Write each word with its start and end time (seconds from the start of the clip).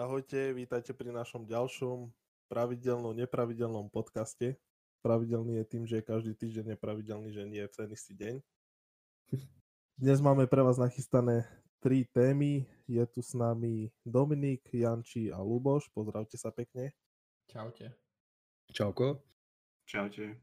Ahojte, 0.00 0.56
vítajte 0.56 0.96
pri 0.96 1.12
našom 1.12 1.44
ďalšom 1.44 2.08
pravidelnom, 2.48 3.12
nepravidelnom 3.12 3.92
podcaste. 3.92 4.56
Pravidelný 5.04 5.60
je 5.60 5.64
tým, 5.68 5.84
že 5.84 6.00
je 6.00 6.08
každý 6.08 6.32
týždeň 6.32 6.72
nepravidelný, 6.72 7.28
že 7.28 7.44
nie 7.44 7.60
je 7.60 7.68
v 7.68 7.76
ten 7.76 7.88
istý 7.92 8.16
deň. 8.16 8.34
Dnes 10.00 10.24
máme 10.24 10.48
pre 10.48 10.64
vás 10.64 10.80
nachystané 10.80 11.44
tri 11.84 12.08
témy. 12.16 12.64
Je 12.88 13.04
tu 13.12 13.20
s 13.20 13.36
nami 13.36 13.92
Dominik, 14.00 14.64
Janči 14.72 15.28
a 15.28 15.44
Luboš. 15.44 15.92
Pozdravte 15.92 16.40
sa 16.40 16.48
pekne. 16.48 16.96
Čaute. 17.52 17.92
Čauko. 18.72 19.20
Čaute. 19.84 20.40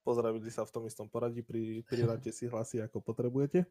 Pozdravili 0.00 0.48
sa 0.48 0.64
v 0.64 0.72
tom 0.72 0.88
istom 0.88 1.12
poradí, 1.12 1.44
pri, 1.44 1.84
priráte 1.84 2.32
si 2.40 2.48
hlasy 2.48 2.80
ako 2.80 3.04
potrebujete. 3.04 3.68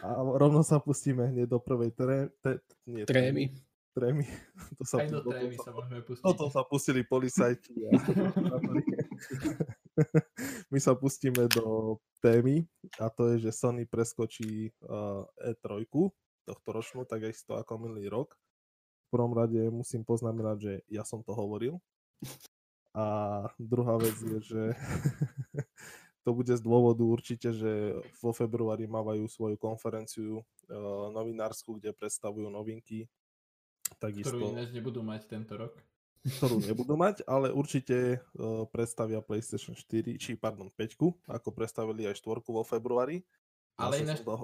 A 0.00 0.08
rovno 0.16 0.64
sa 0.64 0.80
pustíme 0.80 1.28
hneď 1.28 1.52
do 1.52 1.60
prvej 1.60 1.92
tre, 1.92 2.32
te, 2.40 2.64
nie, 2.88 3.04
Trémy. 3.04 3.52
Trémy. 3.94 4.24
To 4.78 4.84
sa, 4.88 5.02
Aj 5.02 5.10
do 5.10 5.20
to- 5.20 5.30
trémy 5.34 5.56
to 5.58 5.64
sa 5.66 5.72
môžeme 5.76 6.00
pustiť. 6.00 6.24
Toto 6.24 6.44
sa 6.48 6.62
pustili 6.64 7.02
policajti. 7.04 7.74
A... 7.84 7.90
My 10.72 10.78
sa 10.80 10.96
pustíme 10.96 11.44
do 11.52 11.98
témy 12.24 12.64
a 12.96 13.12
to 13.12 13.34
je, 13.34 13.44
že 13.48 13.50
Sony 13.52 13.84
preskočí 13.84 14.72
uh, 14.86 15.26
E3 15.36 15.84
tohto 16.48 16.68
ročnú, 16.72 17.04
tak 17.04 17.28
isto 17.28 17.54
ako 17.54 17.76
minulý 17.76 18.08
rok. 18.08 18.32
V 19.10 19.18
prvom 19.18 19.34
rade 19.34 19.58
musím 19.68 20.06
poznamenať, 20.06 20.56
že 20.58 20.72
ja 20.88 21.04
som 21.04 21.20
to 21.20 21.34
hovoril. 21.34 21.82
A 22.94 23.04
druhá 23.58 23.98
vec 24.02 24.18
je, 24.18 24.38
že 24.42 24.62
to 26.26 26.30
bude 26.34 26.50
z 26.50 26.62
dôvodu 26.62 27.02
určite, 27.06 27.54
že 27.54 27.94
vo 28.18 28.34
februári 28.34 28.90
mávajú 28.90 29.30
svoju 29.30 29.56
konferenciu 29.58 30.40
uh, 30.40 30.44
novinárskú, 31.14 31.78
kde 31.78 31.94
predstavujú 31.94 32.50
novinky. 32.50 33.06
Takisto 33.98 34.36
ktorú 34.36 34.54
ináč 34.54 34.70
nebudú 34.70 35.00
mať 35.02 35.26
tento 35.26 35.56
rok. 35.56 35.74
ktorú 36.20 36.60
nebudú 36.60 36.94
mať, 37.00 37.24
ale 37.24 37.48
určite 37.48 38.20
uh, 38.20 38.68
predstavia 38.68 39.24
PlayStation 39.24 39.72
4, 39.72 40.20
či 40.20 40.36
pardon 40.36 40.68
5, 40.68 41.26
ako 41.26 41.48
predstavili 41.50 42.04
aj 42.04 42.20
4 42.20 42.44
vo 42.44 42.62
februári. 42.62 43.24
Ale 43.80 43.98
Zase 43.98 44.04
ináč, 44.04 44.18
som 44.20 44.26
to, 44.28 44.34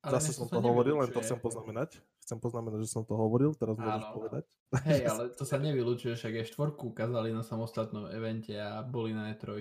ale 0.00 0.12
zase 0.16 0.30
som 0.32 0.48
to 0.48 0.60
hovoril, 0.64 0.96
len 1.04 1.12
to 1.12 1.20
chcem 1.20 1.36
poznamenať. 1.36 2.00
Chcem 2.24 2.40
poznamenať, 2.40 2.88
že 2.88 2.88
som 2.88 3.04
to 3.04 3.12
hovoril, 3.12 3.52
teraz 3.52 3.76
môžeš 3.76 4.04
Áno, 4.08 4.14
povedať. 4.16 4.44
Hej, 4.88 5.02
ale 5.12 5.22
to 5.36 5.44
sa 5.44 5.60
nevylučuje, 5.60 6.16
však 6.16 6.40
aj 6.40 6.46
štvorku 6.56 6.96
ukázali 6.96 7.36
na 7.36 7.44
samostatnom 7.44 8.08
evente 8.08 8.56
a 8.56 8.80
boli 8.80 9.12
na 9.12 9.28
E3. 9.36 9.60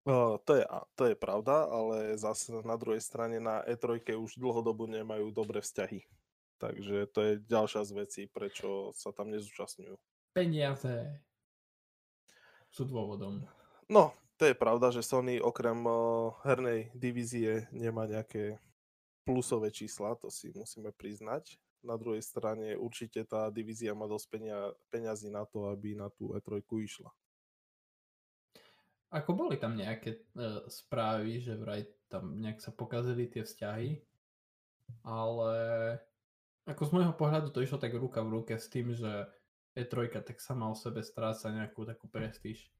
Uh, 0.00 0.40
to, 0.42 0.58
je, 0.58 0.64
to 0.98 1.02
je 1.12 1.14
pravda, 1.14 1.70
ale 1.70 2.18
zase 2.18 2.50
na 2.66 2.74
druhej 2.74 2.98
strane 2.98 3.38
na 3.38 3.62
E3 3.62 4.02
už 4.18 4.42
dlhodobo 4.42 4.90
nemajú 4.90 5.30
dobré 5.30 5.62
vzťahy. 5.62 6.02
Takže 6.60 7.08
to 7.08 7.18
je 7.24 7.32
ďalšia 7.48 7.88
z 7.88 7.92
vecí, 7.96 8.22
prečo 8.28 8.92
sa 8.92 9.16
tam 9.16 9.32
nezúčastňujú. 9.32 9.96
Peniaze 10.36 11.24
sú 12.68 12.84
dôvodom. 12.84 13.40
No, 13.88 14.12
to 14.36 14.52
je 14.52 14.54
pravda, 14.54 14.92
že 14.92 15.00
Sony 15.00 15.40
okrem 15.40 15.80
uh, 15.88 16.36
hernej 16.44 16.92
divízie 16.92 17.64
nemá 17.72 18.04
nejaké 18.04 18.60
plusové 19.24 19.72
čísla, 19.72 20.14
to 20.20 20.28
si 20.28 20.52
musíme 20.52 20.92
priznať. 20.92 21.56
Na 21.80 21.96
druhej 21.96 22.20
strane 22.20 22.76
určite 22.76 23.24
tá 23.24 23.48
divízia 23.48 23.96
má 23.96 24.04
dosť 24.04 24.26
penia- 24.28 24.72
peňazí 24.92 25.32
na 25.32 25.48
to, 25.48 25.72
aby 25.72 25.96
na 25.96 26.12
tú 26.12 26.36
E3 26.36 26.60
išla. 26.60 27.08
Ako 29.10 29.32
boli 29.34 29.56
tam 29.56 29.74
nejaké 29.74 30.28
uh, 30.36 30.62
správy, 30.68 31.40
že 31.40 31.56
vraj 31.56 31.88
tam 32.12 32.36
nejak 32.38 32.62
sa 32.62 32.70
pokazili 32.70 33.26
tie 33.26 33.42
vzťahy, 33.42 33.98
ale 35.02 35.52
ako 36.80 36.88
z 36.88 36.96
môjho 36.96 37.12
pohľadu 37.12 37.52
to 37.52 37.60
išlo 37.60 37.76
tak 37.76 37.92
ruka 37.92 38.24
v 38.24 38.40
ruke 38.40 38.56
s 38.56 38.72
tým, 38.72 38.96
že 38.96 39.28
E3 39.76 40.16
tak 40.24 40.40
sama 40.40 40.64
o 40.64 40.72
sebe 40.72 41.04
stráca 41.04 41.52
nejakú 41.52 41.84
takú 41.84 42.08
prestíž. 42.08 42.72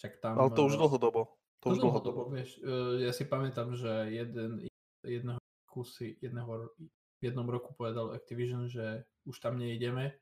Však 0.00 0.16
tam... 0.16 0.40
Ale 0.40 0.48
to 0.56 0.64
už 0.64 0.74
eh, 0.74 0.80
dlhodobo. 0.80 1.20
To 1.60 1.66
už 1.68 1.76
No 1.76 1.92
dlhodobo. 1.92 2.32
vieš, 2.32 2.56
eh, 2.64 3.04
ja 3.04 3.12
si 3.12 3.28
pamätám, 3.28 3.76
že 3.76 4.08
jeden, 4.08 4.64
jedného 5.04 5.36
kusy, 5.68 6.16
jedného, 6.24 6.72
v 7.20 7.20
jednom 7.20 7.44
roku 7.44 7.76
povedal 7.76 8.16
Activision, 8.16 8.64
že 8.64 9.04
už 9.28 9.36
tam 9.44 9.60
neideme 9.60 10.16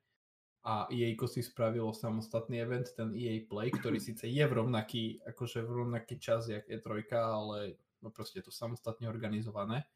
a 0.66 0.90
EA 0.90 1.14
si 1.30 1.46
spravilo 1.46 1.94
samostatný 1.94 2.58
event, 2.58 2.90
ten 2.90 3.14
EA 3.14 3.46
Play, 3.46 3.70
ktorý 3.70 4.02
síce 4.02 4.26
je 4.26 4.42
v 4.42 4.50
rovnaký, 4.50 5.22
akože 5.30 5.62
v 5.62 5.70
rovnaký 5.86 6.18
čas, 6.18 6.50
jak 6.50 6.66
E3, 6.66 7.06
ale 7.14 7.78
no 8.02 8.10
proste 8.10 8.42
je 8.42 8.50
to 8.50 8.52
samostatne 8.52 9.06
organizované. 9.06 9.86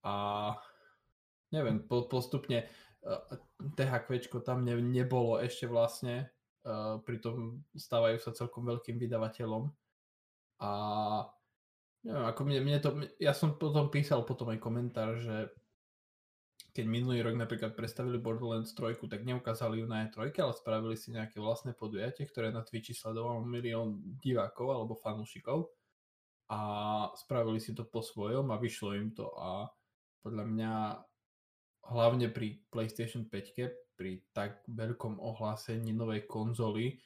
A 0.00 0.56
neviem, 1.50 1.82
po, 1.84 2.06
postupne 2.06 2.66
uh, 3.06 3.22
THQ 3.76 4.30
tam 4.42 4.66
ne, 4.66 4.78
nebolo 4.78 5.38
ešte 5.38 5.66
vlastne, 5.70 6.30
uh, 6.66 6.98
pritom 7.02 7.62
stávajú 7.74 8.18
sa 8.18 8.34
celkom 8.34 8.66
veľkým 8.66 8.98
vydavateľom. 8.98 9.70
A 10.60 10.70
neviem, 12.06 12.26
ako 12.26 12.40
mne, 12.46 12.58
mne 12.64 12.78
to, 12.80 12.90
ja 13.20 13.32
som 13.32 13.56
potom 13.56 13.88
písal 13.88 14.24
potom 14.24 14.50
aj 14.52 14.58
komentár, 14.62 15.18
že 15.20 15.50
keď 16.70 16.86
minulý 16.86 17.26
rok 17.26 17.34
napríklad 17.34 17.74
predstavili 17.74 18.22
Borderlands 18.22 18.70
3, 18.78 18.94
tak 19.10 19.26
neukázali 19.26 19.82
ju 19.82 19.86
na 19.90 20.06
E3, 20.06 20.30
ale 20.38 20.54
spravili 20.54 20.94
si 20.94 21.10
nejaké 21.10 21.42
vlastné 21.42 21.74
podujatie, 21.74 22.30
ktoré 22.30 22.54
na 22.54 22.62
Twitchi 22.62 22.94
sledoval 22.94 23.42
milión 23.42 23.98
divákov 24.22 24.70
alebo 24.70 24.94
fanúšikov 24.94 25.66
a 26.50 26.60
spravili 27.18 27.58
si 27.58 27.74
to 27.74 27.86
po 27.86 28.02
svojom 28.02 28.54
a 28.54 28.58
vyšlo 28.58 28.94
im 28.94 29.10
to 29.10 29.30
a 29.34 29.66
podľa 30.22 30.44
mňa 30.46 30.72
hlavne 31.88 32.28
pri 32.28 32.60
PlayStation 32.68 33.24
5 33.24 33.96
pri 33.96 34.24
tak 34.32 34.64
veľkom 34.68 35.20
ohlásení 35.20 35.92
novej 35.92 36.24
konzoly 36.24 36.96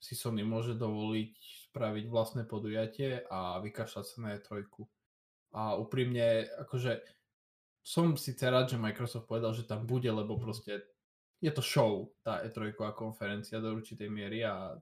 si 0.00 0.16
Sony 0.16 0.42
môže 0.42 0.74
dovoliť 0.74 1.34
spraviť 1.70 2.04
vlastné 2.08 2.42
podujatie 2.48 3.22
a 3.28 3.60
vykašľať 3.60 4.04
sa 4.04 4.16
na 4.18 4.34
E3. 4.34 4.66
A 5.54 5.76
úprimne, 5.76 6.48
akože 6.58 7.04
som 7.84 8.16
síce 8.16 8.42
rád, 8.48 8.72
že 8.72 8.80
Microsoft 8.80 9.28
povedal, 9.28 9.52
že 9.52 9.68
tam 9.68 9.84
bude, 9.84 10.08
lebo 10.08 10.40
proste 10.40 10.82
je 11.38 11.52
to 11.52 11.62
show, 11.62 12.10
tá 12.24 12.42
E3 12.42 12.74
a 12.74 12.96
konferencia 12.96 13.60
do 13.60 13.76
určitej 13.76 14.08
miery 14.08 14.42
a 14.42 14.74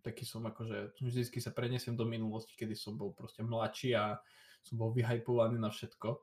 taký 0.00 0.24
som 0.24 0.44
akože, 0.44 0.96
vždycky 1.00 1.40
sa 1.40 1.52
prenesiem 1.52 1.96
do 1.96 2.08
minulosti, 2.08 2.56
kedy 2.56 2.72
som 2.76 2.96
bol 2.96 3.12
proste 3.12 3.44
mladší 3.44 3.96
a 3.96 4.16
som 4.64 4.80
bol 4.80 4.92
vyhypovaný 4.92 5.60
na 5.60 5.68
všetko. 5.68 6.20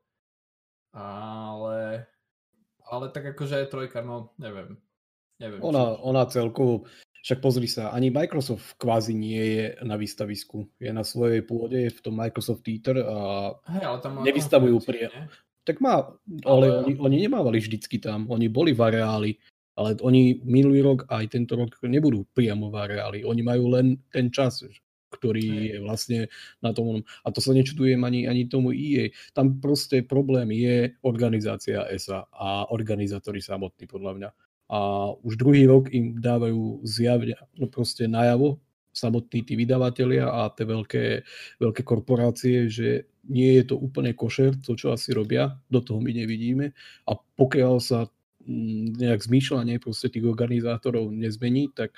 Ale, 0.97 2.09
ale 2.87 3.11
tak 3.11 3.35
akože 3.35 3.67
E3, 3.67 3.75
no 4.01 4.31
neviem. 4.37 4.77
neviem 5.37 5.59
Ona, 5.61 5.83
či- 5.93 5.99
ona 6.01 6.23
celkovo, 6.25 6.73
však 7.21 7.39
pozri 7.39 7.67
sa, 7.67 7.91
ani 7.91 8.07
Microsoft 8.09 8.79
kvázi 8.79 9.11
nie 9.13 9.43
je 9.59 9.65
na 9.83 9.95
výstavisku. 9.95 10.65
Je 10.79 10.89
na 10.89 11.03
svojej 11.03 11.43
pôde, 11.43 11.77
je 11.87 11.91
v 11.91 11.99
tom 12.01 12.15
Microsoft 12.15 12.63
Theater 12.63 13.03
a 13.03 13.17
Hej, 13.67 13.83
ale 13.83 13.97
tam 13.99 14.11
nevystavujú 14.23 14.75
konferenciu, 14.79 15.11
pri- 15.11 15.19
nie? 15.19 15.25
tak 15.67 15.77
má, 15.83 15.95
ale 16.47 16.65
Ale- 16.71 16.77
oni, 16.87 16.93
oni 16.95 17.17
nemávali 17.27 17.59
vždycky 17.59 17.99
tam, 17.99 18.25
oni 18.31 18.47
boli 18.47 18.71
v 18.71 18.81
areáli, 18.81 19.31
ale 19.77 19.99
oni 20.01 20.41
minulý 20.41 20.81
rok 20.81 21.05
aj 21.11 21.27
tento 21.29 21.53
rok 21.59 21.75
nebudú 21.83 22.23
priamo 22.33 22.71
v 22.71 22.75
areáli, 22.81 23.19
oni 23.27 23.41
majú 23.43 23.75
len 23.75 23.99
ten 24.09 24.31
čas, 24.31 24.63
ktorý 25.09 25.47
je 25.71 25.77
vlastne 25.79 26.19
na 26.59 26.75
tom. 26.75 27.03
A 27.23 27.27
to 27.31 27.39
sa 27.39 27.55
nečudujem 27.55 28.01
ani, 28.03 28.27
ani 28.27 28.47
tomu 28.47 28.75
EA. 28.75 29.11
Tam 29.31 29.59
proste 29.59 30.03
problém 30.03 30.51
je 30.53 30.95
organizácia 31.03 31.87
ESA 31.87 32.27
a 32.31 32.69
organizátori 32.71 33.39
samotní 33.39 33.87
podľa 33.87 34.13
mňa. 34.17 34.29
A 34.67 34.79
už 35.23 35.39
druhý 35.39 35.63
rok 35.63 35.87
im 35.95 36.19
dávajú 36.19 36.83
zjavne, 36.83 37.39
no 37.55 37.71
proste 37.71 38.03
najavo 38.11 38.59
samotní 38.97 39.45
tí 39.45 39.53
vydavatelia 39.53 40.25
a 40.27 40.49
tie 40.49 40.65
veľké, 40.65 41.05
veľké 41.61 41.81
korporácie, 41.85 42.65
že 42.67 43.05
nie 43.29 43.61
je 43.61 43.63
to 43.69 43.75
úplne 43.77 44.17
košer, 44.17 44.57
to 44.57 44.73
čo 44.73 44.95
asi 44.95 45.13
robia, 45.13 45.53
do 45.69 45.83
toho 45.85 46.01
my 46.01 46.09
nevidíme. 46.09 46.73
A 47.05 47.11
pokiaľ 47.15 47.73
sa 47.77 48.09
mm, 48.43 48.97
nejak 48.97 49.21
zmýšľanie 49.21 49.77
proste 49.77 50.09
tých 50.09 50.25
organizátorov 50.25 51.13
nezmení, 51.13 51.69
tak 51.77 51.93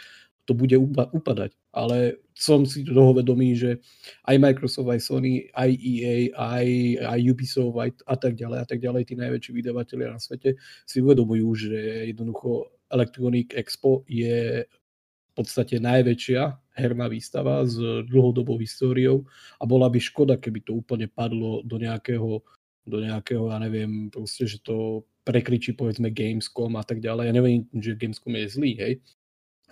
to 0.50 0.58
bude 0.58 0.74
upa- 0.74 1.14
upadať. 1.14 1.54
Ale 1.70 2.18
som 2.34 2.66
si 2.66 2.82
toho 2.82 3.14
vedomý, 3.14 3.54
že 3.54 3.78
aj 4.26 4.42
Microsoft, 4.42 4.90
aj 4.90 5.02
Sony, 5.06 5.46
aj 5.54 5.70
EA, 5.78 6.34
aj, 6.34 6.68
aj 7.06 7.20
Ubisoft 7.30 7.78
aj, 7.78 7.92
a 8.10 8.16
tak 8.18 8.34
ďalej, 8.34 8.58
a 8.58 8.66
tak 8.66 8.82
ďalej, 8.82 9.02
tí 9.06 9.14
najväčší 9.14 9.52
vydavatelia 9.54 10.10
na 10.10 10.18
svete 10.18 10.58
si 10.90 10.98
uvedomujú, 11.06 11.48
že 11.54 11.78
jednoducho 12.10 12.74
Electronic 12.90 13.54
Expo 13.54 14.02
je 14.10 14.66
v 14.66 15.32
podstate 15.38 15.78
najväčšia 15.78 16.42
herná 16.74 17.06
výstava 17.06 17.62
s 17.62 17.78
dlhodobou 18.10 18.58
históriou 18.58 19.30
a 19.62 19.64
bola 19.70 19.86
by 19.86 20.02
škoda, 20.02 20.42
keby 20.42 20.66
to 20.66 20.74
úplne 20.74 21.06
padlo 21.06 21.62
do 21.62 21.78
nejakého, 21.78 22.42
do 22.90 22.98
nejakého, 22.98 23.54
ja 23.54 23.62
neviem, 23.62 24.10
proste, 24.10 24.50
že 24.50 24.58
to 24.66 25.06
prekričí 25.28 25.78
povedzme 25.78 26.10
Gamescom 26.10 26.74
a 26.80 26.84
tak 26.88 27.04
ďalej. 27.04 27.30
Ja 27.30 27.34
neviem, 27.36 27.70
že 27.78 27.94
Gamescom 27.94 28.34
je 28.34 28.48
zlý, 28.50 28.72
hej. 28.82 28.94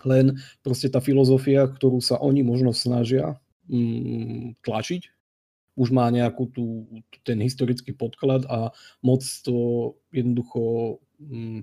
Len 0.04 0.38
proste 0.62 0.92
tá 0.92 1.02
filozofia, 1.02 1.66
ktorú 1.66 1.98
sa 1.98 2.20
oni 2.20 2.44
možno 2.44 2.70
snažia 2.76 3.38
mm, 3.66 4.62
tlačiť, 4.62 5.02
už 5.78 5.94
má 5.94 6.10
nejakú 6.10 6.50
tú, 6.50 6.90
ten 7.22 7.38
historický 7.38 7.94
podklad 7.94 8.42
a 8.50 8.74
moc 8.98 9.22
to 9.46 9.94
jednoducho 10.10 10.98
mm, 11.22 11.62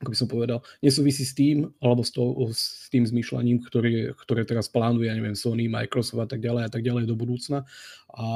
ako 0.00 0.16
by 0.16 0.16
som 0.16 0.32
povedal, 0.32 0.58
nesúvisí 0.80 1.28
s 1.28 1.36
tým, 1.36 1.68
alebo 1.84 2.00
s, 2.00 2.08
to, 2.16 2.24
s 2.48 2.88
tým 2.88 3.04
zmýšľaním, 3.04 3.60
ktoré, 3.60 4.16
ktoré 4.16 4.48
teraz 4.48 4.72
plánuje, 4.72 5.12
ja 5.12 5.14
neviem, 5.18 5.36
Sony, 5.36 5.68
Microsoft 5.68 6.24
a 6.24 6.28
tak 6.30 6.40
ďalej 6.40 6.62
a 6.64 6.70
tak 6.72 6.80
ďalej 6.80 7.04
do 7.04 7.12
budúcna. 7.20 7.68
A 8.16 8.26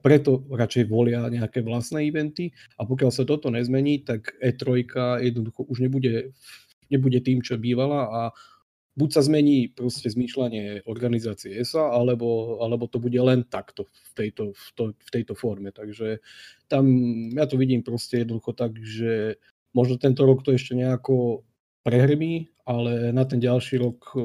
preto 0.00 0.48
radšej 0.48 0.88
volia 0.88 1.28
nejaké 1.28 1.60
vlastné 1.60 2.08
eventy 2.08 2.56
a 2.80 2.88
pokiaľ 2.88 3.12
sa 3.12 3.28
toto 3.28 3.52
nezmení, 3.52 4.08
tak 4.08 4.40
E3 4.40 4.88
jednoducho 5.20 5.68
už 5.68 5.84
nebude, 5.84 6.32
nebude 6.88 7.20
tým, 7.20 7.44
čo 7.44 7.60
bývala 7.60 8.08
a 8.08 8.20
buď 8.96 9.08
sa 9.12 9.22
zmení 9.22 9.70
proste 9.76 10.08
zmýšľanie 10.08 10.88
organizácie 10.88 11.52
ESA, 11.52 11.92
alebo, 11.92 12.58
alebo 12.64 12.88
to 12.88 12.96
bude 12.96 13.20
len 13.20 13.44
takto 13.44 13.84
v 13.84 14.10
tejto, 14.16 14.56
v, 14.56 14.66
to, 14.72 14.84
v 14.96 15.10
tejto 15.12 15.36
forme. 15.36 15.68
Takže 15.70 16.24
tam 16.66 16.84
ja 17.36 17.44
to 17.44 17.60
vidím 17.60 17.84
proste 17.84 18.24
jednoducho 18.24 18.56
tak, 18.56 18.80
že 18.80 19.36
Možno 19.76 20.00
tento 20.00 20.24
rok 20.24 20.40
to 20.40 20.56
ešte 20.56 20.72
nejako 20.72 21.44
prehrmí, 21.84 22.48
ale 22.64 23.12
na 23.12 23.28
ten 23.28 23.36
ďalší 23.36 23.76
rok 23.76 24.16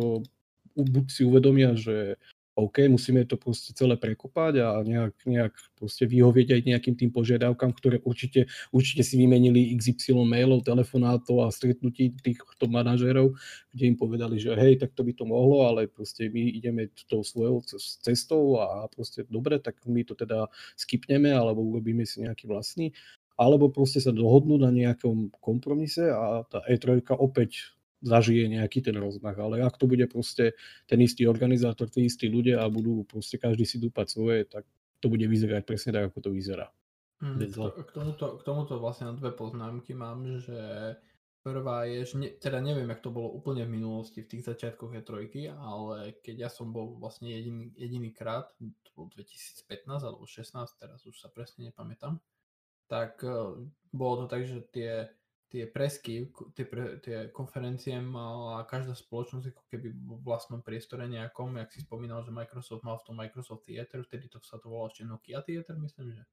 buď 0.79 1.05
si 1.11 1.27
uvedomia, 1.27 1.75
že 1.75 2.15
OK, 2.61 2.85
musíme 2.85 3.25
to 3.25 3.41
proste 3.41 3.73
celé 3.73 3.97
prekopať 3.97 4.53
a 4.61 4.67
nejak, 4.85 5.15
nejak 5.25 5.53
proste 5.73 6.05
vyhovieť 6.05 6.53
aj 6.53 6.61
nejakým 6.69 6.95
tým 6.95 7.09
požiadavkám, 7.09 7.73
ktoré 7.73 7.97
určite, 8.05 8.45
určite 8.69 9.01
si 9.01 9.17
vymenili 9.17 9.73
XY 9.73 10.21
mailov, 10.21 10.61
telefonátov 10.61 11.43
a 11.43 11.49
stretnutí 11.49 12.13
týchto 12.21 12.69
manažérov, 12.69 13.33
kde 13.73 13.83
im 13.89 13.97
povedali, 13.97 14.37
že 14.37 14.53
hej, 14.53 14.77
tak 14.77 14.93
to 14.93 15.01
by 15.01 15.11
to 15.17 15.25
mohlo, 15.25 15.65
ale 15.65 15.89
proste 15.89 16.29
my 16.29 16.53
ideme 16.53 16.93
tou 17.09 17.25
svojou 17.25 17.65
cestou 18.05 18.61
a 18.61 18.85
proste 18.93 19.25
dobre, 19.25 19.57
tak 19.57 19.81
my 19.89 20.05
to 20.05 20.13
teda 20.13 20.45
skipneme 20.77 21.33
alebo 21.33 21.65
urobíme 21.65 22.05
si 22.05 22.21
nejaký 22.21 22.45
vlastný. 22.45 22.93
Alebo 23.41 23.73
proste 23.73 23.97
sa 23.97 24.13
dohodnú 24.13 24.61
na 24.61 24.69
nejakom 24.69 25.33
kompromise 25.41 26.05
a 26.05 26.45
tá 26.45 26.61
E3 26.69 27.01
opäť 27.17 27.73
zažije 28.01 28.49
nejaký 28.49 28.81
ten 28.81 28.97
rozmach. 28.97 29.37
Ale 29.37 29.61
ak 29.61 29.77
to 29.77 29.85
bude 29.85 30.03
proste 30.09 30.57
ten 30.89 30.99
istý 31.01 31.29
organizátor, 31.29 31.87
tí 31.87 32.09
istí 32.09 32.27
ľudia 32.27 32.65
a 32.65 32.67
budú 32.67 33.05
proste 33.05 33.37
každý 33.37 33.63
si 33.63 33.77
dúpať 33.77 34.07
svoje, 34.09 34.45
tak 34.49 34.65
to 35.01 35.07
bude 35.09 35.25
vyzerať 35.25 35.63
presne 35.65 35.93
tak, 35.93 36.13
ako 36.13 36.19
to 36.19 36.29
vyzerá. 36.33 36.69
Mm, 37.21 37.53
k, 37.53 37.91
tomuto, 37.93 38.25
k 38.37 38.41
tomuto 38.41 38.81
vlastne 38.81 39.13
na 39.13 39.13
dve 39.13 39.29
poznámky 39.29 39.93
mám, 39.93 40.25
že 40.41 40.57
prvá 41.45 41.85
je, 41.85 42.05
že 42.05 42.15
ne, 42.17 42.29
teda 42.33 42.61
neviem, 42.61 42.89
jak 42.89 43.01
to 43.01 43.13
bolo 43.13 43.33
úplne 43.33 43.65
v 43.65 43.77
minulosti, 43.77 44.25
v 44.25 44.29
tých 44.37 44.45
začiatkoch 44.45 44.93
E3, 44.93 45.49
ale 45.53 46.17
keď 46.21 46.35
ja 46.47 46.49
som 46.49 46.69
bol 46.69 46.97
vlastne 46.97 47.29
jediný, 47.29 47.73
jediný 47.77 48.09
krát, 48.13 48.49
to 48.57 48.89
bol 48.93 49.05
2015 49.13 49.85
alebo 49.85 50.25
16, 50.25 50.53
teraz 50.81 51.01
už 51.05 51.17
sa 51.17 51.29
presne 51.29 51.69
nepamätám, 51.69 52.21
tak 52.85 53.21
uh, 53.25 53.57
bolo 53.93 54.25
to 54.25 54.25
tak, 54.29 54.45
že 54.45 54.65
tie, 54.69 55.09
tie 55.51 55.67
presky, 55.67 56.31
tie, 56.55 56.63
pre, 56.63 57.03
tie 57.03 57.27
konferencie 57.35 57.99
mala 57.99 58.63
každá 58.63 58.95
spoločnosť 58.95 59.51
ako 59.51 59.63
keby 59.67 59.87
v 59.91 60.11
vlastnom 60.23 60.63
priestore 60.63 61.03
nejakom, 61.11 61.59
jak 61.59 61.75
si 61.75 61.83
spomínal, 61.83 62.23
že 62.23 62.31
Microsoft 62.31 62.87
mal 62.87 62.95
v 63.03 63.05
tom 63.11 63.19
Microsoft 63.19 63.67
Theater, 63.67 64.07
vtedy 64.07 64.31
to 64.31 64.39
sa 64.39 64.55
to 64.63 64.71
volalo 64.71 64.87
ešte 64.87 65.03
Nokia 65.03 65.43
Theater, 65.43 65.75
myslím, 65.75 66.15
že. 66.15 66.23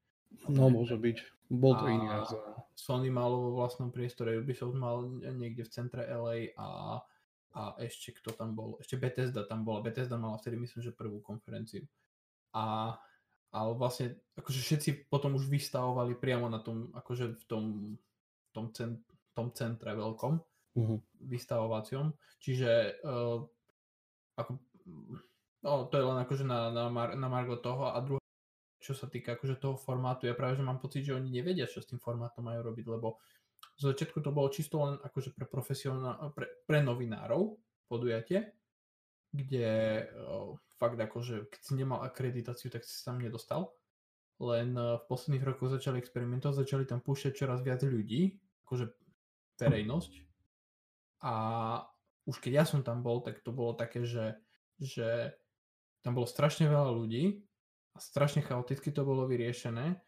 No, 0.46 0.70
môže 0.70 0.94
byť. 0.94 1.50
Bol 1.50 1.72
to 1.74 1.88
iný 1.90 2.06
Sony 2.78 3.10
malo 3.10 3.50
vo 3.50 3.50
vlastnom 3.58 3.90
priestore, 3.90 4.38
Ubisoft 4.38 4.78
mal 4.78 5.02
niekde 5.34 5.66
v 5.66 5.72
centre 5.74 6.06
LA 6.06 6.54
a, 6.54 7.02
a 7.58 7.60
ešte 7.82 8.14
kto 8.22 8.38
tam 8.38 8.54
bol, 8.54 8.78
ešte 8.78 8.94
Bethesda 8.94 9.42
tam 9.42 9.66
bola, 9.66 9.82
Bethesda 9.82 10.14
mala 10.14 10.38
vtedy 10.38 10.62
myslím, 10.62 10.84
že 10.84 10.94
prvú 10.94 11.18
konferenciu. 11.18 11.82
A 12.54 12.94
ale 13.48 13.72
vlastne 13.72 14.20
akože 14.36 14.60
všetci 14.60 14.90
potom 15.08 15.40
už 15.40 15.48
vystavovali 15.48 16.20
priamo 16.20 16.52
na 16.52 16.60
tom, 16.60 16.92
akože 16.92 17.32
v 17.32 17.44
tom, 17.48 17.64
tom, 18.54 18.72
cent, 18.72 19.02
tom 19.34 19.52
centre 19.52 19.92
veľkom 19.94 20.34
uh-huh. 20.76 20.98
vystavovacom. 21.26 22.12
Čiže 22.38 23.02
uh, 23.02 23.42
ako, 24.38 24.50
no, 25.66 25.70
to 25.90 25.94
je 25.98 26.04
len 26.04 26.18
akože 26.22 26.44
na, 26.46 26.70
na, 26.70 26.86
mar, 26.88 27.14
na 27.18 27.28
margo 27.30 27.58
toho 27.58 27.90
a 27.92 27.98
druhá 28.00 28.22
čo 28.78 28.94
sa 28.94 29.10
týka 29.10 29.34
akože 29.34 29.58
toho 29.58 29.74
formátu, 29.74 30.30
ja 30.30 30.38
práve 30.38 30.54
že 30.54 30.64
mám 30.64 30.78
pocit, 30.78 31.02
že 31.02 31.12
oni 31.12 31.28
nevedia, 31.28 31.66
čo 31.66 31.82
s 31.82 31.90
tým 31.90 31.98
formátom 31.98 32.46
majú 32.46 32.72
robiť, 32.72 32.86
lebo 32.86 33.18
z 33.74 33.90
začiatku 33.90 34.22
to 34.22 34.30
bolo 34.30 34.48
čisto 34.54 34.78
len 34.80 35.02
akože 35.02 35.34
pre 35.34 35.46
pre, 35.50 36.46
pre 36.62 36.78
novinárov 36.78 37.58
podujatie, 37.90 38.54
kde 39.34 39.68
uh, 40.14 40.54
fakt 40.78 40.98
akože, 40.98 41.50
keď 41.50 41.60
si 41.60 41.72
nemal 41.74 42.06
akreditáciu, 42.06 42.70
tak 42.70 42.86
si 42.86 42.94
sa 42.94 43.12
tam 43.12 43.20
nedostal. 43.20 43.74
Len 44.38 44.70
uh, 44.78 45.02
v 45.02 45.04
posledných 45.10 45.44
rokoch 45.44 45.74
začali 45.74 45.98
experimentovať, 45.98 46.62
začali 46.62 46.84
tam 46.86 47.02
púšťať 47.02 47.32
čoraz 47.34 47.60
viac 47.66 47.82
ľudí, 47.82 48.38
akože 48.66 48.86
verejnosť. 49.58 50.12
A 51.26 51.34
už 52.28 52.38
keď 52.38 52.62
ja 52.62 52.64
som 52.68 52.86
tam 52.86 53.02
bol, 53.02 53.24
tak 53.24 53.42
to 53.42 53.50
bolo 53.50 53.74
také, 53.74 54.06
že, 54.06 54.38
že 54.78 55.34
tam 56.06 56.14
bolo 56.14 56.30
strašne 56.30 56.70
veľa 56.70 56.94
ľudí 56.94 57.42
a 57.94 57.98
strašne 57.98 58.46
chaoticky 58.46 58.94
to 58.94 59.02
bolo 59.02 59.26
vyriešené. 59.26 59.98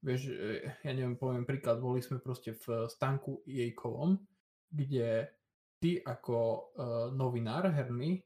Vieš, 0.00 0.20
e, 0.30 0.62
ja 0.86 0.92
neviem, 0.94 1.18
poviem 1.18 1.42
príklad, 1.42 1.82
boli 1.82 1.98
sme 1.98 2.22
proste 2.22 2.54
v 2.54 2.86
stanku 2.86 3.42
jejkovom, 3.44 4.16
kde 4.70 5.28
ty 5.80 5.98
ako 5.98 6.36
uh, 6.36 6.60
novinár 7.16 7.72
herný 7.72 8.20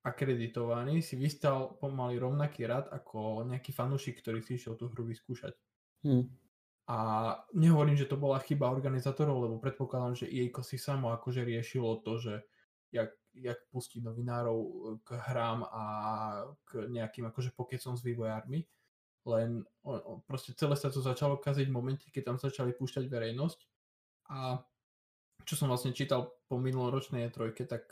akreditovaný 0.00 1.04
si 1.04 1.16
vystal 1.20 1.76
pomaly 1.76 2.16
rovnaký 2.16 2.64
rad 2.64 2.88
ako 2.88 3.44
nejaký 3.44 3.76
fanúšik, 3.76 4.24
ktorý 4.24 4.40
si 4.40 4.56
išiel 4.56 4.80
tú 4.80 4.88
hru 4.88 5.04
vyskúšať. 5.04 5.52
Hmm. 6.00 6.32
A 6.90 6.98
nehovorím, 7.54 7.94
že 7.94 8.08
to 8.08 8.18
bola 8.18 8.40
chyba 8.42 8.72
organizátorov, 8.72 9.46
lebo 9.46 9.62
predpokladám, 9.62 10.24
že 10.24 10.30
EA 10.32 10.50
si 10.64 10.80
samo 10.80 11.14
akože 11.14 11.46
riešilo 11.46 12.02
to, 12.02 12.18
že 12.18 12.34
jak, 12.90 13.14
jak 13.36 13.60
pustiť 13.70 14.02
novinárov 14.02 14.58
k 15.06 15.08
hrám 15.30 15.68
a 15.70 15.84
k 16.66 16.90
nejakým 16.90 17.30
akože 17.30 17.54
pokecom 17.54 17.94
s 17.94 18.02
vývojármi. 18.02 18.66
Len 19.28 19.62
o, 19.84 19.92
o, 19.92 20.12
proste 20.24 20.56
celé 20.56 20.74
sa 20.74 20.88
to 20.88 21.04
začalo 21.04 21.36
kaziť 21.38 21.68
v 21.68 21.76
momente, 21.76 22.06
keď 22.08 22.34
tam 22.34 22.36
začali 22.40 22.72
púšťať 22.74 23.04
verejnosť. 23.06 23.60
A 24.32 24.64
čo 25.44 25.54
som 25.54 25.68
vlastne 25.70 25.94
čítal 25.94 26.32
po 26.48 26.56
minuloročnej 26.58 27.28
E3, 27.30 27.54
tak 27.68 27.84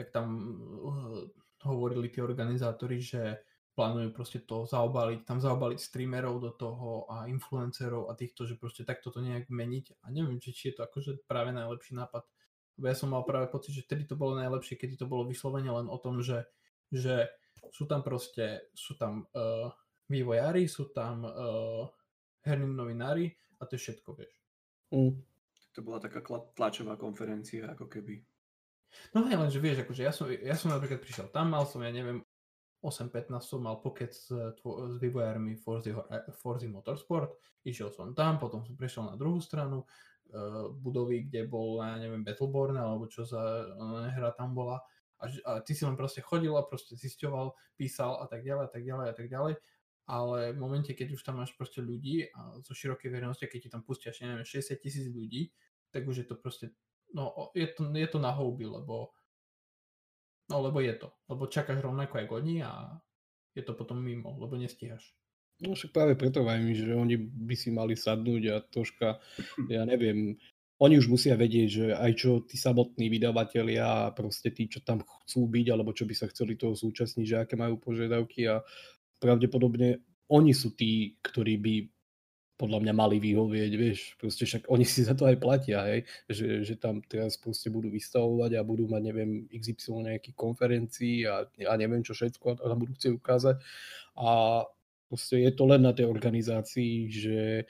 tak 0.00 0.08
tam 0.16 0.26
uh, 0.32 1.28
hovorili 1.68 2.08
tí 2.08 2.24
organizátori, 2.24 2.96
že 3.04 3.44
plánujú 3.76 4.10
proste 4.12 4.40
to 4.44 4.64
zaobaliť, 4.68 5.24
tam 5.24 5.38
zaobaliť 5.40 5.78
streamerov 5.78 6.40
do 6.42 6.52
toho 6.56 7.08
a 7.08 7.28
influencerov 7.30 8.08
a 8.10 8.18
týchto, 8.18 8.44
že 8.44 8.60
proste 8.60 8.84
takto 8.84 9.12
to 9.12 9.20
nejak 9.24 9.48
meniť. 9.48 10.04
A 10.04 10.12
neviem, 10.12 10.36
či, 10.36 10.52
či 10.52 10.72
je 10.72 10.80
to 10.80 10.82
akože 10.84 11.24
práve 11.24 11.54
najlepší 11.54 11.96
nápad. 11.96 12.24
Lebo 12.76 12.84
ja 12.88 12.96
som 12.96 13.12
mal 13.12 13.24
práve 13.24 13.48
pocit, 13.52 13.76
že 13.76 13.84
vtedy 13.84 14.08
to 14.08 14.16
bolo 14.16 14.40
najlepšie, 14.40 14.76
keď 14.80 15.00
to 15.00 15.06
bolo 15.08 15.28
vyslovene 15.28 15.68
len 15.68 15.86
o 15.88 15.96
tom, 16.00 16.20
že, 16.20 16.48
že 16.88 17.28
sú 17.72 17.84
tam 17.84 18.00
proste, 18.00 18.72
sú 18.72 18.96
tam 18.96 19.28
uh, 19.36 19.68
vývojári, 20.08 20.66
sú 20.66 20.90
tam 20.90 21.24
uh, 21.24 21.86
herní 22.44 22.72
novinári 22.72 23.32
a 23.60 23.68
to 23.68 23.76
je 23.76 23.84
všetko, 23.84 24.08
vieš. 24.16 24.34
Mm. 24.90 25.24
To 25.76 25.80
bola 25.86 26.02
taká 26.02 26.18
tlačová 26.56 26.98
konferencia, 26.98 27.70
ako 27.70 27.86
keby. 27.86 28.18
No 29.14 29.26
hej, 29.26 29.38
lenže 29.38 29.62
vieš, 29.62 29.86
akože 29.86 30.02
ja 30.02 30.12
som, 30.14 30.26
ja 30.30 30.56
som 30.58 30.74
napríklad 30.74 31.02
prišiel 31.02 31.30
tam, 31.30 31.54
mal 31.54 31.66
som, 31.66 31.82
ja 31.82 31.90
neviem, 31.94 32.22
8.15 32.80 33.44
som 33.44 33.60
mal 33.60 33.76
pokec 33.84 34.12
s, 34.16 34.32
s 34.32 34.94
vývojármi 34.96 35.56
Forza, 35.60 36.00
Forza 36.40 36.68
Motorsport, 36.68 37.36
išiel 37.64 37.92
som 37.92 38.16
tam, 38.16 38.40
potom 38.40 38.64
som 38.64 38.74
prišiel 38.74 39.12
na 39.12 39.16
druhú 39.20 39.36
stranu 39.38 39.84
uh, 39.84 40.72
budovy, 40.72 41.28
kde 41.28 41.44
bol, 41.44 41.84
ja 41.84 42.00
neviem, 42.00 42.24
Battleborn, 42.24 42.80
alebo 42.80 43.04
čo 43.06 43.28
za 43.28 43.40
uh, 43.68 44.08
hra 44.08 44.32
tam 44.32 44.56
bola. 44.56 44.80
A, 45.20 45.28
a 45.28 45.52
ty 45.60 45.76
si 45.76 45.84
len 45.84 46.00
proste 46.00 46.24
chodil 46.24 46.56
a 46.56 46.64
proste 46.64 46.96
zisťoval, 46.96 47.52
písal 47.76 48.24
a 48.24 48.26
tak 48.26 48.40
ďalej, 48.40 48.64
a 48.64 48.70
tak 48.72 48.82
ďalej, 48.88 49.06
a 49.06 49.14
tak 49.14 49.28
ďalej. 49.28 49.54
Ale 50.10 50.38
v 50.56 50.58
momente, 50.58 50.90
keď 50.96 51.14
už 51.14 51.22
tam 51.22 51.38
máš 51.38 51.52
proste 51.54 51.84
ľudí 51.84 52.32
a 52.32 52.58
zo 52.64 52.72
širokej 52.72 53.12
verejnosti, 53.12 53.44
keď 53.44 53.60
ti 53.60 53.70
tam 53.70 53.84
pustia, 53.84 54.10
neviem, 54.24 54.48
60 54.48 54.80
tisíc 54.80 55.06
ľudí, 55.12 55.52
tak 55.92 56.08
už 56.08 56.24
je 56.24 56.26
to 56.26 56.34
proste 56.40 56.72
no 57.14 57.50
je 57.54 57.66
to, 57.74 57.90
je 57.90 58.08
to 58.08 58.18
na 58.18 58.30
houby, 58.34 58.66
lebo 58.66 59.10
no 60.50 60.56
lebo 60.62 60.82
je 60.82 60.94
to. 60.98 61.08
Lebo 61.30 61.46
čakáš 61.46 61.82
rovnako 61.82 62.18
ako 62.18 62.42
oni 62.42 62.62
a 62.66 62.98
je 63.54 63.62
to 63.62 63.74
potom 63.74 64.02
mimo, 64.02 64.34
lebo 64.38 64.58
nestíhaš. 64.58 65.14
No 65.60 65.76
však 65.76 65.92
práve 65.92 66.16
preto 66.16 66.40
vajmi, 66.40 66.72
že 66.72 66.96
oni 66.96 67.20
by 67.20 67.54
si 67.54 67.68
mali 67.68 67.92
sadnúť 67.92 68.42
a 68.48 68.56
troška, 68.64 69.20
ja 69.74 69.84
neviem, 69.84 70.40
oni 70.80 70.96
už 70.96 71.12
musia 71.12 71.36
vedieť, 71.36 71.68
že 71.68 71.86
aj 71.92 72.12
čo 72.16 72.30
tí 72.48 72.56
samotní 72.56 73.12
vydavatelia, 73.12 74.16
proste 74.16 74.48
tí, 74.48 74.64
čo 74.64 74.80
tam 74.80 75.04
chcú 75.04 75.44
byť, 75.44 75.66
alebo 75.68 75.92
čo 75.92 76.08
by 76.08 76.14
sa 76.16 76.26
chceli 76.32 76.56
toho 76.56 76.72
súčasniť, 76.72 77.26
že 77.28 77.36
aké 77.36 77.54
majú 77.60 77.76
požiadavky 77.76 78.48
a 78.48 78.64
pravdepodobne 79.20 80.00
oni 80.32 80.56
sú 80.56 80.72
tí, 80.72 81.20
ktorí 81.20 81.60
by 81.60 81.74
podľa 82.60 82.84
mňa 82.84 82.92
mali 82.92 83.16
vyhovieť, 83.16 83.72
vieš, 83.72 84.20
proste 84.20 84.44
však 84.44 84.68
oni 84.68 84.84
si 84.84 85.00
za 85.08 85.16
to 85.16 85.24
aj 85.24 85.40
platia, 85.40 85.80
hej, 85.88 86.04
že, 86.28 86.60
že 86.60 86.74
tam 86.76 87.00
teraz 87.00 87.40
proste 87.40 87.72
budú 87.72 87.88
vystavovať 87.88 88.60
a 88.60 88.68
budú 88.68 88.84
mať, 88.84 89.00
neviem, 89.00 89.48
XY 89.48 90.04
nejakých 90.12 90.36
konferencií 90.36 91.24
a, 91.24 91.48
a 91.48 91.72
neviem 91.80 92.04
čo 92.04 92.12
všetko 92.12 92.60
a 92.60 92.64
tam 92.68 92.78
budú 92.84 92.92
chcieť 93.00 93.12
ukázať. 93.16 93.56
A 94.20 94.30
proste 95.08 95.40
je 95.40 95.52
to 95.56 95.64
len 95.64 95.80
na 95.80 95.96
tej 95.96 96.04
organizácii, 96.04 97.08
že 97.08 97.64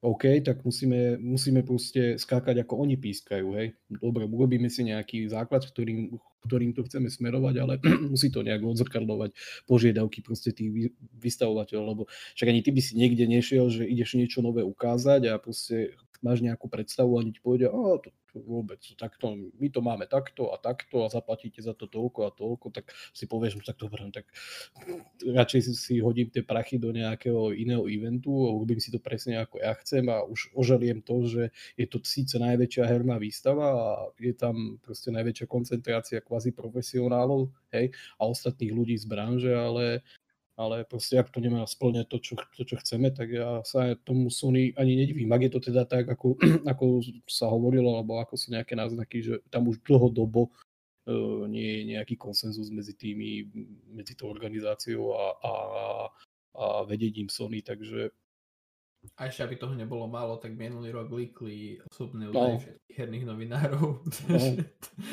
OK, 0.00 0.40
tak 0.40 0.64
musíme, 0.64 1.20
musíme 1.20 1.60
proste 1.60 2.16
skákať 2.16 2.64
ako 2.64 2.88
oni 2.88 2.96
pískajú, 2.96 3.52
hej. 3.52 3.76
Dobre, 3.92 4.24
urobíme 4.24 4.72
si 4.72 4.88
nejaký 4.88 5.28
základ, 5.28 5.60
ktorým, 5.60 6.16
ktorým 6.48 6.72
to 6.72 6.88
chceme 6.88 7.12
smerovať, 7.12 7.54
ale 7.60 7.74
musí 8.12 8.32
to 8.32 8.40
nejak 8.40 8.64
odzrkadlovať 8.64 9.36
požiadavky 9.68 10.24
proste 10.24 10.56
tých 10.56 10.96
vystavovateľov, 11.20 11.84
lebo 11.84 12.02
však 12.32 12.48
ani 12.48 12.64
ty 12.64 12.72
by 12.72 12.80
si 12.80 12.96
niekde 12.96 13.28
nešiel, 13.28 13.68
že 13.68 13.84
ideš 13.84 14.16
niečo 14.16 14.40
nové 14.40 14.64
ukázať 14.64 15.28
a 15.28 15.36
proste 15.36 15.92
máš 16.24 16.40
nejakú 16.40 16.64
predstavu 16.72 17.16
a 17.16 17.20
oni 17.20 17.36
ti 17.36 17.40
povedia, 17.44 17.68
a 17.68 18.00
to, 18.00 18.08
vôbec, 18.34 18.80
takto, 18.94 19.34
my 19.34 19.68
to 19.70 19.80
máme 19.82 20.06
takto 20.06 20.54
a 20.54 20.56
takto 20.56 21.06
a 21.06 21.12
zaplatíte 21.12 21.62
za 21.62 21.74
to 21.74 21.90
toľko 21.90 22.20
a 22.26 22.30
toľko, 22.30 22.70
tak 22.70 22.92
si 23.10 23.26
povieš, 23.26 23.58
no 23.58 23.62
tak 23.66 23.78
dobre, 23.78 24.06
tak 24.10 24.26
radšej 25.22 25.60
si 25.74 25.98
hodím 25.98 26.30
tie 26.30 26.46
prachy 26.46 26.78
do 26.78 26.94
nejakého 26.94 27.54
iného 27.54 27.86
eventu 27.90 28.30
a 28.46 28.54
urobím 28.54 28.78
si 28.78 28.94
to 28.94 29.02
presne 29.02 29.42
ako 29.42 29.60
ja 29.60 29.74
chcem 29.82 30.06
a 30.08 30.22
už 30.24 30.54
ožaliem 30.54 31.02
to, 31.02 31.26
že 31.26 31.42
je 31.74 31.86
to 31.86 31.98
síce 32.02 32.36
najväčšia 32.36 32.84
herná 32.86 33.16
výstava 33.16 33.66
a 33.70 33.86
je 34.18 34.34
tam 34.34 34.78
proste 34.82 35.10
najväčšia 35.10 35.46
koncentrácia 35.46 36.18
kvazi 36.20 36.54
profesionálov 36.54 37.50
hej, 37.74 37.90
a 38.18 38.22
ostatných 38.26 38.72
ľudí 38.74 38.96
z 38.98 39.06
branže, 39.06 39.52
ale 39.54 40.02
ale 40.60 40.84
proste 40.84 41.16
ak 41.16 41.32
to 41.32 41.40
nemá 41.40 41.64
splňať 41.64 42.06
to, 42.12 42.18
čo, 42.20 42.34
to, 42.36 42.62
čo 42.68 42.76
chceme, 42.84 43.08
tak 43.08 43.32
ja 43.32 43.64
sa 43.64 43.96
tomu 44.04 44.28
Sony 44.28 44.76
ani 44.76 44.92
nedivím. 44.92 45.32
Ak 45.32 45.40
je 45.40 45.52
to 45.56 45.60
teda 45.72 45.88
tak, 45.88 46.04
ako, 46.12 46.36
ako 46.76 47.00
sa 47.24 47.48
hovorilo, 47.48 47.96
alebo 47.96 48.20
ako 48.20 48.36
sú 48.36 48.52
nejaké 48.52 48.76
náznaky, 48.76 49.24
že 49.24 49.34
tam 49.48 49.72
už 49.72 49.80
dlhodobo 49.80 50.52
uh, 50.52 51.48
nie 51.48 51.80
je 51.80 51.82
nejaký 51.96 52.20
konsenzus 52.20 52.68
medzi 52.68 52.92
tými, 52.92 53.48
medzi 53.88 54.12
tou 54.12 54.28
organizáciou 54.28 55.16
a, 55.16 55.24
a, 55.40 55.52
a 56.60 56.64
vedením 56.84 57.32
Sony, 57.32 57.64
takže 57.64 58.12
a 59.16 59.28
ešte, 59.28 59.44
aby 59.44 59.56
toho 59.56 59.72
nebolo 59.72 60.04
málo, 60.08 60.36
tak 60.36 60.56
minulý 60.56 60.92
rok 60.92 61.08
líkli 61.12 61.80
osobné 61.88 62.28
no. 62.28 62.32
údaje 62.32 62.52
no. 62.52 62.60
všetkých 62.60 62.96
herných 63.00 63.26
novinárov. 63.28 63.86
No. 64.28 64.40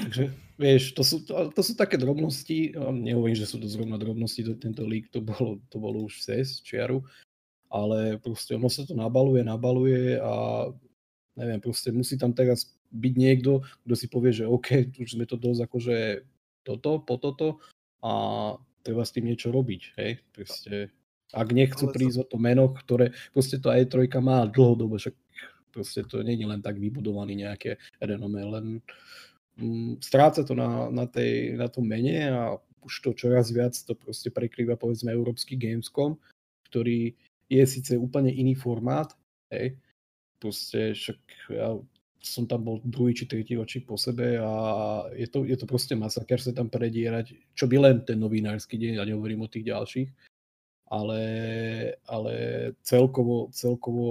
Takže, 0.04 0.24
vieš, 0.60 0.84
to 0.92 1.04
sú, 1.08 1.24
to, 1.24 1.52
to 1.52 1.62
sú 1.64 1.74
také 1.76 1.96
drobnosti, 1.96 2.76
nehovorím, 2.76 3.40
že 3.40 3.48
sú 3.48 3.60
to 3.60 3.68
zrovna 3.68 3.96
drobnosti, 3.96 4.44
to, 4.44 4.60
tento 4.60 4.84
lík 4.84 5.08
to 5.12 5.24
bolo, 5.24 5.64
to 5.72 5.80
bolo 5.80 6.04
už 6.08 6.20
cez 6.20 6.60
čiaru, 6.64 7.04
ale 7.72 8.20
proste 8.20 8.56
ono 8.60 8.68
sa 8.68 8.84
to 8.84 8.92
nabaluje, 8.92 9.44
nabaluje 9.44 10.20
a 10.20 10.68
neviem, 11.40 11.60
proste 11.64 11.92
musí 11.96 12.20
tam 12.20 12.36
teraz 12.36 12.76
byť 12.92 13.14
niekto, 13.16 13.64
kto 13.88 13.94
si 13.96 14.08
povie, 14.08 14.32
že 14.36 14.48
OK, 14.48 15.00
už 15.00 15.16
sme 15.16 15.28
to 15.28 15.40
dosť 15.40 15.68
akože 15.68 15.98
toto, 16.64 17.04
po 17.04 17.16
toto 17.20 17.64
a 18.04 18.12
treba 18.84 19.04
s 19.04 19.12
tým 19.16 19.28
niečo 19.28 19.52
robiť, 19.52 19.82
hej, 20.00 20.12
proste 20.32 20.92
ak 21.34 21.50
nechcú 21.52 21.92
Ale 21.92 21.94
prísť 21.94 22.18
o 22.24 22.26
to 22.26 22.38
meno, 22.40 22.72
ktoré 22.72 23.12
proste 23.36 23.60
to 23.60 23.68
aj 23.68 23.92
trojka 23.92 24.24
má 24.24 24.48
dlhodobo, 24.48 24.96
však 24.96 25.16
proste 25.76 26.02
to 26.08 26.24
nie 26.24 26.40
je 26.40 26.48
len 26.48 26.64
tak 26.64 26.80
vybudovaný 26.80 27.44
nejaké 27.44 27.78
renomé, 28.00 28.42
len 28.48 28.66
mm, 29.60 30.00
stráca 30.00 30.42
to 30.42 30.56
na, 30.56 30.88
na, 30.90 31.06
tej, 31.06 31.60
na 31.60 31.68
tom 31.68 31.86
mene 31.86 32.32
a 32.32 32.42
už 32.88 32.94
to 33.04 33.10
čoraz 33.12 33.52
viac 33.52 33.76
to 33.76 33.94
proste 33.94 34.32
prekrýva 34.32 34.80
povedzme 34.80 35.12
Európsky 35.12 35.60
Gamescom, 35.60 36.16
ktorý 36.72 37.12
je 37.52 37.64
síce 37.68 37.96
úplne 38.00 38.32
iný 38.32 38.56
formát, 38.56 39.12
hej, 39.52 39.76
proste 40.40 40.96
však 40.96 41.20
ja 41.52 41.76
som 42.18 42.44
tam 42.44 42.66
bol 42.66 42.84
druhý 42.84 43.16
či 43.16 43.30
tretí 43.30 43.56
ročík 43.56 43.88
po 43.88 43.96
sebe 43.96 44.36
a 44.42 44.52
je 45.16 45.28
to, 45.32 45.48
je 45.48 45.56
to 45.56 45.64
proste 45.70 45.96
masaker 45.96 46.42
sa 46.42 46.52
tam 46.52 46.68
predierať, 46.68 47.36
čo 47.56 47.70
by 47.70 47.78
len 47.80 47.96
ten 48.04 48.20
novinársky 48.20 48.76
deň, 48.76 49.00
ja 49.00 49.06
nehovorím 49.08 49.48
o 49.48 49.52
tých 49.52 49.70
ďalších, 49.70 50.10
ale, 50.88 51.22
ale 52.08 52.34
celkovo, 52.84 53.52
celkovo 53.52 54.10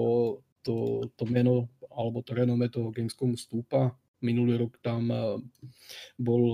to, 0.61 1.07
to 1.17 1.25
meno 1.25 1.69
alebo 1.97 2.21
to 2.21 2.37
renome 2.37 2.69
toho 2.69 2.93
Gamescomu 2.93 3.41
stúpa. 3.41 3.97
Minulý 4.21 4.61
rok 4.61 4.77
tam 4.85 5.09
eh, 5.09 5.41
bol, 6.21 6.45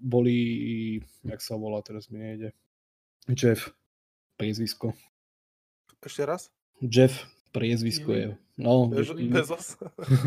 boli, 0.00 0.38
jak 1.24 1.40
sa 1.44 1.56
volá, 1.60 1.84
teraz 1.84 2.08
mi 2.08 2.20
nejde, 2.20 2.56
Jeff, 3.32 3.72
priezvisko. 4.40 4.94
Ešte 6.00 6.22
raz? 6.22 6.42
Jeff, 6.78 7.26
priezvisko 7.50 8.10
je. 8.14 8.28
No, 8.56 8.88
Bezos. 8.88 9.76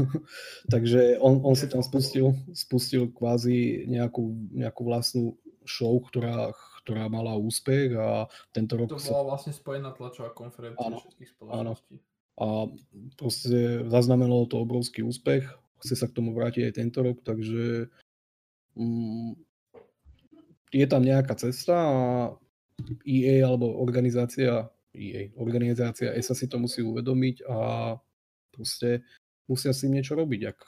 takže 0.74 1.18
on, 1.18 1.42
on 1.42 1.56
si 1.58 1.66
tam 1.66 1.82
spustil, 1.82 2.38
spustil 2.54 3.10
kvázi 3.10 3.90
nejakú, 3.90 4.38
nejakú 4.54 4.82
vlastnú 4.86 5.24
show, 5.66 5.98
ktorá, 5.98 6.54
ktorá 6.84 7.12
mala 7.12 7.36
úspech 7.36 7.96
a 7.96 8.26
tento 8.56 8.80
rok... 8.80 8.96
To 8.96 9.00
bola 9.00 9.36
vlastne 9.36 9.54
spojená 9.54 9.92
tlačová 9.94 10.32
konferencia 10.32 10.82
áno, 10.82 11.04
všetkých 11.04 11.30
spoločností. 11.36 11.96
A 12.40 12.48
proste 13.20 13.84
zaznamenalo 13.92 14.48
to 14.48 14.64
obrovský 14.64 15.04
úspech. 15.04 15.44
Chce 15.84 15.96
sa 15.96 16.08
k 16.08 16.16
tomu 16.16 16.32
vrátiť 16.32 16.72
aj 16.72 16.74
tento 16.76 17.00
rok, 17.04 17.20
takže 17.24 17.92
mm, 18.80 19.36
je 20.72 20.86
tam 20.88 21.04
nejaká 21.04 21.36
cesta 21.36 21.76
a 21.76 22.00
EA 23.04 23.44
alebo 23.44 23.80
organizácia 23.80 24.72
EA, 24.96 25.30
organizácia 25.38 26.16
ESA 26.16 26.34
si 26.34 26.48
to 26.50 26.58
musí 26.58 26.82
uvedomiť 26.82 27.46
a 27.46 27.58
proste 28.50 29.06
musia 29.46 29.74
si 29.74 29.88
niečo 29.92 30.18
robiť, 30.18 30.42
ak 30.50 30.60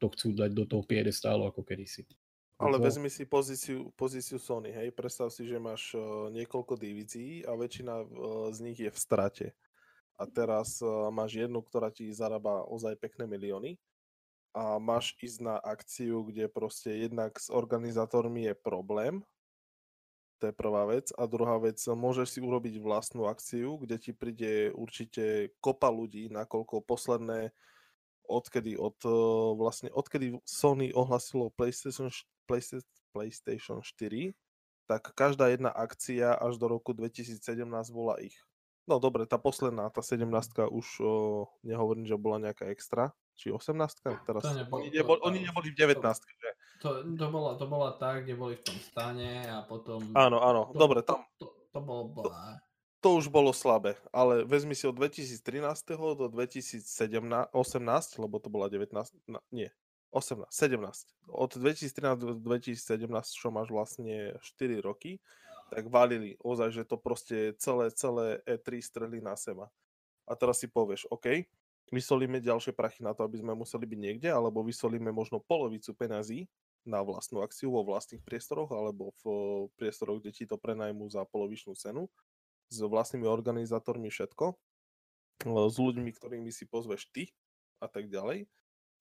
to 0.00 0.06
chcú 0.12 0.36
dať 0.36 0.50
do 0.52 0.64
toho 0.68 0.82
piedestálu 0.84 1.48
ako 1.48 1.64
kedysi. 1.64 2.04
Ale 2.56 2.80
vezmi 2.80 3.12
si 3.12 3.28
pozíciu, 3.28 3.92
pozíciu 4.00 4.40
Sony, 4.40 4.72
hej, 4.72 4.88
predstav 4.96 5.28
si, 5.28 5.44
že 5.44 5.60
máš 5.60 5.92
uh, 5.92 6.32
niekoľko 6.32 6.80
divízií 6.80 7.44
a 7.44 7.52
väčšina 7.52 7.94
uh, 8.00 8.06
z 8.48 8.58
nich 8.64 8.80
je 8.80 8.88
v 8.88 8.96
strate. 8.96 9.46
A 10.16 10.24
teraz 10.24 10.80
uh, 10.80 11.12
máš 11.12 11.36
jednu, 11.36 11.60
ktorá 11.60 11.92
ti 11.92 12.08
zarába 12.16 12.64
ozaj 12.64 12.96
pekné 12.96 13.28
milióny 13.28 13.76
a 14.56 14.80
máš 14.80 15.12
ísť 15.20 15.44
na 15.44 15.60
akciu, 15.60 16.24
kde 16.24 16.48
proste 16.48 16.88
jednak 16.88 17.36
s 17.36 17.52
organizátormi 17.52 18.48
je 18.48 18.54
problém, 18.56 19.20
to 20.40 20.48
je 20.48 20.54
prvá 20.56 20.88
vec. 20.88 21.12
A 21.16 21.28
druhá 21.28 21.60
vec, 21.60 21.76
môžeš 21.80 22.36
si 22.36 22.40
urobiť 22.40 22.80
vlastnú 22.80 23.28
akciu, 23.28 23.76
kde 23.80 23.96
ti 24.00 24.12
príde 24.16 24.72
určite 24.72 25.52
kopa 25.60 25.92
ľudí, 25.92 26.32
nakoľko 26.32 26.84
posledné 26.84 27.52
odkedy, 28.26 28.74
od, 28.76 28.98
vlastne, 29.56 29.88
odkedy 29.94 30.38
Sony 30.42 30.90
ohlasilo 30.92 31.54
PlayStation 31.54 32.10
PlayStation 33.16 33.82
4, 33.82 34.36
tak 34.86 35.10
každá 35.18 35.50
jedna 35.50 35.74
akcia 35.74 36.36
až 36.36 36.60
do 36.60 36.70
roku 36.70 36.94
2017 36.94 37.42
bola 37.90 38.20
ich. 38.22 38.38
No 38.86 39.02
dobre, 39.02 39.26
tá 39.26 39.34
posledná, 39.34 39.90
tá 39.90 39.98
17 39.98 40.30
už 40.70 40.86
o, 41.02 41.12
nehovorím, 41.66 42.06
že 42.06 42.14
bola 42.14 42.38
nejaká 42.38 42.70
extra, 42.70 43.10
či 43.34 43.50
18 43.50 43.74
teraz. 44.22 44.46
To 44.46 44.54
nebolo, 44.54 44.86
oni, 44.86 44.94
neboli, 44.94 45.18
to, 45.18 45.26
oni 45.26 45.38
neboli 45.42 45.68
v 45.74 45.76
19 45.80 46.06
to, 46.06 46.22
že? 46.22 46.50
To, 46.86 46.88
to, 47.02 47.26
bola, 47.26 47.50
to 47.58 47.66
bola 47.66 47.90
tá, 47.98 48.22
kde 48.22 48.38
boli 48.38 48.54
v 48.54 48.62
tom 48.62 48.78
stane 48.78 49.42
a 49.42 49.66
potom... 49.66 49.98
Áno, 50.14 50.38
áno, 50.38 50.70
to, 50.70 50.78
dobre, 50.78 51.02
tam... 51.02 51.26
To, 51.42 51.50
to, 51.50 51.66
to 51.74 51.80
bolo 51.82 52.02
bola. 52.14 52.62
To, 53.06 53.22
už 53.22 53.30
bolo 53.30 53.54
slabé, 53.54 53.94
ale 54.10 54.42
vezmi 54.42 54.74
si 54.74 54.82
od 54.82 54.98
2013. 54.98 55.38
do 56.18 56.26
2018, 56.26 57.54
lebo 58.18 58.36
to 58.42 58.50
bola 58.50 58.66
19, 58.66 58.90
no, 59.30 59.38
nie, 59.54 59.70
18, 60.10 60.50
17. 60.50 61.14
Od 61.30 61.54
2013 61.54 62.18
do 62.18 62.34
2017, 62.34 63.06
čo 63.30 63.54
máš 63.54 63.70
vlastne 63.70 64.34
4 64.42 64.82
roky, 64.82 65.22
tak 65.70 65.86
valili 65.86 66.34
ozaj, 66.42 66.74
že 66.74 66.82
to 66.82 66.98
proste 66.98 67.54
celé, 67.62 67.94
celé 67.94 68.42
E3 68.42 68.82
streli 68.82 69.22
na 69.22 69.38
seba. 69.38 69.70
A 70.26 70.34
teraz 70.34 70.58
si 70.58 70.66
povieš, 70.66 71.06
OK, 71.06 71.46
vysolíme 71.94 72.42
ďalšie 72.42 72.74
prachy 72.74 73.06
na 73.06 73.14
to, 73.14 73.22
aby 73.22 73.38
sme 73.38 73.54
museli 73.54 73.86
byť 73.86 74.00
niekde, 74.02 74.34
alebo 74.34 74.66
vysolíme 74.66 75.14
možno 75.14 75.38
polovicu 75.46 75.94
peňazí 75.94 76.50
na 76.82 77.06
vlastnú 77.06 77.38
akciu 77.38 77.70
vo 77.70 77.86
vlastných 77.86 78.26
priestoroch, 78.26 78.74
alebo 78.74 79.14
v 79.22 79.26
priestoroch, 79.78 80.18
kde 80.18 80.34
ti 80.34 80.42
to 80.42 80.58
prenajmú 80.58 81.06
za 81.06 81.22
polovičnú 81.22 81.78
cenu, 81.78 82.10
s 82.70 82.78
vlastnými 82.82 83.28
organizátormi 83.28 84.10
všetko, 84.10 84.56
s 85.46 85.76
ľuďmi, 85.76 86.10
ktorými 86.10 86.50
si 86.50 86.64
pozveš 86.66 87.08
ty 87.12 87.30
a 87.78 87.86
tak 87.86 88.08
ďalej 88.08 88.48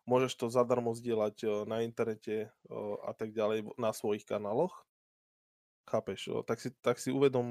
môžeš 0.05 0.33
to 0.37 0.45
zadarmo 0.53 0.93
zdieľať 0.93 1.35
eh, 1.43 1.49
na 1.67 1.81
internete 1.83 2.35
eh, 2.49 2.95
a 3.03 3.11
tak 3.11 3.33
ďalej 3.33 3.75
na 3.75 3.91
svojich 3.91 4.23
kanáloch. 4.23 4.85
Chápeš? 5.85 6.41
Tak 6.49 6.57
si, 6.57 6.73
tak 6.81 6.97
si 6.97 7.13
uvedom 7.13 7.45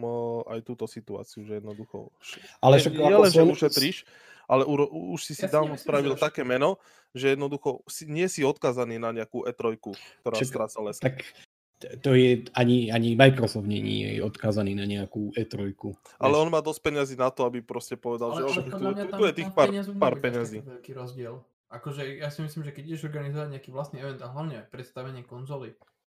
aj 0.50 0.66
túto 0.66 0.90
situáciu, 0.90 1.46
že 1.46 1.62
jednoducho... 1.62 2.10
Ale 2.58 2.82
však 2.82 2.90
nie, 2.98 3.14
len, 3.14 3.30
že 3.30 3.46
ušetríš, 3.46 4.10
ale 4.50 4.66
u, 4.66 4.74
už 5.14 5.22
si 5.22 5.38
si 5.38 5.46
ja 5.46 5.54
dávno 5.54 5.78
spravil 5.78 6.18
také 6.18 6.42
meno, 6.42 6.82
že 7.14 7.38
jednoducho 7.38 7.86
si, 7.86 8.10
nie 8.10 8.26
si 8.26 8.42
odkazaný 8.42 8.98
na 8.98 9.14
nejakú 9.14 9.46
E3, 9.46 9.78
ktorá 9.78 10.34
stráca 10.42 10.82
les. 10.82 10.98
Tak 10.98 11.22
to 12.00 12.14
je, 12.14 12.46
ani, 12.54 12.92
ani 12.92 13.16
Microsoft 13.16 13.66
nie 13.66 14.18
je 14.18 14.22
odkazaný 14.24 14.72
na 14.74 14.86
nejakú 14.86 15.34
E3. 15.34 15.74
Ale 16.18 16.34
on 16.36 16.48
má 16.48 16.60
dosť 16.60 16.80
peniazy 16.80 17.14
na 17.14 17.28
to, 17.30 17.46
aby 17.48 17.60
proste 17.60 17.98
povedal, 17.98 18.34
ale, 18.34 18.52
že 18.52 18.60
ale 18.70 18.94
tu, 18.94 19.04
tu, 19.04 19.04
tu 19.18 19.22
je 19.28 19.34
tých 19.34 19.50
pár, 19.52 19.68
pár 19.98 20.14
peniazí. 20.20 20.60
Veľký 20.62 20.92
rozdiel. 20.96 21.40
Akože 21.74 22.06
ja 22.22 22.30
si 22.30 22.40
myslím, 22.46 22.62
že 22.62 22.70
keď 22.70 22.84
ideš 22.94 23.10
organizovať 23.10 23.48
nejaký 23.50 23.70
vlastný 23.74 23.98
event 23.98 24.22
a 24.22 24.30
hlavne 24.30 24.62
predstavenie 24.70 25.26
konzoly, 25.26 25.74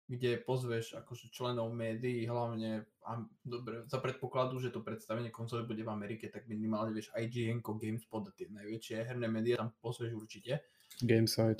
kde 0.07 0.39
pozveš 0.39 0.95
akože 0.95 1.33
členov 1.35 1.73
médií, 1.75 2.23
hlavne 2.29 2.87
a, 3.03 3.19
dobre, 3.43 3.83
za 3.91 3.99
predpokladu, 3.99 4.55
že 4.61 4.71
to 4.71 4.79
predstavenie 4.79 5.33
konzoly 5.33 5.67
bude 5.67 5.83
v 5.83 5.91
Amerike, 5.91 6.31
tak 6.31 6.47
minimálne 6.47 6.95
vieš 6.95 7.11
IGN, 7.11 7.59
GameSpot 7.59 8.23
a 8.23 8.31
tie 8.31 8.47
najväčšie 8.47 9.03
herné 9.03 9.27
médiá 9.27 9.59
tam 9.59 9.75
pozveš 9.83 10.15
určite. 10.15 10.63
Gameside. 11.03 11.59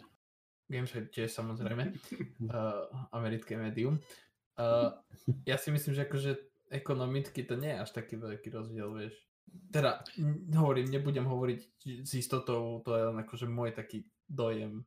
Gameside 0.67 1.09
tiež 1.09 1.31
samozrejme, 1.31 1.83
uh, 2.51 2.85
americké 3.17 3.55
médium. 3.55 3.99
Uh, 4.59 4.91
ja 5.47 5.55
si 5.55 5.71
myslím, 5.71 5.95
že 5.95 6.05
akože 6.05 6.31
ekonomicky 6.71 7.47
to 7.47 7.55
nie 7.55 7.71
je 7.71 7.81
až 7.81 7.89
taký 7.95 8.19
veľký 8.19 8.51
rozdiel, 8.51 8.91
vieš. 8.91 9.15
Teda, 9.71 10.03
hovorím, 10.59 10.91
nebudem 10.91 11.23
hovoriť 11.23 11.59
s 12.03 12.11
istotou, 12.19 12.83
to 12.83 12.91
je 12.91 13.03
len 13.07 13.17
akože 13.23 13.47
môj 13.47 13.71
taký 13.71 14.03
dojem 14.27 14.83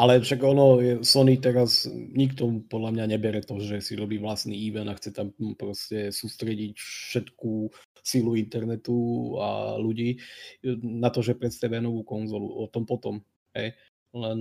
ale 0.00 0.20
však 0.24 0.40
ono, 0.40 0.80
Sony 1.04 1.36
teraz, 1.36 1.84
nikto 1.92 2.64
podľa 2.72 2.90
mňa 2.96 3.04
nebere 3.04 3.40
to, 3.44 3.60
že 3.60 3.84
si 3.84 4.00
robí 4.00 4.16
vlastný 4.16 4.56
event 4.56 4.88
a 4.88 4.96
chce 4.96 5.12
tam 5.12 5.28
proste 5.60 6.08
sústrediť 6.08 6.72
všetku 6.72 7.68
silu 8.00 8.32
internetu 8.32 9.36
a 9.36 9.76
ľudí 9.76 10.16
na 10.80 11.12
to, 11.12 11.20
že 11.20 11.36
predstavia 11.36 11.84
novú 11.84 12.00
konzolu. 12.00 12.48
O 12.48 12.64
tom 12.72 12.88
potom. 12.88 13.20
Hej. 13.52 13.76
Len 14.14 14.40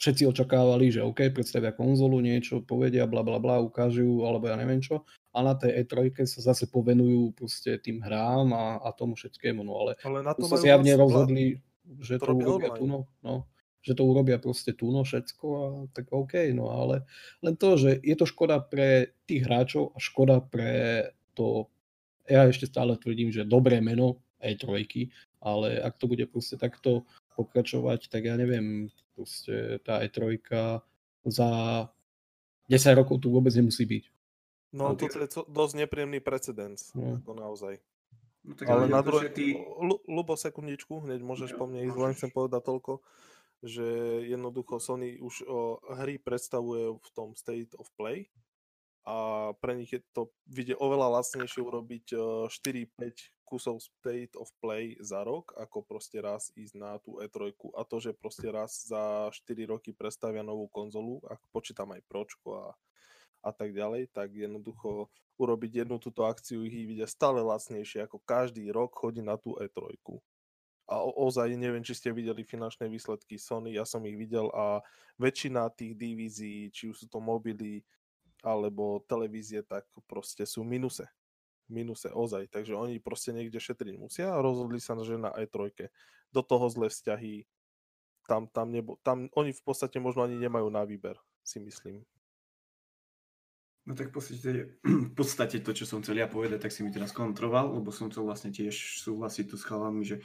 všetci 0.00 0.24
očakávali, 0.26 0.88
že 0.88 1.04
OK, 1.04 1.28
predstavia 1.30 1.76
konzolu, 1.76 2.24
niečo 2.24 2.64
povedia, 2.64 3.04
bla 3.04 3.20
bla 3.20 3.36
bla, 3.36 3.60
ukážu, 3.60 4.24
alebo 4.24 4.48
ja 4.48 4.56
neviem 4.56 4.80
čo. 4.80 5.04
A 5.36 5.44
na 5.44 5.54
tej 5.54 5.84
E3 5.84 6.10
sa 6.26 6.40
zase 6.50 6.66
povenujú 6.66 7.36
proste 7.36 7.78
tým 7.78 8.02
hrám 8.02 8.50
a, 8.50 8.80
a 8.82 8.88
tomu 8.96 9.14
všetkému. 9.14 9.60
No 9.62 9.86
ale, 9.86 10.00
ale 10.02 10.24
na 10.24 10.32
to 10.34 10.48
sa 10.48 10.58
zjavne 10.58 10.90
rozhodli, 10.96 11.60
že 12.00 12.18
to, 12.18 12.32
to 12.32 12.34
urobia 12.34 12.72
tu. 12.74 12.88
No, 12.88 13.06
no 13.20 13.46
že 13.80 13.96
to 13.96 14.04
urobia 14.04 14.36
proste 14.36 14.76
tu 14.76 14.92
no 14.92 15.08
všetko 15.08 15.46
a 15.48 15.64
tak 15.96 16.12
OK, 16.12 16.52
no 16.52 16.68
ale 16.68 17.08
len 17.40 17.56
to, 17.56 17.80
že 17.80 17.96
je 18.04 18.12
to 18.12 18.28
škoda 18.28 18.60
pre 18.60 19.16
tých 19.24 19.48
hráčov 19.48 19.96
a 19.96 19.98
škoda 19.98 20.44
pre 20.44 21.08
to, 21.32 21.64
ja 22.28 22.44
ešte 22.44 22.68
stále 22.68 23.00
tvrdím, 23.00 23.32
že 23.32 23.48
dobré 23.48 23.80
meno 23.80 24.20
E3, 24.44 24.84
ale 25.40 25.80
ak 25.80 25.96
to 25.96 26.04
bude 26.12 26.28
proste 26.28 26.60
takto 26.60 27.08
pokračovať, 27.34 28.10
tak 28.10 28.26
ja 28.26 28.34
neviem, 28.34 28.90
proste 29.14 29.78
tá 29.84 30.02
E3 30.02 30.40
za 31.26 31.50
10 32.70 33.00
rokov 33.00 33.20
tu 33.20 33.30
vôbec 33.34 33.52
nemusí 33.52 33.84
byť. 33.84 34.04
No, 34.70 34.94
to 34.94 35.10
je 35.10 35.26
dosť 35.50 35.74
nepríjemný 35.82 36.22
precedens, 36.22 36.94
no. 36.94 37.18
ako 37.18 37.32
naozaj. 37.34 37.74
No, 38.46 38.54
tak 38.54 38.70
ale, 38.70 38.86
ale 38.86 38.94
na 38.94 39.02
druhé, 39.02 39.28
ty... 39.28 39.58
Lubo, 40.06 40.38
sekundičku, 40.38 41.02
hneď 41.04 41.20
môžeš 41.20 41.58
po 41.58 41.66
mne 41.66 41.90
ísť, 41.90 41.98
len 41.98 42.12
chcem 42.14 42.30
povedať 42.30 42.62
toľko 42.64 43.02
že 43.60 43.84
jednoducho 44.24 44.80
Sony 44.80 45.20
už 45.20 45.44
o, 45.44 45.84
hry 46.00 46.16
predstavuje 46.16 46.96
v 46.96 47.08
tom 47.12 47.36
State 47.36 47.76
of 47.76 47.92
Play 47.96 48.32
a 49.08 49.50
pre 49.56 49.76
nich 49.76 49.92
je 49.96 50.00
to 50.12 50.28
vidie 50.44 50.76
oveľa 50.76 51.20
lacnejšie 51.20 51.60
urobiť 51.64 52.06
4-5 52.52 53.48
kusov 53.48 53.82
State 53.82 54.38
of 54.38 54.52
Play 54.62 54.94
za 55.02 55.26
rok, 55.26 55.56
ako 55.58 55.82
proste 55.82 56.22
raz 56.22 56.54
ísť 56.54 56.74
na 56.78 57.00
tú 57.02 57.18
E3 57.18 57.50
a 57.74 57.82
to, 57.82 57.96
že 57.98 58.14
proste 58.14 58.46
raz 58.52 58.86
za 58.86 59.32
4 59.32 59.66
roky 59.66 59.90
predstavia 59.90 60.46
novú 60.46 60.70
konzolu, 60.70 61.18
ak 61.26 61.42
počítam 61.50 61.90
aj 61.90 62.06
Pročko 62.06 62.48
a, 62.54 62.66
a 63.42 63.50
tak 63.50 63.74
ďalej, 63.74 64.12
tak 64.14 64.30
jednoducho 64.36 65.10
urobiť 65.40 65.82
jednu 65.82 65.98
túto 65.98 66.28
akciu 66.28 66.62
ich 66.62 66.76
vidia 66.86 67.08
stále 67.10 67.42
lacnejšie, 67.42 68.06
ako 68.06 68.22
každý 68.22 68.68
rok 68.70 68.94
chodí 68.94 69.24
na 69.24 69.34
tú 69.40 69.56
E3 69.58 69.96
a 70.90 71.06
ozaj 71.06 71.54
neviem, 71.54 71.86
či 71.86 71.94
ste 71.94 72.10
videli 72.10 72.42
finančné 72.42 72.90
výsledky 72.90 73.38
Sony, 73.38 73.78
ja 73.78 73.86
som 73.86 74.02
ich 74.02 74.18
videl 74.18 74.50
a 74.50 74.82
väčšina 75.22 75.70
tých 75.70 75.94
divízií, 75.94 76.66
či 76.74 76.90
už 76.90 76.96
sú 76.98 77.06
to 77.06 77.22
mobily 77.22 77.86
alebo 78.40 79.04
televízie, 79.04 79.64
tak 79.64 79.86
proste 80.08 80.44
sú 80.48 80.64
minuse. 80.64 81.08
Minuse 81.70 82.10
ozaj, 82.10 82.50
takže 82.50 82.74
oni 82.74 82.98
proste 82.98 83.30
niekde 83.30 83.62
šetriť 83.62 83.94
musia 83.94 84.34
a 84.34 84.42
rozhodli 84.42 84.82
sa, 84.82 84.98
že 84.98 85.14
na 85.14 85.30
E3. 85.30 85.70
Do 86.34 86.42
toho 86.42 86.66
zlé 86.66 86.90
vzťahy, 86.90 87.46
tam, 88.26 88.50
tam, 88.50 88.70
nebo, 88.70 88.98
tam 89.02 89.30
oni 89.34 89.54
v 89.54 89.62
podstate 89.62 90.02
možno 90.02 90.26
ani 90.26 90.38
nemajú 90.38 90.66
na 90.70 90.82
výber, 90.82 91.18
si 91.42 91.62
myslím. 91.62 92.02
No 93.86 93.98
tak 93.98 94.10
v 94.10 94.14
podstate, 94.14 94.50
v 95.10 95.12
podstate 95.14 95.56
to, 95.62 95.74
čo 95.74 95.88
som 95.88 95.98
chcel 96.04 96.20
ja 96.20 96.30
povedať, 96.30 96.62
tak 96.62 96.74
si 96.74 96.86
mi 96.86 96.94
teraz 96.94 97.10
kontroval, 97.10 97.74
lebo 97.74 97.90
som 97.90 98.06
chcel 98.06 98.22
vlastne 98.22 98.54
tiež 98.54 99.02
súhlasiť 99.02 99.50
tu 99.50 99.56
s 99.58 99.66
chalami, 99.66 100.06
že 100.06 100.22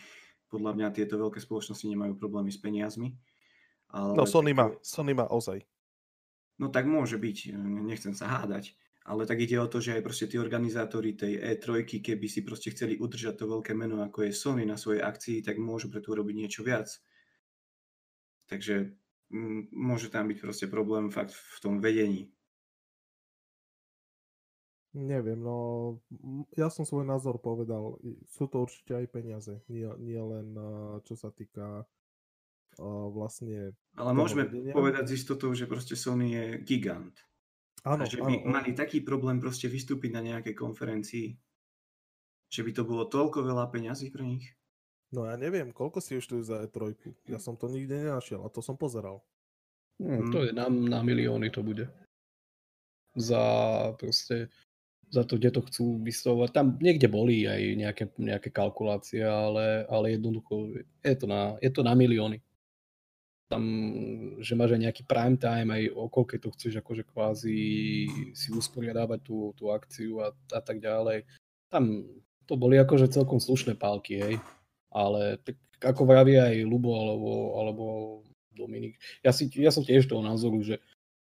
podľa 0.54 0.78
mňa 0.78 0.88
tieto 0.94 1.18
veľké 1.18 1.42
spoločnosti 1.42 1.86
nemajú 1.89 2.13
problémy 2.20 2.54
s 2.54 2.62
peniazmi. 2.62 3.18
Ale 3.89 4.13
no 4.13 4.26
Sony 4.30 4.54
má, 4.54 4.70
Sony 4.86 5.18
má 5.18 5.26
ozaj. 5.30 5.66
No 6.56 6.72
tak 6.72 6.88
môže 6.88 7.20
byť, 7.20 7.52
nechcem 7.84 8.15
sa 8.15 8.32
hádať, 8.32 8.80
ale 9.06 9.28
tak 9.28 9.44
ide 9.44 9.60
o 9.60 9.68
to, 9.68 9.84
že 9.84 10.00
aj 10.00 10.06
proste 10.08 10.26
tí 10.32 10.39
organizátori 10.39 11.13
tej 11.13 11.38
E3, 11.38 11.84
keby 11.84 12.28
si 12.32 12.41
proste 12.41 12.72
chceli 12.72 12.98
udržať 12.98 13.44
to 13.44 13.46
veľké 13.46 13.76
meno, 13.76 14.02
ako 14.02 14.26
je 14.26 14.32
Sony 14.32 14.63
na 14.63 14.80
svojej 14.80 15.04
akcii, 15.04 15.44
tak 15.44 15.60
môžu 15.60 15.91
preto 15.91 16.15
urobiť 16.15 16.36
niečo 16.36 16.63
viac. 16.63 16.89
Takže 18.48 18.96
môže 19.74 20.08
tam 20.10 20.32
byť 20.32 20.38
proste 20.41 20.65
problém 20.72 21.12
fakt 21.12 21.36
v 21.36 21.58
tom 21.60 21.84
vedení. 21.84 22.32
Neviem, 24.96 25.44
no 25.44 25.58
ja 26.56 26.72
som 26.72 26.88
svoj 26.88 27.04
názor 27.04 27.36
povedal. 27.44 28.00
Sú 28.32 28.48
to 28.48 28.63
určite 28.63 28.96
aj 28.96 29.12
peniaze, 29.12 29.54
nie, 29.68 29.84
nie 30.00 30.22
len 30.24 30.56
čo 31.04 31.20
sa 31.20 31.36
týka 31.36 31.84
vlastne... 32.84 33.72
Ale 33.96 34.12
môžeme 34.12 34.48
vedenia. 34.48 34.74
povedať 34.76 35.12
z 35.12 35.16
istotou, 35.22 35.52
že 35.56 35.70
proste 35.70 35.96
Sony 35.96 36.36
je 36.36 36.46
gigant. 36.64 37.16
Áno, 37.86 38.04
a 38.04 38.10
že 38.10 38.18
by 38.18 38.44
áno, 38.44 38.50
mali 38.50 38.72
áno. 38.74 38.80
taký 38.80 39.06
problém 39.06 39.38
proste 39.38 39.70
vystúpiť 39.70 40.12
na 40.12 40.22
nejakej 40.26 40.58
konferencii, 40.58 41.38
že 42.50 42.62
by 42.66 42.72
to 42.74 42.84
bolo 42.84 43.06
toľko 43.06 43.46
veľa 43.46 43.70
peňazí 43.70 44.10
pre 44.10 44.26
nich. 44.26 44.46
No 45.14 45.30
ja 45.30 45.38
neviem, 45.38 45.70
koľko 45.72 46.02
si 46.02 46.18
už 46.18 46.26
tu 46.26 46.36
za 46.42 46.66
E3. 46.66 46.98
Ja 47.30 47.38
som 47.38 47.56
to 47.56 47.70
nikde 47.70 48.04
nenašiel 48.04 48.42
a 48.42 48.52
to 48.52 48.60
som 48.60 48.76
pozeral. 48.76 49.22
Hmm, 50.02 50.28
to 50.28 50.44
je 50.44 50.52
na, 50.52 50.68
na 50.68 51.00
milióny 51.06 51.48
to 51.54 51.64
bude. 51.64 51.88
Za 53.16 53.40
proste 53.96 54.52
za 55.14 55.24
to, 55.24 55.38
kde 55.38 55.54
to 55.54 55.62
chcú 55.70 55.86
vystavovať. 56.02 56.50
Tam 56.52 56.68
niekde 56.82 57.08
boli 57.08 57.46
aj 57.46 57.62
nejaké, 57.78 58.06
nejaké 58.18 58.50
kalkulácie, 58.50 59.22
ale, 59.22 59.86
ale 59.88 60.18
jednoducho 60.18 60.76
je 61.06 61.16
to, 61.16 61.26
na, 61.30 61.56
je 61.62 61.72
to 61.72 61.82
na 61.86 61.94
milióny. 61.94 62.42
Tam, 63.46 63.62
že 64.42 64.58
máš 64.58 64.74
aj 64.74 64.82
nejaký 64.90 65.04
prime 65.06 65.38
time, 65.38 65.70
aj 65.70 65.94
okolko 65.94 66.42
to 66.42 66.50
chceš 66.58 66.82
akože 66.82 67.06
kvázi 67.06 67.60
si 68.34 68.48
usporiadávať 68.50 69.20
tú, 69.22 69.54
tú 69.54 69.70
akciu 69.70 70.26
a, 70.26 70.34
a 70.50 70.62
tak 70.66 70.82
ďalej. 70.82 71.30
Tam 71.70 72.10
to 72.50 72.58
boli 72.58 72.82
akože 72.82 73.14
celkom 73.14 73.38
slušné 73.38 73.78
pálky, 73.78 74.18
hej. 74.18 74.36
Ale 74.90 75.38
tak 75.46 75.62
ako 75.78 76.10
vraví 76.10 76.42
aj 76.42 76.66
Lubo 76.66 76.98
alebo, 76.98 77.32
alebo 77.62 77.84
Dominik, 78.56 78.98
ja, 79.22 79.36
si, 79.36 79.52
ja 79.60 79.70
som 79.70 79.84
tiež 79.84 80.08
toho 80.08 80.24
názoru, 80.24 80.64
že 80.64 80.80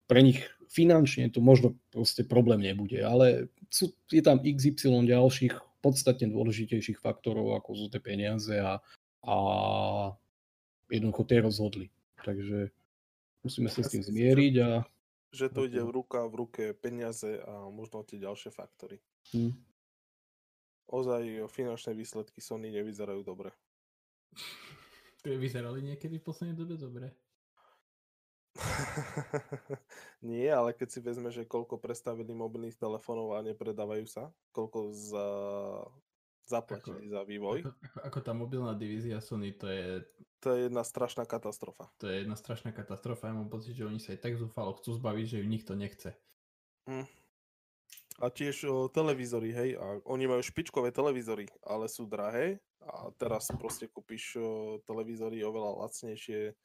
pre 0.08 0.24
nich 0.24 0.42
finančne 0.72 1.28
to 1.28 1.44
možno 1.44 1.76
proste 1.92 2.24
problém 2.24 2.64
nebude, 2.64 3.04
ale 3.04 3.52
sú, 3.68 3.92
je 4.08 4.24
tam 4.24 4.40
XY 4.40 5.04
ďalších 5.06 5.84
podstatne 5.84 6.32
dôležitejších 6.32 6.98
faktorov, 7.04 7.60
ako 7.60 7.70
sú 7.76 7.86
tie 7.92 8.02
peniaze 8.02 8.56
a, 8.56 8.80
a 9.28 9.36
jednoducho 10.88 11.24
tie 11.28 11.40
rozhodli. 11.44 11.88
Takže 12.28 12.76
musíme 13.48 13.72
sa 13.72 13.80
ja 13.80 13.88
s 13.88 13.94
tým 13.96 14.04
zmieriť 14.04 14.56
a... 14.60 14.84
Že 15.32 15.48
to 15.56 15.62
ide 15.63 15.80
v 15.80 15.92
ruka 15.96 16.28
v 16.28 16.36
ruke 16.44 16.63
peniaze 16.76 17.40
a 17.40 17.72
možno 17.72 18.04
tie 18.04 18.20
ďalšie 18.20 18.52
faktory. 18.52 19.00
Hmm. 19.32 19.56
Ozaj 20.92 21.48
finančné 21.52 21.96
výsledky 21.96 22.44
Sony 22.44 22.72
nevyzerajú 22.76 23.24
dobre. 23.24 23.56
Vyzerali 25.24 25.84
niekedy 25.84 26.20
v 26.20 26.28
poslednej 26.28 26.56
dobe 26.56 26.76
dobre. 26.80 27.08
Nie, 30.32 30.56
ale 30.56 30.74
keď 30.74 30.88
si 30.90 31.00
vezme, 31.04 31.30
že 31.30 31.48
koľko 31.48 31.80
predstavili 31.80 32.32
mobilných 32.32 32.80
telefónov 32.80 33.36
a 33.36 33.46
nepredávajú 33.46 34.08
sa, 34.08 34.32
koľko 34.56 34.92
za, 34.96 35.28
zaplatili 36.48 37.08
ako, 37.08 37.12
za 37.12 37.22
vývoj. 37.28 37.58
Ako, 37.68 37.98
ako, 38.08 38.20
tá 38.24 38.32
mobilná 38.32 38.74
divízia 38.74 39.20
Sony, 39.20 39.52
to 39.54 39.68
je... 39.68 40.02
To 40.42 40.56
je 40.56 40.72
jedna 40.72 40.82
strašná 40.88 41.28
katastrofa. 41.28 41.92
To 42.00 42.08
je 42.08 42.24
jedna 42.24 42.40
strašná 42.40 42.72
katastrofa. 42.72 43.30
Ja 43.30 43.36
mám 43.36 43.52
pocit, 43.52 43.76
že 43.76 43.84
oni 43.84 44.00
sa 44.00 44.16
aj 44.16 44.24
tak 44.24 44.40
zúfalo 44.40 44.74
chcú 44.80 44.96
zbaviť, 44.96 45.26
že 45.28 45.38
ju 45.44 45.46
nikto 45.46 45.74
nechce. 45.76 46.16
Hm. 46.88 47.06
A 48.18 48.34
tiež 48.34 48.66
o, 48.66 48.90
televízory, 48.90 49.54
hej, 49.54 49.70
a 49.78 50.02
oni 50.10 50.26
majú 50.26 50.42
špičkové 50.42 50.90
televízory, 50.90 51.46
ale 51.62 51.86
sú 51.86 52.10
drahé 52.10 52.58
a 52.82 53.14
teraz 53.14 53.46
proste 53.54 53.86
kúpiš 53.86 54.42
o, 54.42 54.80
televízory 54.88 55.46
oveľa 55.46 55.86
lacnejšie 55.86 56.58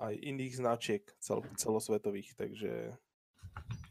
aj 0.00 0.14
iných 0.16 0.58
značiek 0.58 1.04
cel, 1.20 1.44
celosvetových, 1.54 2.34
takže 2.34 2.98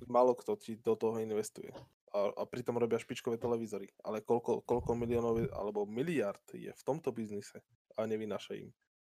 málo 0.09 0.35
kto 0.35 0.57
ti 0.59 0.75
do 0.75 0.97
toho 0.99 1.21
investuje. 1.21 1.71
A, 2.13 2.29
a 2.29 2.43
pritom 2.45 2.77
robia 2.77 3.01
špičkové 3.01 3.41
televízory. 3.41 3.89
Ale 4.05 4.21
koľko, 4.21 4.61
koľko 4.69 4.93
miliónov 4.93 5.49
alebo 5.49 5.89
miliard 5.89 6.45
je 6.53 6.69
v 6.69 6.85
tomto 6.85 7.09
biznise 7.09 7.57
a 7.97 8.05
nevynáša 8.05 8.53
im. 8.61 8.69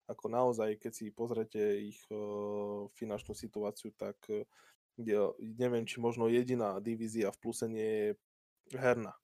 Ako 0.06 0.30
naozaj, 0.30 0.78
keď 0.78 0.92
si 0.94 1.10
pozrete 1.10 1.62
ich 1.90 1.98
uh, 2.14 2.86
finančnú 2.94 3.34
situáciu, 3.34 3.96
tak 3.98 4.22
uh, 4.30 4.46
neviem, 5.58 5.90
či 5.90 5.98
možno 5.98 6.30
jediná 6.30 6.78
divízia 6.78 7.34
v 7.34 7.42
pluse 7.42 7.66
nie 7.66 7.90
je 7.90 8.10
herná. 8.78 9.18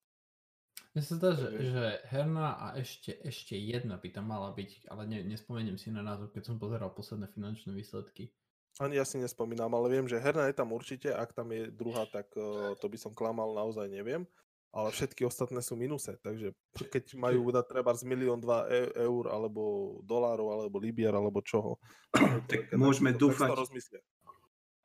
Mne 0.96 1.04
sa 1.06 1.14
zdá, 1.22 1.30
že, 1.38 1.54
že 1.62 1.86
herná 2.10 2.58
a 2.58 2.66
ešte, 2.82 3.14
ešte 3.22 3.54
jedna 3.54 4.02
by 4.02 4.10
tam 4.10 4.34
mala 4.34 4.50
byť, 4.58 4.90
ale 4.90 5.06
ne, 5.06 5.22
nespomeniem 5.30 5.78
si 5.78 5.94
na 5.94 6.02
názov, 6.02 6.34
keď 6.34 6.50
som 6.50 6.58
pozeral 6.58 6.90
posledné 6.90 7.30
finančné 7.30 7.70
výsledky. 7.78 8.34
Ani 8.80 8.96
ja 8.96 9.04
si 9.04 9.20
nespomínam, 9.20 9.68
ale 9.76 9.92
viem, 9.92 10.08
že 10.08 10.16
herná 10.16 10.48
je 10.48 10.56
tam 10.56 10.72
určite, 10.72 11.12
ak 11.12 11.36
tam 11.36 11.52
je 11.52 11.68
druhá, 11.68 12.08
tak 12.08 12.32
uh, 12.40 12.72
to 12.80 12.88
by 12.88 12.96
som 12.96 13.12
klamal, 13.12 13.52
naozaj 13.52 13.92
neviem. 13.92 14.24
Ale 14.70 14.94
všetky 14.94 15.26
ostatné 15.26 15.60
sú 15.66 15.74
minuse, 15.74 16.16
takže 16.22 16.54
keď 16.94 17.18
majú 17.18 17.50
dať 17.50 17.66
treba 17.66 17.92
z 17.98 18.06
milión 18.06 18.38
dva 18.38 18.70
e- 18.70 18.94
eur, 19.02 19.34
alebo 19.34 19.98
dolárov, 20.06 20.48
alebo 20.54 20.78
libier, 20.78 21.10
alebo 21.12 21.42
čoho. 21.42 21.82
tak 22.50 22.70
môžeme 22.78 23.12
dúfať, 23.12 23.52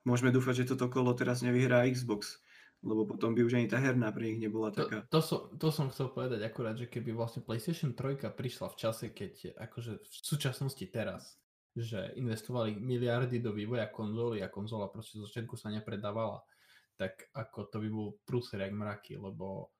môžeme 0.02 0.32
dúfať, 0.32 0.64
že 0.64 0.74
toto 0.74 0.88
kolo 0.88 1.12
teraz 1.12 1.44
nevyhrá 1.44 1.84
Xbox 1.86 2.40
lebo 2.84 3.08
potom 3.08 3.32
by 3.32 3.40
už 3.40 3.56
ani 3.56 3.66
tá 3.66 3.80
herná 3.80 4.12
pre 4.12 4.28
nich 4.28 4.44
nebola 4.44 4.68
to, 4.68 4.84
taká. 4.84 5.08
To 5.08 5.20
som, 5.24 5.48
to 5.56 5.72
som 5.72 5.88
chcel 5.88 6.12
povedať 6.12 6.44
akurát, 6.44 6.76
že 6.76 6.92
keby 6.92 7.16
vlastne 7.16 7.40
PlayStation 7.40 7.96
3 7.96 8.20
prišla 8.36 8.68
v 8.68 8.76
čase, 8.76 9.04
keď 9.10 9.56
akože 9.56 9.92
v 10.04 10.14
súčasnosti 10.20 10.84
teraz, 10.92 11.40
že 11.74 12.14
investovali 12.14 12.78
miliardy 12.78 13.42
do 13.42 13.50
vývoja 13.50 13.90
konzoly 13.90 14.40
a 14.40 14.48
konzola 14.48 14.86
proste 14.86 15.18
zo 15.18 15.26
všetku 15.26 15.58
sa 15.58 15.74
nepredávala, 15.74 16.46
tak 16.94 17.26
ako 17.34 17.66
to 17.66 17.76
by 17.82 17.88
bol 17.90 18.08
prúser 18.22 18.62
jak 18.62 18.70
mraky, 18.70 19.18
lebo 19.18 19.74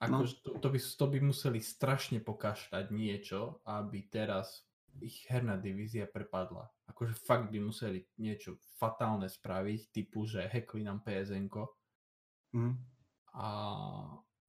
ako, 0.00 0.24
no. 0.24 0.24
to, 0.24 0.50
to, 0.64 0.68
by, 0.72 0.78
to 0.80 1.06
by 1.12 1.18
museli 1.20 1.60
strašne 1.60 2.24
pokašľať 2.24 2.88
niečo, 2.88 3.60
aby 3.68 4.08
teraz 4.08 4.64
ich 5.04 5.28
herná 5.28 5.60
divízia 5.60 6.08
prepadla. 6.08 6.72
Akože 6.88 7.14
fakt 7.14 7.52
by 7.52 7.60
museli 7.60 8.08
niečo 8.16 8.56
fatálne 8.80 9.28
spraviť, 9.28 9.92
typu, 9.92 10.24
že 10.24 10.48
hackli 10.48 10.82
nám 10.82 11.04
PSN 11.04 11.46
Mm. 12.50 12.74
A, 13.30 13.48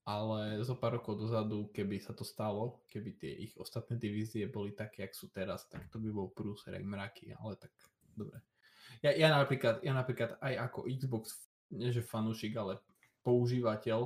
ale 0.01 0.65
zo 0.65 0.73
pár 0.73 0.97
rokov 0.97 1.21
dozadu, 1.21 1.69
keby 1.69 2.01
sa 2.01 2.17
to 2.17 2.25
stalo, 2.25 2.81
keby 2.89 3.21
tie 3.21 3.31
ich 3.45 3.53
ostatné 3.57 4.01
divízie 4.01 4.49
boli 4.49 4.73
také, 4.73 5.05
jak 5.05 5.13
sú 5.13 5.29
teraz, 5.29 5.69
tak 5.69 5.85
to 5.93 6.01
by 6.01 6.09
bol 6.09 6.33
prúser 6.33 6.73
jak 6.73 6.85
mraky, 6.85 7.37
ale 7.37 7.53
tak 7.61 7.69
dobre. 8.17 8.41
Ja, 9.05 9.13
ja, 9.13 9.29
napríklad, 9.29 9.85
ja 9.85 9.93
napríklad 9.93 10.41
aj 10.41 10.53
ako 10.69 10.89
Xbox, 10.89 11.49
nie 11.73 11.93
že 11.93 12.01
fanúšik, 12.01 12.57
ale 12.57 12.81
používateľ, 13.21 13.99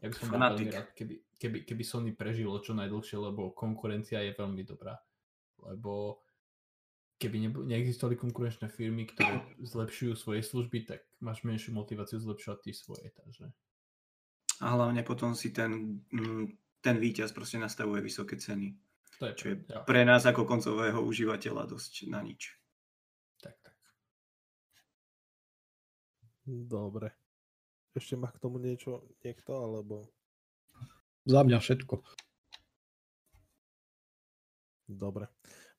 ja 0.00 0.06
by 0.08 0.14
som 0.16 0.32
veľmi 0.32 0.70
rád, 0.72 0.88
keby, 0.96 1.14
keby, 1.36 1.58
keby 1.66 1.82
Sony 1.84 2.10
prežilo 2.16 2.56
čo 2.62 2.72
najdlhšie, 2.72 3.20
lebo 3.20 3.52
konkurencia 3.52 4.24
je 4.24 4.32
veľmi 4.32 4.64
dobrá. 4.64 4.96
Lebo 5.60 6.24
keby 7.20 7.36
ne, 7.36 7.50
neexistovali 7.52 8.16
konkurenčné 8.16 8.72
firmy, 8.72 9.04
ktoré 9.12 9.44
zlepšujú 9.60 10.16
svoje 10.16 10.40
služby, 10.40 10.88
tak 10.88 11.04
máš 11.20 11.44
menšiu 11.44 11.76
motiváciu 11.76 12.16
zlepšovať 12.16 12.58
tie 12.64 12.74
svoje. 12.74 13.12
Takže... 13.12 13.52
A 14.60 14.76
hlavne 14.76 15.00
potom 15.00 15.32
si 15.32 15.50
ten, 15.50 16.04
mm, 16.12 16.44
ten 16.84 16.96
výťaz 17.00 17.32
proste 17.32 17.56
nastavuje 17.56 18.04
vysoké 18.04 18.36
ceny. 18.36 18.76
To 19.20 19.28
je, 19.28 19.34
čo 19.36 19.46
je 19.52 19.56
ja. 19.68 19.84
pre 19.84 20.04
nás 20.04 20.24
ako 20.24 20.48
koncového 20.48 21.00
užívateľa 21.04 21.68
dosť 21.68 22.08
na 22.08 22.24
nič. 22.24 22.56
Tak, 23.40 23.56
tak. 23.60 23.76
Dobre. 26.48 27.12
Ešte 27.92 28.16
má 28.16 28.32
k 28.32 28.40
tomu 28.40 28.56
niečo 28.56 29.04
niekto, 29.20 29.60
alebo... 29.60 30.08
Za 31.28 31.44
mňa 31.44 31.58
všetko. 31.60 32.00
Dobre. 34.88 35.28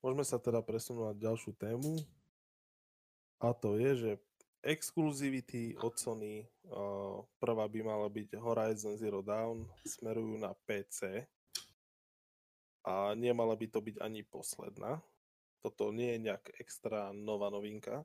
Môžeme 0.06 0.26
sa 0.26 0.38
teda 0.38 0.62
presunúť 0.62 1.13
na 1.13 1.15
ďalšiu 1.17 1.54
tému. 1.58 1.98
A 3.41 3.58
to 3.58 3.78
je, 3.78 3.91
že 3.98 4.12
exkluzivity 4.62 5.78
od 5.82 5.97
Sony, 5.97 6.45
uh, 6.69 7.21
prvá 7.41 7.65
by 7.65 7.80
mala 7.82 8.08
byť 8.10 8.38
Horizon 8.38 8.95
Zero 8.97 9.26
Dawn, 9.26 9.65
smerujú 9.86 10.38
na 10.38 10.54
PC 10.65 11.26
a 12.86 13.13
nemala 13.13 13.54
by 13.58 13.67
to 13.69 13.82
byť 13.82 14.02
ani 14.02 14.21
posledná. 14.26 15.02
Toto 15.62 15.93
nie 15.93 16.17
je 16.17 16.30
nejak 16.30 16.58
extra 16.58 17.13
nová 17.13 17.54
novinka. 17.54 18.02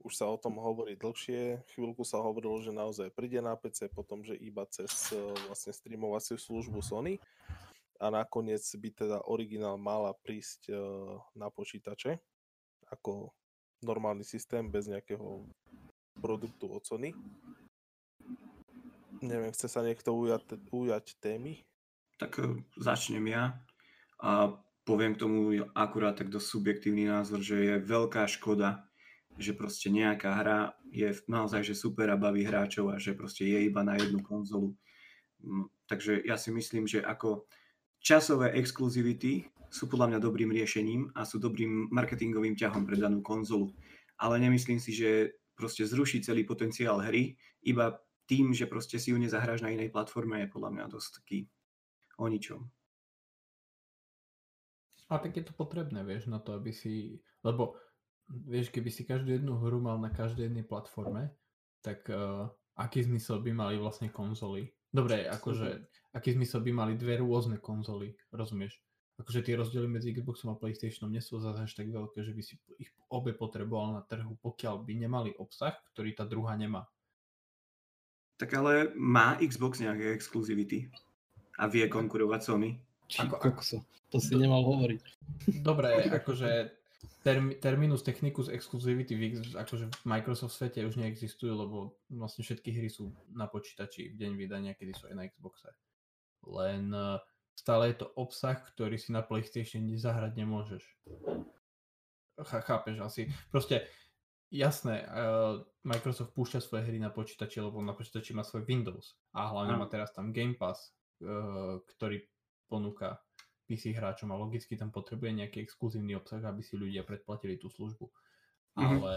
Už 0.00 0.16
sa 0.16 0.28
o 0.28 0.36
tom 0.40 0.56
hovorí 0.56 0.96
dlhšie. 0.96 1.60
Chvíľku 1.76 2.04
sa 2.04 2.20
hovorilo, 2.24 2.56
že 2.60 2.72
naozaj 2.72 3.12
príde 3.12 3.40
na 3.44 3.52
PC, 3.56 3.92
potom, 3.92 4.24
že 4.24 4.36
iba 4.36 4.64
cez 4.68 5.12
uh, 5.12 5.32
vlastne 5.48 5.72
streamovaciu 5.72 6.40
službu 6.40 6.80
Sony 6.80 7.20
a 8.00 8.08
nakoniec 8.08 8.64
by 8.64 8.88
teda 8.96 9.18
originál 9.28 9.76
mala 9.76 10.16
prísť 10.24 10.72
e, 10.72 10.74
na 11.36 11.52
počítače 11.52 12.16
ako 12.88 13.28
normálny 13.84 14.24
systém 14.24 14.72
bez 14.72 14.88
nejakého 14.88 15.44
produktu 16.20 16.68
od 16.68 16.84
Sony. 16.84 17.16
Neviem, 19.20 19.52
chce 19.52 19.68
sa 19.68 19.84
niekto 19.84 20.16
ujať, 20.16 20.60
ujať 20.72 21.20
témy? 21.20 21.60
Tak 22.16 22.40
e, 22.40 22.64
začnem 22.80 23.24
ja 23.28 23.60
a 24.20 24.52
poviem 24.84 25.16
k 25.16 25.22
tomu 25.22 25.40
akurát 25.76 26.16
tak 26.16 26.32
dosť 26.32 26.46
subjektívny 26.46 27.08
názor, 27.08 27.40
že 27.40 27.56
je 27.56 27.74
veľká 27.84 28.28
škoda, 28.28 28.84
že 29.40 29.56
proste 29.56 29.88
nejaká 29.88 30.36
hra 30.36 30.60
je 30.92 31.16
naozaj 31.28 31.64
že 31.64 31.74
super 31.76 32.12
a 32.12 32.20
baví 32.20 32.44
hráčov 32.44 32.92
a 32.92 33.00
že 33.00 33.16
proste 33.16 33.48
je 33.48 33.68
iba 33.68 33.80
na 33.80 33.96
jednu 33.96 34.20
konzolu. 34.20 34.76
Mm, 35.40 35.68
takže 35.88 36.20
ja 36.24 36.36
si 36.36 36.52
myslím, 36.52 36.84
že 36.84 37.00
ako 37.00 37.48
časové 38.00 38.56
exkluzivity 38.56 39.48
sú 39.70 39.86
podľa 39.86 40.16
mňa 40.16 40.18
dobrým 40.18 40.50
riešením 40.50 41.14
a 41.14 41.22
sú 41.22 41.38
dobrým 41.38 41.88
marketingovým 41.94 42.58
ťahom 42.58 42.84
pre 42.84 42.98
danú 42.98 43.22
konzolu. 43.22 43.70
Ale 44.20 44.36
nemyslím 44.42 44.82
si, 44.82 44.92
že 44.92 45.39
proste 45.60 45.84
zruší 45.84 46.24
celý 46.24 46.48
potenciál 46.48 46.96
hry 47.04 47.36
iba 47.68 48.00
tým, 48.24 48.56
že 48.56 48.64
proste 48.64 48.96
si 48.96 49.12
ju 49.12 49.20
nezahráš 49.20 49.60
na 49.60 49.68
inej 49.68 49.92
platforme 49.92 50.40
je 50.40 50.48
podľa 50.48 50.70
mňa 50.72 50.84
dosť 50.88 51.08
taký 51.20 51.38
o 52.16 52.24
ničom. 52.24 52.64
A 55.10 55.18
tak 55.18 55.36
je 55.36 55.44
to 55.44 55.52
potrebné, 55.52 56.06
vieš, 56.06 56.30
na 56.30 56.38
to, 56.38 56.54
aby 56.54 56.70
si... 56.70 57.18
Lebo, 57.42 57.74
vieš, 58.30 58.70
keby 58.70 58.88
si 58.94 59.02
každú 59.02 59.34
jednu 59.34 59.58
hru 59.58 59.82
mal 59.82 59.98
na 59.98 60.08
každej 60.14 60.46
jednej 60.46 60.62
platforme, 60.62 61.34
tak 61.82 62.06
uh, 62.06 62.46
aký 62.78 63.02
zmysel 63.02 63.42
by 63.42 63.50
mali 63.50 63.74
vlastne 63.76 64.06
konzoly? 64.14 64.70
Dobre, 64.94 65.26
akože, 65.26 65.90
aký 66.14 66.38
zmysel 66.38 66.62
by 66.62 66.70
mali 66.70 66.92
dve 66.94 67.18
rôzne 67.18 67.58
konzoly, 67.58 68.14
rozumieš? 68.30 68.78
Akože 69.20 69.44
tie 69.44 69.54
rozdiely 69.60 69.84
medzi 69.84 70.16
Xboxom 70.16 70.56
a 70.56 70.56
PlayStationom 70.56 71.12
nie 71.12 71.20
sú 71.20 71.36
zase 71.44 71.60
až 71.68 71.72
tak 71.76 71.92
veľké, 71.92 72.24
že 72.24 72.32
by 72.32 72.42
si 72.42 72.56
ich 72.80 72.88
obe 73.12 73.36
potreboval 73.36 74.00
na 74.00 74.02
trhu, 74.08 74.32
pokiaľ 74.40 74.80
by 74.80 74.92
nemali 74.96 75.30
obsah, 75.36 75.76
ktorý 75.92 76.16
tá 76.16 76.24
druhá 76.24 76.56
nemá. 76.56 76.88
Tak 78.40 78.56
ale 78.56 78.96
má 78.96 79.36
Xbox 79.36 79.84
nejaké 79.84 80.16
exkluzivity 80.16 80.88
a 81.60 81.68
vie 81.68 81.84
konkurovať 81.84 82.40
Sony? 82.40 82.80
Či 83.04 83.28
ako, 83.28 83.36
ako, 83.36 83.60
to 84.08 84.16
si 84.16 84.32
do... 84.32 84.40
nemal 84.40 84.64
hovoriť. 84.64 85.00
Dobre, 85.60 86.08
akože 86.08 86.72
term, 87.20 87.52
terminus 87.60 88.00
technicus 88.00 88.48
exclusivity 88.48 89.12
v, 89.12 89.22
akože 89.52 89.92
v 89.92 90.04
Microsoft 90.08 90.56
svete 90.56 90.80
už 90.88 90.96
neexistujú, 90.96 91.52
lebo 91.52 92.00
vlastne 92.08 92.40
všetky 92.40 92.72
hry 92.72 92.88
sú 92.88 93.12
na 93.36 93.44
počítači 93.44 94.12
v 94.12 94.16
deň 94.16 94.32
vydania, 94.40 94.72
kedy 94.72 94.92
sú 94.96 95.12
aj 95.12 95.14
na 95.20 95.24
Xboxe. 95.28 95.68
Len 96.48 96.88
uh, 96.96 97.20
stále 97.60 97.92
je 97.92 98.00
to 98.00 98.08
obsah, 98.16 98.56
ktorý 98.56 98.96
si 98.96 99.12
na 99.12 99.20
PlayStation 99.20 99.84
zahrať 99.92 100.32
nemôžeš. 100.32 100.82
Ch- 102.40 102.64
chápeš 102.64 103.04
asi. 103.04 103.28
Proste 103.52 103.84
jasné, 104.48 105.04
uh, 105.04 105.60
Microsoft 105.84 106.32
púšťa 106.32 106.64
svoje 106.64 106.88
hry 106.88 106.96
na 106.96 107.12
počítači, 107.12 107.60
lebo 107.60 107.84
na 107.84 107.92
počítači 107.92 108.32
má 108.32 108.40
svoj 108.40 108.64
Windows 108.64 109.20
a 109.36 109.52
hlavne 109.52 109.76
má 109.76 109.84
teraz 109.92 110.08
tam 110.16 110.32
Game 110.32 110.56
Pass, 110.56 110.96
uh, 111.20 111.84
ktorý 111.84 112.24
ponúka 112.64 113.20
PC 113.68 113.92
hráčom 113.92 114.32
a 114.32 114.40
logicky 114.40 114.74
tam 114.74 114.88
potrebuje 114.88 115.44
nejaký 115.44 115.60
exkluzívny 115.60 116.16
obsah, 116.16 116.40
aby 116.42 116.64
si 116.64 116.80
ľudia 116.80 117.04
predplatili 117.04 117.60
tú 117.60 117.68
službu. 117.68 118.08
Mm-hmm. 118.74 118.82
Ale, 118.82 119.14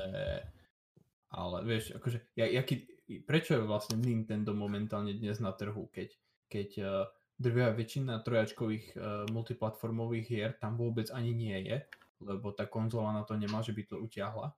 ale 1.32 1.58
vieš, 1.66 1.96
akože, 1.96 2.38
ja, 2.38 2.46
jaký, 2.46 2.86
prečo 3.24 3.56
je 3.56 3.66
vlastne 3.66 3.98
Nintendo 3.98 4.52
momentálne 4.54 5.16
dnes 5.16 5.40
na 5.42 5.56
trhu, 5.56 5.90
keď, 5.90 6.10
keď 6.52 6.70
uh, 6.84 7.10
drvia 7.38 7.74
väčšina 7.74 8.22
trojačkových 8.22 8.86
uh, 8.96 9.02
multiplatformových 9.30 10.26
hier 10.26 10.52
tam 10.58 10.78
vôbec 10.78 11.10
ani 11.10 11.34
nie 11.34 11.58
je, 11.66 11.78
lebo 12.24 12.54
tá 12.56 12.70
konzola 12.70 13.12
na 13.12 13.24
to 13.26 13.36
nemá, 13.36 13.60
že 13.60 13.76
by 13.76 13.84
to 13.84 14.00
utiahla. 14.00 14.56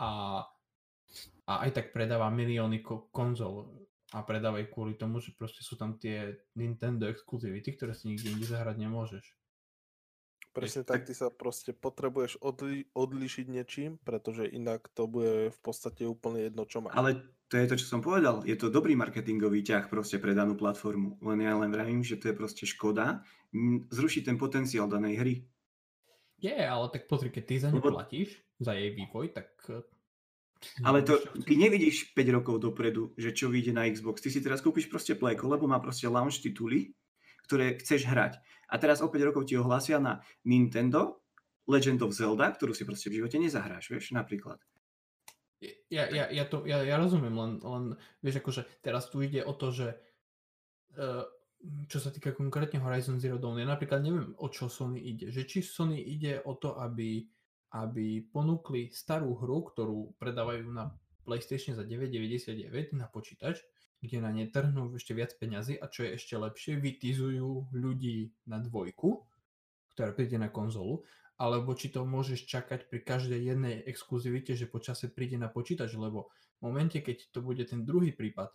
A, 0.00 0.08
a 1.44 1.52
aj 1.66 1.70
tak 1.76 1.86
predáva 1.92 2.32
milióny 2.32 2.80
ko- 2.80 3.12
konzol 3.12 3.68
a 4.10 4.26
predávaj 4.26 4.66
kvôli 4.74 4.98
tomu, 4.98 5.22
že 5.22 5.36
proste 5.38 5.62
sú 5.62 5.78
tam 5.78 5.94
tie 6.00 6.34
Nintendo 6.58 7.06
exkluzivity, 7.06 7.78
ktoré 7.78 7.94
si 7.94 8.10
nikde 8.10 8.34
inde 8.34 8.46
zahrať 8.48 8.76
nemôžeš. 8.80 9.24
Presne 10.50 10.82
tak, 10.82 11.06
ty 11.06 11.14
sa 11.14 11.30
proste 11.30 11.70
potrebuješ 11.70 12.42
odli- 12.42 12.90
odlišiť 12.90 13.46
niečím, 13.46 14.02
pretože 14.02 14.50
inak 14.50 14.90
to 14.98 15.06
bude 15.06 15.54
v 15.54 15.60
podstate 15.62 16.10
úplne 16.10 16.50
jedno, 16.50 16.66
čo 16.66 16.82
má. 16.82 16.90
Ale 16.90 17.22
to 17.50 17.58
je 17.58 17.66
to, 17.66 17.74
čo 17.74 17.86
som 17.90 18.00
povedal. 18.00 18.46
Je 18.46 18.54
to 18.54 18.70
dobrý 18.70 18.94
marketingový 18.94 19.66
ťah 19.66 19.90
proste 19.90 20.22
pre 20.22 20.38
danú 20.38 20.54
platformu. 20.54 21.18
Len 21.18 21.42
ja 21.42 21.58
len 21.58 21.74
vravím, 21.74 22.06
že 22.06 22.14
to 22.14 22.30
je 22.30 22.38
proste 22.38 22.62
škoda 22.62 23.26
zrušiť 23.90 24.22
ten 24.30 24.38
potenciál 24.38 24.86
danej 24.86 25.14
hry. 25.18 25.34
Je, 26.38 26.54
ale 26.54 26.86
tak 26.94 27.10
pozri, 27.10 27.28
keď 27.28 27.44
ty 27.44 27.54
za 27.58 27.68
ňu 27.74 27.82
platíš, 27.82 28.38
za 28.62 28.72
jej 28.78 28.94
vývoj, 28.94 29.34
tak... 29.34 29.50
eh, 29.66 29.82
Ale 30.86 31.02
to, 31.02 31.18
ty 31.42 31.58
nevidíš 31.58 32.14
5 32.14 32.36
rokov 32.38 32.62
dopredu, 32.62 33.12
že 33.18 33.34
čo 33.34 33.50
vyjde 33.50 33.74
na 33.74 33.90
Xbox. 33.90 34.22
Ty 34.22 34.30
si 34.30 34.40
teraz 34.40 34.62
kúpiš 34.62 34.86
proste 34.86 35.18
Playko, 35.18 35.50
lebo 35.50 35.66
má 35.66 35.82
proste 35.82 36.06
launch 36.06 36.38
tituly, 36.40 36.94
ktoré 37.50 37.76
chceš 37.82 38.06
hrať. 38.06 38.38
A 38.70 38.78
teraz 38.78 39.02
o 39.02 39.10
5 39.10 39.26
rokov 39.26 39.50
ti 39.50 39.58
ohlásia 39.58 39.98
na 39.98 40.22
Nintendo 40.46 41.20
Legend 41.66 41.98
of 42.06 42.14
Zelda, 42.14 42.54
ktorú 42.54 42.72
si 42.72 42.86
proste 42.86 43.10
v 43.10 43.20
živote 43.20 43.36
nezahráš, 43.42 43.90
vieš, 43.90 44.14
napríklad. 44.14 44.62
Ja, 45.92 46.08
ja, 46.08 46.24
ja, 46.32 46.44
to, 46.48 46.64
ja, 46.64 46.80
ja 46.80 46.96
rozumiem, 46.96 47.36
len, 47.36 47.52
len 47.60 47.84
vieš, 48.24 48.40
akože 48.40 48.64
teraz 48.80 49.12
tu 49.12 49.20
ide 49.20 49.44
o 49.44 49.52
to, 49.52 49.68
že 49.68 49.92
uh, 50.96 51.28
čo 51.60 52.00
sa 52.00 52.08
týka 52.08 52.32
konkrétne 52.32 52.80
Horizon 52.80 53.20
Zero 53.20 53.36
Dawn, 53.36 53.60
ja 53.60 53.68
napríklad 53.68 54.00
neviem, 54.00 54.32
o 54.40 54.48
čo 54.48 54.72
Sony 54.72 55.04
ide. 55.04 55.28
Že 55.28 55.42
či 55.44 55.58
Sony 55.60 56.00
ide 56.00 56.40
o 56.48 56.56
to, 56.56 56.80
aby, 56.80 57.28
aby 57.76 58.24
ponúkli 58.32 58.88
starú 58.88 59.36
hru, 59.36 59.68
ktorú 59.68 60.16
predávajú 60.16 60.72
na 60.72 60.88
PlayStation 61.28 61.76
za 61.76 61.84
9,99 61.84 62.96
na 62.96 63.04
počítač, 63.12 63.60
kde 64.00 64.24
na 64.24 64.32
ne 64.32 64.48
trhnú 64.48 64.96
ešte 64.96 65.12
viac 65.12 65.36
peňazí 65.36 65.76
a 65.76 65.92
čo 65.92 66.08
je 66.08 66.16
ešte 66.16 66.40
lepšie, 66.40 66.80
vytizujú 66.80 67.68
ľudí 67.76 68.32
na 68.48 68.56
dvojku, 68.64 69.20
ktorá 69.92 70.16
príde 70.16 70.40
na 70.40 70.48
konzolu, 70.48 71.04
alebo 71.40 71.72
či 71.72 71.88
to 71.88 72.04
môžeš 72.04 72.44
čakať 72.44 72.92
pri 72.92 73.00
každej 73.00 73.40
jednej 73.40 73.80
exkluzivite, 73.88 74.52
že 74.52 74.68
počase 74.68 75.08
príde 75.08 75.40
na 75.40 75.48
počítač, 75.48 75.96
lebo 75.96 76.28
v 76.60 76.68
momente, 76.68 77.00
keď 77.00 77.32
to 77.32 77.40
bude 77.40 77.64
ten 77.64 77.88
druhý 77.88 78.12
prípad, 78.12 78.52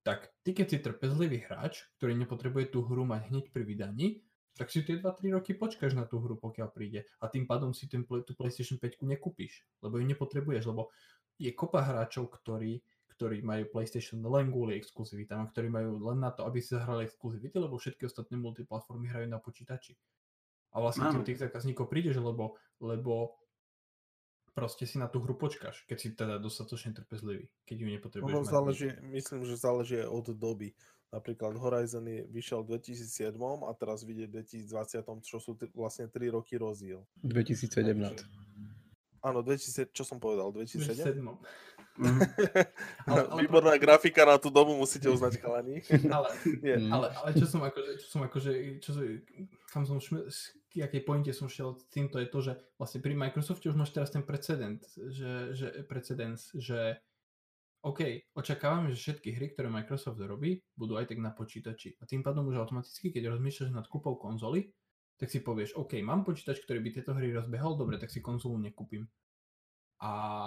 tak 0.00 0.32
ty 0.40 0.56
keď 0.56 0.66
si 0.66 0.78
trpezlivý 0.80 1.44
hráč, 1.44 1.84
ktorý 2.00 2.16
nepotrebuje 2.16 2.72
tú 2.72 2.88
hru 2.88 3.04
mať 3.04 3.28
hneď 3.28 3.44
pri 3.52 3.62
vydaní, 3.68 4.06
tak 4.56 4.72
si 4.72 4.80
tie 4.80 4.96
2-3 4.96 5.36
roky 5.36 5.52
počkáš 5.52 5.92
na 5.92 6.08
tú 6.08 6.24
hru, 6.24 6.40
pokiaľ 6.40 6.68
príde. 6.72 7.04
A 7.20 7.28
tým 7.28 7.44
pádom 7.44 7.76
si 7.76 7.84
ten, 7.88 8.04
tú 8.04 8.32
PlayStation 8.32 8.80
5 8.80 9.04
nekúpiš, 9.04 9.64
lebo 9.84 10.00
ju 10.00 10.04
nepotrebuješ, 10.08 10.72
lebo 10.72 10.88
je 11.36 11.52
kopa 11.52 11.84
hráčov, 11.84 12.32
ktorí, 12.32 12.80
ktorí 13.16 13.44
majú 13.44 13.68
PlayStation 13.72 14.24
len 14.24 14.48
kvôli 14.48 14.80
exkluzivitám 14.80 15.44
a 15.44 15.50
ktorí 15.52 15.68
majú 15.68 16.00
len 16.00 16.20
na 16.20 16.32
to, 16.32 16.48
aby 16.48 16.60
si 16.60 16.76
zahrali 16.76 17.08
exkluzivity, 17.08 17.56
lebo 17.60 17.76
všetky 17.76 18.08
ostatné 18.08 18.36
multiplatformy 18.40 19.08
hrajú 19.08 19.28
na 19.28 19.40
počítači. 19.40 19.96
A 20.72 20.80
vlastne 20.80 21.04
o 21.12 21.24
tých 21.24 21.40
zákazníkov 21.40 21.92
prídeš, 21.92 22.16
lebo, 22.16 22.56
lebo 22.80 23.36
proste 24.52 24.84
si 24.84 24.96
na 25.00 25.08
tú 25.08 25.20
hru 25.20 25.36
počkáš, 25.36 25.84
keď 25.88 25.98
si 26.00 26.08
teda 26.12 26.36
dostatočne 26.36 26.92
trpezlivý, 26.92 27.48
keď 27.64 27.76
ju 27.76 27.86
nepotrebuješ 27.88 28.32
Ono 28.32 28.44
záleží, 28.44 28.88
myslím, 29.12 29.44
že 29.48 29.56
záleží 29.56 30.00
aj 30.00 30.08
od 30.08 30.26
doby. 30.36 30.72
Napríklad 31.12 31.60
Horizon 31.60 32.08
je, 32.08 32.24
vyšiel 32.32 32.64
v 32.64 32.80
2007 32.80 33.36
a 33.68 33.70
teraz 33.76 34.00
vyjde 34.00 34.32
v 34.32 34.32
2020, 34.40 35.28
čo 35.28 35.36
sú 35.36 35.52
t- 35.60 35.68
vlastne 35.76 36.08
3 36.08 36.32
roky 36.32 36.56
rozdiel. 36.56 37.04
2017. 37.20 38.24
Áno, 39.22 39.44
2000, 39.44 39.92
čo 39.92 40.08
som 40.08 40.16
povedal, 40.16 40.48
2007? 40.56 41.20
2007. 41.20 41.71
Mhm. 41.98 42.20
Ale- 43.04 43.26
ale- 43.32 43.40
Výborná 43.44 43.74
grafika 43.76 44.24
na 44.24 44.40
tú 44.40 44.48
dobu, 44.48 44.72
musíte 44.72 45.08
uznať 45.12 45.36
chalani. 45.40 45.84
Ale, 46.16 46.28
Nie. 46.64 46.76
Mm. 46.80 46.88
ale, 46.92 47.06
ale 47.12 47.28
čo 47.36 47.44
som 47.44 47.60
akože, 47.60 47.92
čo 48.00 48.06
som 48.08 48.20
akože, 48.24 48.52
čo 48.80 48.90
som, 48.96 49.02
kam 49.68 49.82
som 49.84 49.98
šme, 50.00 50.24
s 50.28 50.56
akej 50.72 51.04
pointe 51.04 51.32
som 51.36 51.52
šiel 51.52 51.76
týmto 51.92 52.16
je 52.16 52.28
to, 52.32 52.38
že 52.40 52.52
vlastne 52.80 53.04
pri 53.04 53.12
Microsofte 53.12 53.68
už 53.68 53.76
máš 53.76 53.92
teraz 53.92 54.08
ten 54.08 54.24
precedent, 54.24 54.80
že, 55.12 55.52
že 55.52 55.84
precedens, 55.84 56.48
že 56.56 56.96
OK, 57.82 58.30
očakávame, 58.38 58.94
že 58.94 59.02
všetky 59.02 59.34
hry, 59.34 59.46
ktoré 59.52 59.66
Microsoft 59.66 60.22
robí, 60.22 60.62
budú 60.78 60.96
aj 60.96 61.10
tak 61.10 61.18
na 61.18 61.34
počítači. 61.34 61.98
A 61.98 62.06
tým 62.06 62.22
pádom 62.22 62.46
už 62.46 62.62
automaticky, 62.62 63.10
keď 63.10 63.34
rozmýšľaš 63.36 63.74
nad 63.74 63.84
kúpou 63.90 64.14
konzoly, 64.16 64.70
tak 65.18 65.28
si 65.28 65.42
povieš, 65.42 65.74
OK, 65.74 65.98
mám 65.98 66.22
počítač, 66.22 66.62
ktorý 66.62 66.78
by 66.78 66.90
tieto 66.94 67.10
hry 67.12 67.34
rozbehol, 67.34 67.74
dobre, 67.74 67.98
tak 67.98 68.14
si 68.14 68.22
konzolu 68.22 68.56
nekúpim. 68.62 69.02
A 69.98 70.46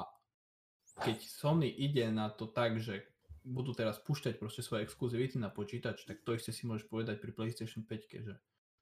keď 0.95 1.17
Sony 1.27 1.67
ide 1.67 2.07
na 2.11 2.31
to 2.31 2.47
tak, 2.47 2.79
že 2.79 3.03
budú 3.45 3.75
teraz 3.77 4.01
púšťať 4.01 4.41
proste 4.41 4.65
svoje 4.65 4.87
exkluzivity 4.87 5.37
na 5.37 5.53
počítač, 5.53 6.07
tak 6.07 6.25
to 6.25 6.33
isté 6.33 6.49
si 6.49 6.65
môžeš 6.65 6.89
povedať 6.89 7.21
pri 7.21 7.31
PlayStation 7.35 7.85
5, 7.85 8.25
že 8.25 8.33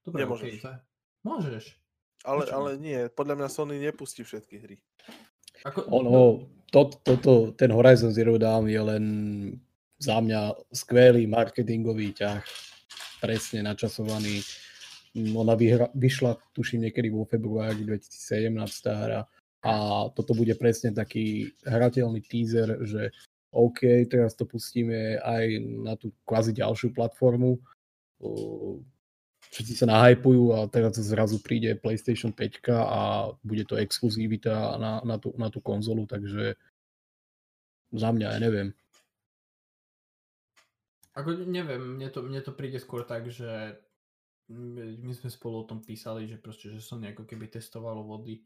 dobre, 0.08 0.24
Nemôžeš. 0.24 0.64
okay, 0.64 0.80
môžeš. 1.26 1.64
Ale, 2.24 2.48
Prečo? 2.48 2.56
ale 2.56 2.70
nie, 2.80 3.00
podľa 3.12 3.36
mňa 3.36 3.48
Sony 3.52 3.76
nepustí 3.84 4.24
všetky 4.24 4.56
hry. 4.64 4.78
Ako, 5.68 5.84
Ono, 5.92 6.48
to, 6.72 6.88
toto, 7.04 7.52
ten 7.60 7.70
Horizon 7.76 8.16
Zero 8.16 8.40
Dawn 8.40 8.72
je 8.72 8.80
len 8.80 9.06
za 10.00 10.24
mňa 10.24 10.72
skvelý 10.72 11.28
marketingový 11.28 12.16
ťah, 12.16 12.44
presne 13.20 13.64
načasovaný. 13.68 14.40
Ona 15.16 15.54
vyhra, 15.54 15.92
vyšla, 15.94 16.40
tuším, 16.56 16.90
niekedy 16.90 17.12
vo 17.12 17.28
februári 17.28 17.84
2017 17.84 18.50
tá 18.84 18.94
hra 18.96 19.22
a 19.64 19.74
toto 20.12 20.36
bude 20.36 20.52
presne 20.60 20.92
taký 20.92 21.56
hrateľný 21.64 22.20
teaser, 22.28 22.84
že 22.84 23.16
OK, 23.56 24.10
teraz 24.12 24.36
to 24.36 24.44
pustíme 24.44 25.22
aj 25.24 25.46
na 25.86 25.96
tú 25.96 26.12
kvázi 26.28 26.52
ďalšiu 26.52 26.92
platformu. 26.92 27.62
Všetci 29.54 29.74
sa 29.78 29.88
nahypujú 29.88 30.52
a 30.58 30.68
teraz 30.68 31.00
zrazu 31.00 31.40
príde 31.40 31.80
PlayStation 31.80 32.34
5 32.36 32.74
a 32.74 33.32
bude 33.46 33.64
to 33.64 33.80
exkluzivita 33.80 34.76
na, 34.82 35.00
na, 35.06 35.16
tú, 35.16 35.32
na 35.40 35.48
tú 35.48 35.64
konzolu, 35.64 36.04
takže 36.10 36.60
za 37.94 38.10
mňa, 38.10 38.28
ja 38.36 38.40
neviem. 38.42 38.70
Ako 41.14 41.46
neviem, 41.46 42.02
mne 42.02 42.10
to, 42.10 42.26
mne 42.26 42.42
to 42.42 42.58
príde 42.58 42.82
skôr 42.82 43.06
tak, 43.06 43.30
že 43.30 43.78
my 44.50 45.14
sme 45.14 45.30
spolu 45.30 45.62
o 45.62 45.70
tom 45.70 45.80
písali, 45.80 46.26
že 46.26 46.42
proste, 46.42 46.74
že 46.74 46.82
Sony 46.82 47.14
ako 47.14 47.30
keby 47.30 47.54
testovalo 47.54 48.02
vody 48.02 48.42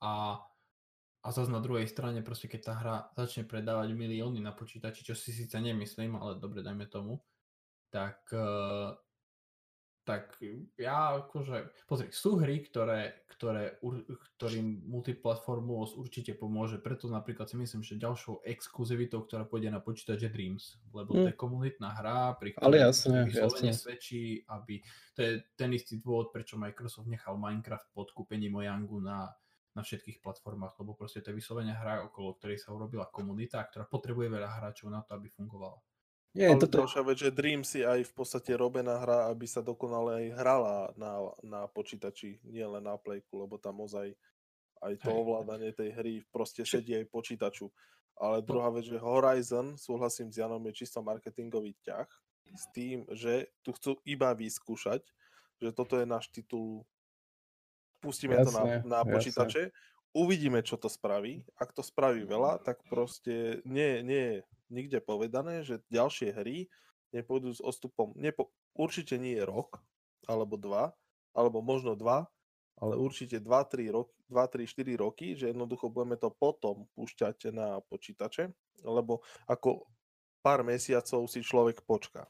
a, 0.00 0.42
a 1.22 1.28
zase 1.30 1.50
na 1.50 1.62
druhej 1.62 1.86
strane 1.90 2.22
proste 2.22 2.46
keď 2.46 2.60
tá 2.62 2.74
hra 2.78 2.96
začne 3.18 3.44
predávať 3.44 3.94
milióny 3.94 4.38
na 4.42 4.54
počítači, 4.54 5.02
čo 5.02 5.14
si 5.18 5.34
síce 5.34 5.58
nemyslím, 5.58 6.16
ale 6.18 6.38
dobre, 6.38 6.62
dajme 6.62 6.86
tomu, 6.86 7.22
tak 7.90 8.22
eh, 8.32 8.92
tak 10.08 10.40
ja 10.80 11.20
akože, 11.20 11.84
pozri, 11.84 12.08
sú 12.08 12.40
hry, 12.40 12.64
ktoré, 12.64 13.28
ktoré, 13.28 13.76
ur- 13.84 14.08
ktorým 14.40 14.88
multiplatformovosť 14.88 15.92
určite 16.00 16.32
pomôže, 16.32 16.80
preto 16.80 17.12
napríklad 17.12 17.44
si 17.44 17.60
myslím, 17.60 17.84
že 17.84 18.00
ďalšou 18.00 18.40
exkluzivitou, 18.40 19.28
ktorá 19.28 19.44
pôjde 19.44 19.68
na 19.68 19.84
počítač 19.84 20.24
je 20.24 20.32
Dreams, 20.32 20.80
lebo 20.96 21.12
to 21.12 21.28
Hm. 21.28 21.28
je 21.28 21.36
komunitná 21.36 21.92
hra, 21.92 22.40
pri 22.40 22.56
ktorej 22.56 22.88
vyslovene 23.28 23.76
svedčí, 23.76 24.48
aby, 24.48 24.80
to 25.12 25.20
je 25.20 25.32
ten 25.60 25.76
istý 25.76 26.00
dôvod, 26.00 26.32
prečo 26.32 26.56
Microsoft 26.56 27.12
nechal 27.12 27.36
Minecraft 27.36 27.92
pod 27.92 28.08
kúpením 28.16 28.56
Mojangu 28.56 29.04
na, 29.04 29.28
na 29.76 29.82
všetkých 29.84 30.24
platformách, 30.24 30.78
lebo 30.80 30.96
proste 30.96 31.20
to 31.20 31.30
je 31.30 31.38
vyslovene 31.38 31.72
hra, 31.72 32.08
okolo 32.08 32.34
ktorej 32.36 32.58
sa 32.60 32.72
urobila 32.72 33.06
komunita, 33.08 33.62
ktorá 33.68 33.84
potrebuje 33.86 34.28
veľa 34.32 34.50
hráčov 34.60 34.88
na 34.88 35.04
to, 35.04 35.14
aby 35.14 35.28
fungovala. 35.28 35.78
Nie, 36.36 36.52
Ale 36.52 36.60
toto, 36.60 36.84
ďalšia 36.84 37.02
vec, 37.08 37.18
že 37.18 37.30
Dreams 37.32 37.70
je 37.72 37.84
aj 37.88 38.00
v 38.04 38.12
podstate 38.12 38.52
robená 38.52 39.00
hra, 39.00 39.32
aby 39.32 39.48
sa 39.48 39.64
dokonale 39.64 40.22
aj 40.22 40.26
hrala 40.36 40.76
na, 40.94 41.12
na 41.40 41.60
počítači, 41.66 42.38
nie 42.44 42.62
len 42.62 42.84
na 42.84 43.00
plejku, 43.00 43.32
lebo 43.32 43.56
tam 43.56 43.80
ozaj 43.80 44.12
aj 44.78 44.94
to 45.02 45.10
Hej. 45.10 45.18
ovládanie 45.18 45.70
tej 45.74 45.90
hry 45.98 46.14
proste 46.30 46.62
sedí 46.62 46.94
aj 46.94 47.10
počítaču. 47.10 47.72
Ale 48.18 48.42
druhá 48.42 48.70
vec, 48.74 48.86
že 48.86 48.98
Horizon, 48.98 49.78
súhlasím 49.78 50.30
s 50.30 50.42
Janom, 50.42 50.62
je 50.68 50.84
čisto 50.84 50.98
marketingový 51.02 51.74
ťah 51.86 52.06
s 52.54 52.64
tým, 52.74 53.06
že 53.14 53.50
tu 53.62 53.70
chcú 53.74 53.98
iba 54.02 54.34
vyskúšať, 54.34 55.02
že 55.58 55.70
toto 55.70 55.98
je 55.98 56.06
náš 56.06 56.30
titul, 56.30 56.82
pustíme 58.00 58.38
to 58.42 58.50
na, 58.50 58.62
Jasné, 58.62 58.74
na 58.86 59.00
jasné. 59.02 59.12
počítače, 59.12 59.62
uvidíme, 60.14 60.60
čo 60.62 60.80
to 60.80 60.88
spraví. 60.90 61.46
Ak 61.58 61.74
to 61.76 61.82
spraví 61.82 62.24
veľa, 62.24 62.62
tak 62.62 62.82
proste 62.88 63.62
nie, 63.68 64.02
nie 64.02 64.24
je 64.34 64.38
nikde 64.68 65.00
povedané, 65.00 65.64
že 65.64 65.84
ďalšie 65.88 66.32
hry 66.36 66.68
nepôjdu 67.12 67.56
s 67.56 67.60
odstupom, 67.64 68.12
nepo, 68.16 68.52
určite 68.76 69.16
nie 69.16 69.40
je 69.40 69.48
rok, 69.48 69.80
alebo 70.28 70.60
dva, 70.60 70.92
alebo 71.32 71.64
možno 71.64 71.96
dva, 71.96 72.28
ale 72.78 72.94
určite 72.94 73.40
2-3 73.40 73.90
roky, 73.90 74.14
2-3-4 74.28 75.02
roky, 75.02 75.26
že 75.34 75.50
jednoducho 75.50 75.88
budeme 75.88 76.20
to 76.20 76.28
potom 76.28 76.84
púšťať 76.94 77.50
na 77.50 77.80
počítače, 77.88 78.52
lebo 78.84 79.24
ako 79.48 79.88
pár 80.44 80.62
mesiacov 80.62 81.26
si 81.26 81.40
človek 81.40 81.82
počká. 81.82 82.28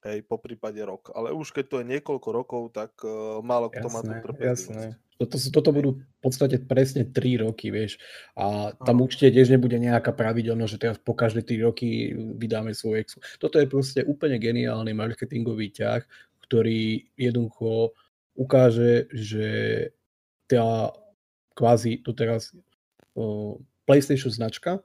Hej, 0.00 0.24
po 0.24 0.40
prípade 0.40 0.80
rok. 0.80 1.12
Ale 1.12 1.28
už 1.36 1.52
keď 1.52 1.64
to 1.68 1.76
je 1.84 1.90
niekoľko 1.92 2.28
rokov, 2.32 2.62
tak 2.72 2.96
uh, 3.04 3.44
málo 3.44 3.68
kto 3.68 3.88
má 3.92 4.00
tú 4.00 4.16
Jasné, 4.16 4.24
trpezlivosť. 4.24 4.48
jasné. 4.48 4.84
Toto, 5.20 5.36
toto 5.36 5.70
budú 5.76 5.90
v 6.00 6.20
podstate 6.24 6.56
presne 6.64 7.04
3 7.04 7.44
roky, 7.44 7.68
vieš. 7.68 8.00
A 8.32 8.72
tam 8.72 8.96
Áno. 8.96 9.04
určite 9.04 9.28
tiež 9.28 9.52
nebude 9.52 9.76
nejaká 9.76 10.16
pravidelnosť, 10.16 10.72
že 10.72 10.80
teraz 10.80 10.96
po 10.96 11.12
každé 11.12 11.44
3 11.44 11.68
roky 11.68 12.16
vydáme 12.16 12.72
svoj 12.72 13.04
exu. 13.04 13.20
Toto 13.36 13.60
je 13.60 13.68
proste 13.68 14.00
úplne 14.00 14.40
geniálny 14.40 14.96
marketingový 14.96 15.76
ťah, 15.76 16.00
ktorý 16.48 17.12
jednoducho 17.20 17.92
ukáže, 18.32 19.12
že 19.12 19.48
tá 20.48 20.88
kvázi 21.52 22.00
tu 22.00 22.16
teraz 22.16 22.56
o, 23.12 23.60
PlayStation 23.84 24.32
značka, 24.32 24.80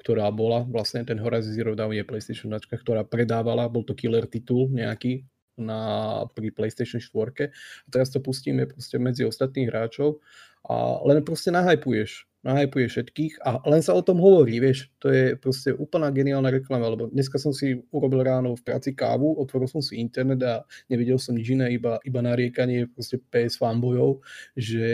ktorá 0.00 0.32
bola, 0.32 0.64
vlastne 0.64 1.04
ten 1.04 1.20
Horizon 1.20 1.52
Zero 1.52 1.76
Dawn 1.76 1.92
je 1.92 2.08
PlayStation 2.08 2.48
značka, 2.48 2.80
ktorá 2.80 3.04
predávala, 3.04 3.68
bol 3.68 3.84
to 3.84 3.92
killer 3.92 4.24
titul 4.24 4.72
nejaký, 4.72 5.28
na, 5.60 6.24
pri 6.32 6.48
PlayStation 6.56 6.96
4 6.96 7.52
a 7.52 7.88
teraz 7.92 8.08
to 8.08 8.18
pustíme 8.24 8.64
proste 8.64 8.96
medzi 8.96 9.28
ostatných 9.28 9.68
hráčov 9.68 10.24
a 10.64 11.04
len 11.04 11.20
proste 11.20 11.52
nahypuješ 11.52 12.30
nahypuje 12.40 12.88
všetkých 12.88 13.44
a 13.44 13.60
len 13.68 13.84
sa 13.84 13.92
o 13.92 14.00
tom 14.00 14.16
hovorí, 14.16 14.56
vieš, 14.64 14.88
to 14.96 15.12
je 15.12 15.36
proste 15.36 15.76
úplná 15.76 16.08
geniálna 16.08 16.48
reklama, 16.48 16.88
lebo 16.88 17.12
dneska 17.12 17.36
som 17.36 17.52
si 17.52 17.84
urobil 17.92 18.24
ráno 18.24 18.56
v 18.56 18.64
práci 18.64 18.96
kávu, 18.96 19.36
otvoril 19.36 19.68
som 19.68 19.84
si 19.84 20.00
internet 20.00 20.40
a 20.40 20.64
nevidel 20.88 21.20
som 21.20 21.36
nič 21.36 21.52
iné, 21.52 21.76
iba, 21.76 22.00
iba 22.00 22.20
nariekanie 22.24 22.88
proste 22.88 23.20
PS 23.20 23.60
fanbojov, 23.60 24.24
že 24.56 24.88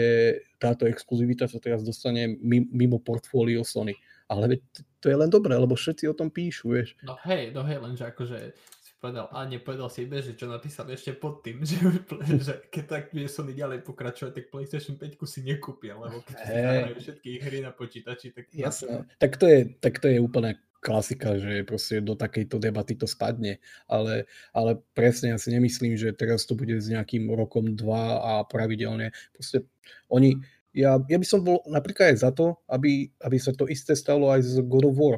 táto 0.59 0.83
exkluzivita 0.91 1.47
sa 1.47 1.63
teraz 1.63 1.87
dostane 1.87 2.35
mimo 2.43 2.99
portfólio 2.99 3.63
Sony. 3.63 3.95
Ale 4.27 4.59
to 5.07 5.15
je 5.15 5.23
len 5.23 5.31
dobré, 5.31 5.55
lebo 5.55 5.79
všetci 5.79 6.03
o 6.11 6.17
tom 6.19 6.27
píšu, 6.27 6.75
vieš. 6.75 6.99
No 6.99 7.15
hej, 7.23 7.55
no 7.55 7.63
hej, 7.63 7.79
lenže 7.79 8.03
akože 8.11 8.51
povedal 8.99 9.31
a 9.31 9.47
nepovedal 9.47 9.87
si 9.87 10.03
iba, 10.03 10.19
že 10.19 10.35
čo 10.35 10.51
napísal 10.51 10.83
ešte 10.91 11.15
pod 11.15 11.39
tým, 11.47 11.63
že, 11.69 11.79
že 12.43 12.53
keď 12.67 12.83
tak 12.83 13.03
bude 13.15 13.31
Sony 13.31 13.55
ďalej 13.55 13.87
pokračovať, 13.87 14.35
tak 14.35 14.51
PlayStation 14.51 14.99
5 14.99 15.15
si 15.23 15.47
nekúpia, 15.47 15.95
lebo 15.95 16.19
keď 16.27 16.35
hey. 16.43 16.91
si 16.91 17.07
všetky 17.07 17.29
hry 17.39 17.63
na 17.63 17.71
počítači, 17.71 18.35
tak... 18.35 18.51
Jasné, 18.51 19.07
tak 19.15 19.39
to 19.39 19.47
je, 19.47 19.71
tak 19.79 20.03
to 20.03 20.11
je 20.11 20.19
úplne 20.19 20.59
klasika, 20.83 21.39
že 21.39 21.63
proste 21.63 22.03
do 22.03 22.19
takejto 22.19 22.59
debaty 22.59 22.99
to 22.99 23.07
spadne, 23.07 23.63
ale, 23.87 24.27
ale 24.51 24.75
presne 24.91 25.31
ja 25.31 25.37
si 25.39 25.55
nemyslím, 25.55 25.95
že 25.95 26.11
teraz 26.11 26.43
to 26.43 26.53
bude 26.53 26.75
s 26.75 26.91
nejakým 26.91 27.31
rokom, 27.31 27.79
dva 27.79 28.19
a 28.19 28.31
pravidelne. 28.43 29.15
Proste 29.31 29.63
oni, 30.11 30.35
ja, 30.77 31.01
ja 31.01 31.17
by 31.17 31.25
som 31.25 31.41
bol 31.41 31.65
napríklad 31.65 32.13
aj 32.13 32.17
za 32.21 32.29
to, 32.29 32.53
aby, 32.69 33.09
aby 33.25 33.37
sa 33.41 33.49
to 33.49 33.65
isté 33.65 33.97
stalo 33.97 34.29
aj 34.29 34.45
z 34.45 34.61
God 34.69 34.85
of 34.85 34.95
War 34.95 35.17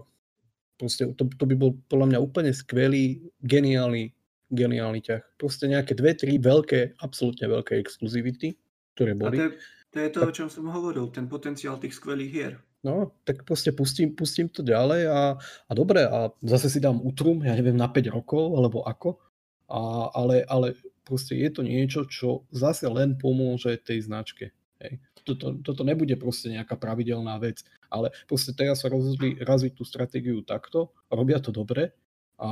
Proste 0.79 1.11
to, 1.19 1.27
to 1.27 1.43
by 1.43 1.59
bol 1.59 1.75
podľa 1.91 2.15
mňa 2.15 2.19
úplne 2.23 2.51
skvelý, 2.55 3.19
geniálny, 3.43 4.15
geniálny 4.47 5.03
ťah. 5.03 5.35
Proste 5.35 5.67
nejaké 5.67 5.91
dve, 5.91 6.15
tri 6.15 6.39
veľké, 6.39 7.03
absolútne 7.03 7.51
veľké 7.51 7.75
exkluzivity, 7.83 8.55
ktoré 8.95 9.11
boli. 9.11 9.35
A 9.35 9.39
to 9.43 9.43
je, 9.43 9.51
to 9.91 9.97
je 9.99 10.09
to, 10.15 10.19
o 10.23 10.31
čom 10.31 10.47
som 10.47 10.71
hovoril, 10.71 11.11
ten 11.11 11.27
potenciál 11.27 11.75
tých 11.83 11.99
skvelých 11.99 12.31
hier. 12.31 12.53
No, 12.79 13.11
tak 13.27 13.43
proste 13.43 13.75
pustím, 13.75 14.15
pustím 14.15 14.47
to 14.47 14.63
ďalej 14.63 15.11
a, 15.11 15.35
a 15.35 15.71
dobre, 15.75 16.07
a 16.07 16.31
zase 16.47 16.71
si 16.71 16.79
dám 16.79 17.03
utrum, 17.03 17.43
ja 17.43 17.51
neviem, 17.51 17.75
na 17.75 17.91
5 17.91 18.15
rokov, 18.15 18.55
alebo 18.55 18.87
ako. 18.87 19.19
A, 19.67 20.07
ale, 20.15 20.47
ale 20.47 20.79
proste 21.03 21.35
je 21.35 21.51
to 21.51 21.59
niečo, 21.59 22.07
čo 22.07 22.47
zase 22.55 22.87
len 22.87 23.19
pomôže 23.19 23.75
tej 23.83 24.07
značke. 24.07 24.55
Hej 24.79 25.03
toto, 25.23 25.57
toto 25.59 25.81
nebude 25.87 26.15
proste 26.19 26.51
nejaká 26.51 26.75
pravidelná 26.75 27.39
vec, 27.39 27.63
ale 27.91 28.11
proste 28.25 28.51
teraz 28.51 28.83
sa 28.83 28.91
rozhodli 28.91 29.39
raziť 29.39 29.71
tú 29.75 29.83
stratégiu 29.83 30.41
takto, 30.43 30.91
robia 31.09 31.39
to 31.41 31.49
dobre 31.49 31.95
a, 32.39 32.51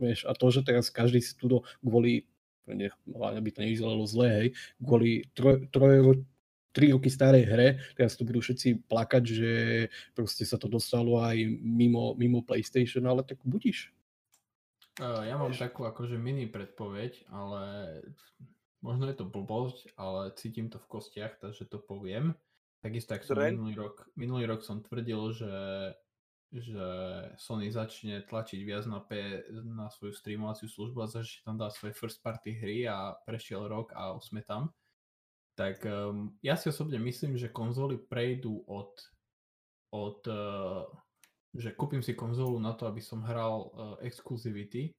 vieš, 0.00 0.24
a 0.24 0.32
to, 0.32 0.48
že 0.48 0.64
teraz 0.64 0.88
každý 0.88 1.20
si 1.20 1.36
tu 1.36 1.60
kvôli, 1.84 2.24
nech, 2.68 2.92
aby 3.12 3.48
to 3.52 3.64
nevyzeralo 3.64 4.04
zlé, 4.08 4.28
hej, 4.28 4.48
kvôli 4.80 5.28
troj, 5.36 5.68
troj, 5.68 6.24
tri 6.72 6.92
roky 6.92 7.10
starej 7.10 7.44
hre, 7.48 7.68
teraz 7.98 8.14
tu 8.14 8.22
budú 8.22 8.38
všetci 8.38 8.86
plakať, 8.86 9.22
že 9.24 9.52
proste 10.14 10.46
sa 10.46 10.60
to 10.60 10.70
dostalo 10.70 11.18
aj 11.18 11.36
mimo, 11.58 12.14
mimo 12.14 12.44
PlayStation, 12.44 13.02
ale 13.08 13.24
tak 13.24 13.40
budíš. 13.42 13.90
Ja 14.98 15.38
mám 15.38 15.54
takú 15.54 15.86
akože 15.86 16.18
mini 16.18 16.50
predpoveď, 16.50 17.30
ale 17.30 17.62
Možno 18.78 19.10
je 19.10 19.16
to 19.18 19.26
blbosť, 19.26 19.98
ale 19.98 20.30
cítim 20.38 20.70
to 20.70 20.78
v 20.78 20.86
kostiach, 20.86 21.42
takže 21.42 21.66
to 21.66 21.82
poviem. 21.82 22.38
Takisto, 22.78 23.18
ak 23.18 23.26
som 23.26 23.34
minulý 23.34 23.74
rok, 23.74 24.06
minulý 24.14 24.46
rok 24.46 24.62
som 24.62 24.78
tvrdil, 24.78 25.34
že, 25.34 25.56
že 26.54 26.86
Sony 27.34 27.74
začne 27.74 28.22
tlačiť 28.22 28.60
viac 28.62 28.86
na, 28.86 29.02
P, 29.02 29.42
na 29.50 29.90
svoju 29.90 30.14
streamovaciu 30.14 30.70
službu 30.70 30.98
a 31.02 31.10
začne 31.10 31.42
tam 31.42 31.58
dať 31.58 31.74
svoje 31.74 31.92
first 31.98 32.22
party 32.22 32.54
hry 32.54 32.86
a 32.86 33.18
prešiel 33.26 33.66
rok 33.66 33.90
a 33.98 34.14
sme 34.22 34.46
tam. 34.46 34.70
Tak 35.58 35.82
um, 35.82 36.38
ja 36.38 36.54
si 36.54 36.70
osobne 36.70 37.02
myslím, 37.02 37.34
že 37.34 37.50
konzoly 37.50 37.98
prejdú 37.98 38.62
od, 38.70 38.94
od 39.90 40.22
uh, 40.30 40.86
že 41.50 41.74
kúpim 41.74 41.98
si 41.98 42.14
konzolu 42.14 42.62
na 42.62 42.78
to, 42.78 42.86
aby 42.86 43.02
som 43.02 43.26
hral 43.26 43.74
uh, 43.74 43.98
exclusivity 44.06 44.94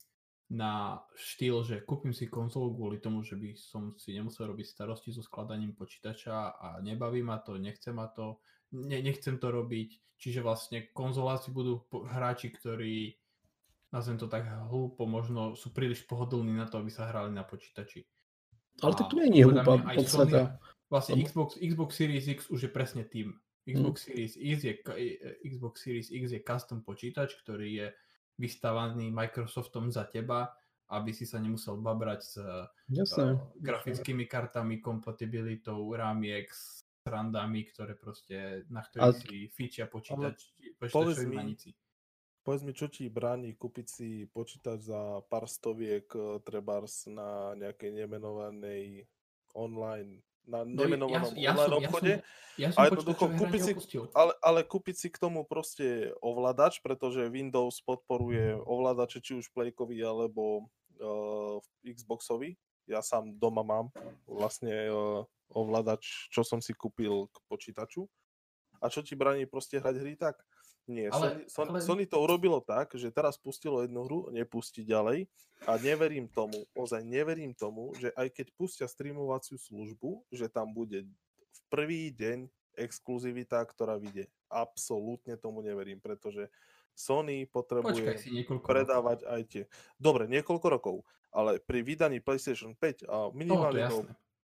na 0.50 0.98
štýl, 1.14 1.62
že 1.62 1.86
kúpim 1.86 2.10
si 2.10 2.26
konzolu 2.26 2.74
kvôli 2.74 2.98
tomu, 2.98 3.22
že 3.22 3.38
by 3.38 3.54
som 3.54 3.94
si 4.02 4.18
nemusel 4.18 4.50
robiť 4.50 4.66
starosti 4.66 5.14
so 5.14 5.22
skladaním 5.22 5.78
počítača 5.78 6.58
a 6.58 6.68
nebaví 6.82 7.22
ma 7.22 7.38
to, 7.38 7.62
nechcem 7.62 7.94
ma 7.94 8.10
to, 8.10 8.42
ne, 8.74 8.98
nechcem 8.98 9.38
to 9.38 9.54
robiť. 9.54 10.18
Čiže 10.20 10.42
vlastne 10.42 10.90
konzoláci 10.92 11.54
budú 11.54 11.86
hráči, 11.94 12.50
ktorí 12.50 13.14
nazvem 13.94 14.18
to 14.18 14.30
tak 14.30 14.46
hlúpo, 14.70 15.06
možno 15.06 15.58
sú 15.58 15.74
príliš 15.74 16.06
pohodlní 16.06 16.54
na 16.54 16.70
to, 16.70 16.82
aby 16.82 16.90
sa 16.94 17.10
hrali 17.10 17.34
na 17.34 17.46
počítači. 17.46 18.06
Ale 18.82 18.94
to 18.98 19.06
tu 19.10 19.18
nie 19.22 19.44
je 19.44 19.46
hlúpa 19.50 19.82
podstate. 19.82 20.54
Vlastne 20.90 21.22
Xbox, 21.22 21.62
Xbox 21.62 21.90
Series 21.94 22.26
X 22.26 22.50
už 22.50 22.66
je 22.66 22.72
presne 22.74 23.06
tým. 23.06 23.38
Xbox, 23.70 24.02
hmm. 24.02 24.06
Series 24.10 24.34
X 24.34 24.58
je, 24.66 24.74
Xbox 25.46 25.74
Series 25.86 26.10
X 26.10 26.24
je 26.34 26.42
custom 26.42 26.82
počítač, 26.82 27.38
ktorý 27.46 27.70
je 27.86 27.88
vystávaný 28.40 29.12
Microsoftom 29.12 29.92
za 29.92 30.08
teba, 30.08 30.48
aby 30.90 31.14
si 31.14 31.28
sa 31.28 31.38
nemusel 31.38 31.78
babrať 31.78 32.22
s 32.24 32.34
uh, 32.40 32.66
grafickými 33.60 34.26
kartami, 34.26 34.82
kompatibilitou, 34.82 35.78
ramiek, 35.94 36.50
s 36.50 36.82
randami, 37.06 37.68
ktoré 37.68 37.94
proste, 38.00 38.66
na 38.74 38.82
ktorých 38.82 39.20
si 39.20 39.38
fičia 39.54 39.86
počítač, 39.86 40.56
počítačoví 40.80 41.30
manici. 41.30 41.70
Povedz 42.40 42.64
mi, 42.66 42.74
čo 42.74 42.88
ti 42.90 43.12
bráni 43.12 43.54
kúpiť 43.54 43.86
si 43.86 44.10
počítač 44.26 44.90
za 44.90 45.22
pár 45.28 45.46
stoviek 45.46 46.08
eh, 46.16 46.40
trebárs 46.42 47.06
na 47.06 47.54
nejakej 47.54 47.94
nemenovanej 47.94 49.06
online 49.54 50.24
na 50.50 50.66
no, 50.66 50.82
nemenovanom 50.84 51.32
ja, 51.38 51.54
ja 51.54 51.54
online 51.54 51.70
som, 51.70 51.80
obchode. 51.86 52.12
Ja 52.12 52.18
som, 52.18 52.60
ja 52.60 52.70
som 52.74 52.80
a 52.82 52.82
jednoducho 52.90 53.26
kúpiť 53.38 53.62
si, 53.62 53.72
ale, 54.18 54.34
ale 54.42 54.60
kúpiť 54.66 54.96
si 54.98 55.08
k 55.14 55.22
tomu 55.22 55.46
proste 55.46 56.12
ovládač, 56.20 56.82
pretože 56.82 57.30
Windows 57.30 57.80
podporuje 57.86 58.58
ovládače 58.58 59.22
či 59.22 59.38
už 59.38 59.54
Playkový 59.54 60.02
alebo 60.02 60.68
uh, 61.00 61.62
Xboxový. 61.86 62.58
Ja 62.90 63.06
sám 63.06 63.38
doma 63.38 63.62
mám 63.62 63.94
vlastne 64.26 64.90
uh, 64.90 65.22
ovládač, 65.54 66.28
čo 66.34 66.42
som 66.42 66.58
si 66.60 66.74
kúpil 66.74 67.30
k 67.30 67.38
počítaču. 67.46 68.10
A 68.82 68.88
čo 68.90 69.06
ti 69.06 69.14
bráni 69.14 69.46
proste 69.46 69.78
hrať 69.78 69.96
hry 70.02 70.14
tak? 70.18 70.42
Nie, 70.90 71.14
ale, 71.14 71.46
Sony, 71.46 71.70
ale... 71.70 71.80
Sony 71.86 72.04
to 72.10 72.18
urobilo 72.18 72.58
tak, 72.66 72.98
že 72.98 73.14
teraz 73.14 73.38
pustilo 73.38 73.86
jednu 73.86 74.10
hru, 74.10 74.34
nepustí 74.34 74.82
ďalej 74.82 75.30
a 75.70 75.78
neverím 75.78 76.26
tomu, 76.26 76.66
ozaj 76.74 77.06
neverím 77.06 77.54
tomu, 77.54 77.94
že 78.02 78.10
aj 78.18 78.34
keď 78.34 78.48
pustia 78.58 78.88
streamovaciu 78.90 79.62
službu, 79.62 80.26
že 80.34 80.50
tam 80.50 80.74
bude 80.74 81.06
v 81.06 81.60
prvý 81.70 82.10
deň 82.10 82.50
exkluzivita, 82.74 83.62
ktorá 83.70 84.02
vyjde. 84.02 84.34
Absolútne 84.50 85.38
tomu 85.38 85.62
neverím, 85.62 86.02
pretože 86.02 86.50
Sony 86.98 87.46
potrebuje 87.46 88.18
predávať 88.66 89.24
rokov. 89.24 89.34
aj 89.38 89.42
tie... 89.46 89.64
Dobre, 90.02 90.26
niekoľko 90.26 90.68
rokov, 90.74 90.96
ale 91.30 91.62
pri 91.62 91.86
vydaní 91.86 92.18
PlayStation 92.18 92.74
5 92.74 93.06
a 93.06 93.30
minimálne, 93.30 93.86
no, 93.86 93.90
to, 93.94 94.02
do, 94.02 94.10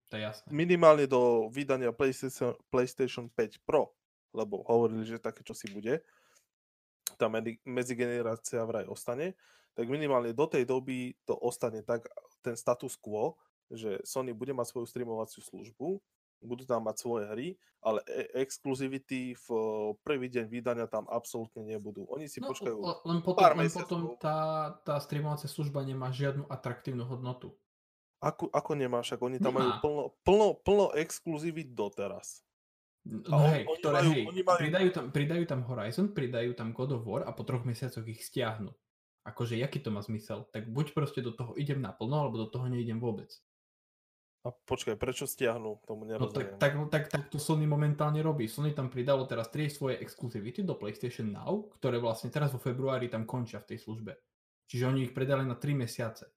to 0.07 0.15
minimálne 0.53 1.09
do 1.09 1.49
vydania 1.49 1.89
PlayStation, 1.89 2.53
PlayStation 2.69 3.25
5 3.33 3.65
Pro, 3.65 3.89
lebo 4.37 4.61
hovorili, 4.69 5.01
že 5.01 5.17
také 5.17 5.41
čo 5.41 5.57
si 5.57 5.65
bude, 5.73 6.05
tá 7.17 7.27
medzigenerácia 7.65 8.61
vraj 8.63 8.85
ostane, 8.85 9.33
tak 9.73 9.89
minimálne 9.89 10.33
do 10.33 10.45
tej 10.45 10.65
doby 10.65 11.13
to 11.25 11.37
ostane 11.37 11.81
tak, 11.81 12.05
ten 12.41 12.57
status 12.57 12.97
quo, 12.97 13.37
že 13.69 13.99
Sony 14.07 14.31
bude 14.31 14.55
mať 14.55 14.73
svoju 14.73 14.87
streamovaciu 14.89 15.43
službu, 15.43 15.99
budú 16.41 16.63
tam 16.63 16.85
mať 16.85 16.95
svoje 17.01 17.23
hry, 17.33 17.47
ale 17.81 17.99
e- 18.05 18.29
exkluzivity 18.45 19.33
v 19.37 19.47
prvý 20.05 20.29
deň 20.29 20.45
vydania 20.49 20.85
tam 20.85 21.09
absolútne 21.09 21.65
nebudú. 21.65 22.05
Oni 22.13 22.29
si 22.29 22.37
no, 22.37 22.53
počkajú 22.53 22.77
len 23.05 23.19
potom, 23.25 23.41
pár 23.41 23.53
len 23.57 23.69
potom 23.69 24.15
tá, 24.21 24.71
tá 24.85 25.01
streamovacia 25.01 25.49
služba 25.49 25.81
nemá 25.81 26.13
žiadnu 26.13 26.45
atraktívnu 26.47 27.03
hodnotu. 27.05 27.53
Ako, 28.17 28.49
ako 28.49 28.71
nemá, 28.73 29.05
však 29.05 29.21
oni 29.21 29.37
tam 29.37 29.53
Nemá. 29.53 29.61
majú 29.61 29.71
plno, 29.77 30.03
plno, 30.25 30.47
plno 30.65 30.85
exkluzivit 30.97 31.77
doteraz. 31.77 32.41
No 33.07 33.39
hej, 33.47 33.63
oni 33.63 33.79
ktoré, 33.79 33.95
majú, 34.03 34.11
hej, 34.11 34.23
oni 34.27 34.41
majú... 34.43 34.57
pridajú, 34.59 34.89
tam, 34.91 35.05
pridajú 35.15 35.43
tam 35.47 35.61
Horizon, 35.63 36.07
pridajú 36.11 36.51
tam 36.59 36.75
God 36.75 36.99
of 36.99 37.07
War 37.07 37.23
a 37.23 37.31
po 37.31 37.47
troch 37.47 37.63
mesiacoch 37.63 38.03
ich 38.03 38.19
stiahnu. 38.19 38.75
Akože, 39.23 39.55
jaký 39.55 39.79
to 39.79 39.95
má 39.95 40.03
zmysel? 40.03 40.47
Tak 40.51 40.67
buď 40.67 40.91
proste 40.91 41.19
do 41.23 41.31
toho 41.31 41.55
idem 41.55 41.79
naplno, 41.79 42.15
alebo 42.19 42.35
do 42.35 42.47
toho 42.51 42.67
neidem 42.67 42.99
vôbec. 42.99 43.31
A 44.47 44.55
počkaj, 44.55 44.95
prečo 44.95 45.27
stiahnu? 45.27 45.83
Tomu 45.83 46.07
nerozumiem. 46.07 46.31
No 46.31 46.35
tak, 46.35 46.47
tak, 46.59 46.71
tak, 46.87 47.03
tak 47.11 47.23
to 47.27 47.35
Sony 47.35 47.67
momentálne 47.67 48.23
robí. 48.23 48.47
Sony 48.47 48.71
tam 48.71 48.87
pridalo 48.87 49.27
teraz 49.27 49.51
tri 49.51 49.67
svoje 49.67 49.99
exkluzivity 49.99 50.63
do 50.63 50.79
PlayStation 50.79 51.31
Now, 51.31 51.67
ktoré 51.79 51.99
vlastne 51.99 52.31
teraz 52.31 52.55
vo 52.55 52.59
februári 52.59 53.11
tam 53.11 53.27
končia 53.27 53.59
v 53.59 53.75
tej 53.75 53.83
službe. 53.83 54.15
Čiže 54.67 54.87
oni 54.87 54.99
ich 55.07 55.15
predali 55.15 55.43
na 55.43 55.59
3 55.59 55.75
mesiace. 55.75 56.31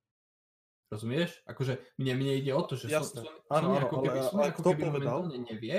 Rozumieš? 0.91 1.47
Akože 1.47 1.95
mne, 2.03 2.19
mne 2.19 2.33
ide 2.35 2.51
o 2.51 2.63
to, 2.67 2.75
že 2.75 2.91
Jasne. 2.91 3.23
Sony, 3.23 3.31
Sony, 3.47 3.63
Sony 3.63 3.79
ako 3.79 3.97
keby, 4.03 4.19
Sony 4.27 4.43
ako 4.51 4.61
keby 4.67 4.83
momentálne 4.91 5.39
nevie, 5.47 5.79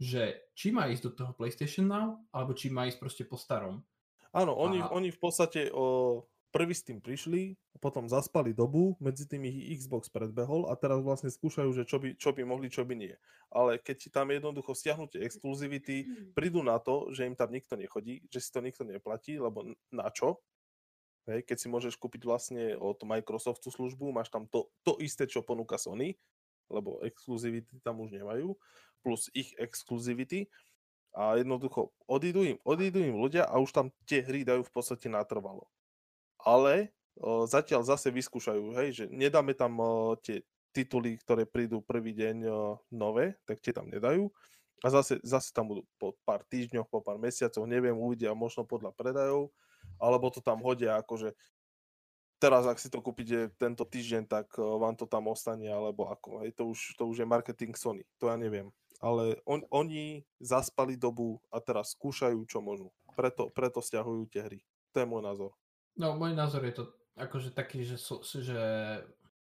že 0.00 0.48
či 0.56 0.72
má 0.72 0.88
ísť 0.88 1.02
do 1.06 1.12
toho 1.12 1.32
PlayStation 1.36 1.84
Now, 1.86 2.24
alebo 2.32 2.56
či 2.56 2.72
má 2.72 2.88
ísť 2.88 2.98
proste 2.98 3.24
po 3.28 3.36
starom. 3.36 3.84
Áno, 4.32 4.56
oni, 4.56 4.80
a... 4.80 4.88
oni 4.88 5.12
v 5.12 5.20
podstate 5.20 5.68
o, 5.68 6.24
Prvý 6.50 6.74
s 6.74 6.82
tým 6.82 6.98
prišli, 6.98 7.54
potom 7.78 8.10
zaspali 8.10 8.50
dobu, 8.50 8.98
medzi 8.98 9.22
tým 9.22 9.46
ich 9.46 9.78
Xbox 9.78 10.10
predbehol 10.10 10.66
a 10.66 10.74
teraz 10.74 10.98
vlastne 10.98 11.30
skúšajú, 11.30 11.70
že 11.70 11.86
čo 11.86 12.02
by, 12.02 12.18
čo 12.18 12.34
by 12.34 12.42
mohli, 12.42 12.66
čo 12.66 12.82
by 12.82 12.98
nie. 12.98 13.14
Ale 13.54 13.78
keď 13.78 13.96
ti 14.02 14.08
tam 14.10 14.34
jednoducho 14.34 14.74
stiahnutie 14.74 15.22
exkluzivity, 15.22 16.10
prídu 16.34 16.66
na 16.66 16.82
to, 16.82 17.14
že 17.14 17.30
im 17.30 17.38
tam 17.38 17.54
nikto 17.54 17.78
nechodí, 17.78 18.26
že 18.34 18.42
si 18.42 18.50
to 18.50 18.66
nikto 18.66 18.82
neplatí, 18.82 19.38
lebo 19.38 19.62
na 19.94 20.10
čo? 20.10 20.42
Hej, 21.30 21.46
keď 21.46 21.56
si 21.62 21.70
môžeš 21.70 21.94
kúpiť 21.94 22.26
vlastne 22.26 22.74
od 22.74 22.98
Microsoftu 22.98 23.70
službu, 23.70 24.10
máš 24.10 24.34
tam 24.34 24.50
to, 24.50 24.66
to 24.82 24.98
isté, 24.98 25.30
čo 25.30 25.46
ponúka 25.46 25.78
Sony, 25.78 26.18
lebo 26.70 27.02
exkluzivity 27.02 27.82
tam 27.82 28.00
už 28.00 28.14
nemajú, 28.14 28.54
plus 29.02 29.28
ich 29.34 29.52
exkluzivity 29.58 30.46
a 31.10 31.36
jednoducho 31.36 31.90
odídu 32.06 32.46
im, 32.46 32.56
odídu 32.62 33.02
im 33.02 33.18
ľudia 33.18 33.44
a 33.50 33.58
už 33.58 33.74
tam 33.74 33.90
tie 34.06 34.22
hry 34.22 34.46
dajú 34.46 34.62
v 34.62 34.72
podstate 34.72 35.10
natrvalo 35.10 35.66
ale 36.44 36.92
o, 37.20 37.44
zatiaľ 37.44 37.84
zase 37.84 38.08
vyskúšajú, 38.08 38.64
hej, 38.80 38.88
že 38.92 39.04
nedáme 39.10 39.52
tam 39.52 39.76
o, 39.80 40.16
tie 40.20 40.44
tituly, 40.70 41.18
ktoré 41.20 41.44
prídu 41.44 41.82
prvý 41.84 42.14
deň 42.16 42.36
o, 42.46 42.78
nové, 42.94 43.36
tak 43.44 43.60
tie 43.60 43.74
tam 43.74 43.90
nedajú. 43.90 44.30
A 44.80 44.88
zase, 44.88 45.20
zase 45.20 45.52
tam 45.52 45.68
budú 45.68 45.84
po 46.00 46.16
pár 46.24 46.40
týždňoch, 46.48 46.88
po 46.88 47.04
pár 47.04 47.20
mesiacoch, 47.20 47.68
neviem, 47.68 47.92
uvidia 47.92 48.32
možno 48.32 48.64
podľa 48.64 48.96
predajov, 48.96 49.52
alebo 50.00 50.32
to 50.32 50.40
tam 50.40 50.64
hodia 50.64 50.96
akože 51.04 51.36
teraz, 52.40 52.64
ak 52.64 52.80
si 52.80 52.88
to 52.88 53.04
kúpite 53.04 53.52
tento 53.60 53.84
týždeň, 53.84 54.24
tak 54.24 54.56
vám 54.56 54.96
to 54.96 55.04
tam 55.04 55.28
ostane, 55.28 55.68
alebo 55.68 56.08
ako. 56.08 56.42
Hej, 56.42 56.56
to, 56.56 56.72
už, 56.72 56.96
to 56.96 57.04
už 57.04 57.22
je 57.22 57.26
marketing 57.28 57.76
Sony, 57.76 58.02
to 58.16 58.32
ja 58.32 58.40
neviem. 58.40 58.72
Ale 59.00 59.40
on, 59.44 59.64
oni 59.72 60.24
zaspali 60.40 60.96
dobu 60.96 61.40
a 61.52 61.60
teraz 61.60 61.96
skúšajú, 61.96 62.40
čo 62.48 62.60
môžu. 62.64 62.88
Preto, 63.16 63.52
preto 63.52 63.80
stiahujú 63.80 64.28
tie 64.32 64.44
hry. 64.44 64.60
To 64.92 65.04
je 65.04 65.06
môj 65.08 65.22
názor. 65.24 65.52
No, 65.96 66.16
môj 66.16 66.32
názor 66.32 66.64
je 66.64 66.74
to 66.80 66.84
akože 67.16 67.52
taký, 67.52 67.84
že, 67.84 68.00
so, 68.00 68.24
že 68.24 68.56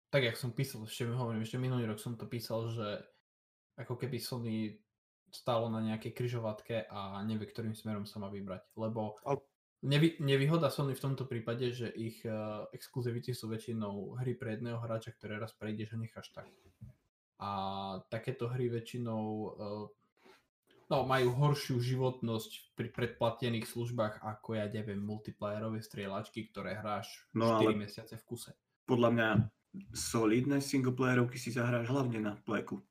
tak, 0.09 0.25
jak 0.25 0.37
som 0.37 0.53
písal, 0.53 0.85
ešte 0.85 1.05
mi 1.05 1.13
hovorím, 1.13 1.45
ešte 1.45 1.61
minulý 1.61 1.85
rok 1.85 2.01
som 2.01 2.17
to 2.17 2.25
písal, 2.25 2.69
že 2.73 3.01
ako 3.77 3.97
keby 3.97 4.17
Sony 4.21 4.77
stálo 5.31 5.71
na 5.71 5.79
nejakej 5.79 6.11
kryžovatke 6.11 6.91
a 6.91 7.23
nevie, 7.23 7.47
ktorým 7.47 7.71
smerom 7.71 8.03
sa 8.03 8.19
má 8.19 8.27
vybrať. 8.27 8.67
Lebo 8.75 9.15
nevy, 9.81 10.17
nevýhoda 10.21 10.69
Sony 10.69 10.93
v 10.93 11.03
tomto 11.03 11.25
prípade, 11.25 11.73
že 11.73 11.89
ich 11.93 12.21
uh, 12.25 12.65
exkluzivity 12.71 13.33
sú 13.33 13.49
väčšinou 13.49 14.17
hry 14.21 14.37
pre 14.37 14.57
jedného 14.57 14.77
hráča, 14.77 15.13
ktoré 15.13 15.41
raz 15.41 15.53
prejdeš 15.57 15.97
a 15.97 16.01
necháš 16.01 16.29
tak. 16.33 16.47
A 17.41 17.49
takéto 18.13 18.45
hry 18.49 18.69
väčšinou 18.69 19.23
uh, 19.25 19.85
no, 20.91 20.97
majú 21.07 21.33
horšiu 21.33 21.81
životnosť 21.81 22.77
pri 22.77 22.93
predplatených 22.93 23.65
službách 23.65 24.21
ako 24.21 24.59
ja 24.59 24.69
neviem 24.69 25.01
multiplayerové 25.01 25.81
strieľačky, 25.81 26.51
ktoré 26.53 26.77
hráš 26.77 27.25
no, 27.33 27.57
4 27.57 27.73
mesiace 27.73 28.19
v 28.19 28.23
kuse. 28.27 28.51
Podľa 28.85 29.09
mňa 29.09 29.29
solidné 29.95 30.59
singleplayerovky 30.59 31.39
si 31.39 31.55
zahráš 31.55 31.87
hlavne 31.87 32.19
na 32.19 32.33
pleku. 32.43 32.83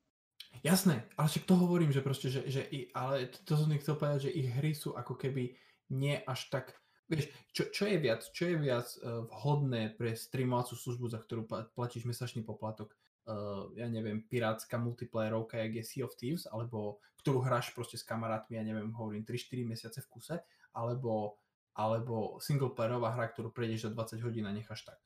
Jasné, 0.65 1.07
ale 1.15 1.29
však 1.29 1.47
to 1.47 1.55
hovorím, 1.55 1.93
že 1.95 2.03
proste, 2.03 2.27
že, 2.33 2.43
že 2.51 2.67
ale 2.97 3.31
to 3.47 3.55
som 3.55 3.71
chcel 3.71 3.95
povedať, 3.95 4.29
že 4.29 4.35
ich 4.35 4.49
hry 4.51 4.75
sú 4.75 4.97
ako 4.97 5.15
keby 5.15 5.55
nie 5.93 6.17
až 6.25 6.51
tak, 6.51 6.80
vieš, 7.11 7.27
čo, 7.51 7.63
čo 7.75 7.85
je 7.91 7.99
viac, 7.99 8.23
čo 8.31 8.47
je 8.47 8.57
viac 8.57 8.87
uh, 9.03 9.27
vhodné 9.27 9.99
pre 9.99 10.15
streamovacú 10.15 10.79
službu, 10.79 11.07
za 11.11 11.19
ktorú 11.19 11.51
platíš 11.75 12.07
mesačný 12.07 12.47
poplatok, 12.47 12.95
uh, 13.27 13.69
ja 13.75 13.91
neviem, 13.91 14.23
pirátska 14.23 14.79
multiplayerovka, 14.79 15.59
jak 15.59 15.83
je 15.83 15.85
Sea 15.85 16.07
of 16.07 16.15
Thieves, 16.15 16.47
alebo 16.47 17.03
ktorú 17.21 17.43
hráš 17.43 17.75
proste 17.75 17.99
s 17.99 18.07
kamarátmi, 18.07 18.57
ja 18.57 18.65
neviem, 18.65 18.95
hovorím 18.95 19.27
3-4 19.27 19.67
mesiace 19.67 19.99
v 20.01 20.09
kuse, 20.09 20.37
alebo, 20.73 21.37
alebo 21.75 22.39
singleplayerová 22.39 23.19
hra, 23.19 23.29
ktorú 23.35 23.51
prejdeš 23.51 23.91
za 23.91 23.91
20 23.93 24.25
hodín 24.25 24.47
a 24.47 24.55
necháš 24.55 24.87
tak. 24.87 25.03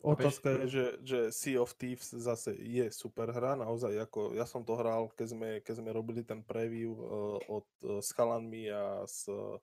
Otázka 0.00 0.64
je, 0.64 0.66
že, 0.66 0.84
že 1.04 1.20
Sea 1.28 1.60
of 1.60 1.76
Thieves 1.76 2.08
zase 2.16 2.56
je 2.56 2.88
super 2.88 3.28
hra, 3.36 3.52
naozaj 3.52 4.08
ako 4.08 4.32
ja 4.32 4.48
som 4.48 4.64
to 4.64 4.72
hral, 4.72 5.12
keď 5.12 5.26
sme, 5.28 5.48
keď 5.60 5.74
sme 5.76 5.90
robili 5.92 6.24
ten 6.24 6.40
preview 6.40 6.96
uh, 6.96 7.36
od, 7.60 7.68
uh, 7.84 8.00
s 8.00 8.08
chalanmi 8.16 8.72
a 8.72 9.04
s 9.04 9.28
uh, 9.28 9.60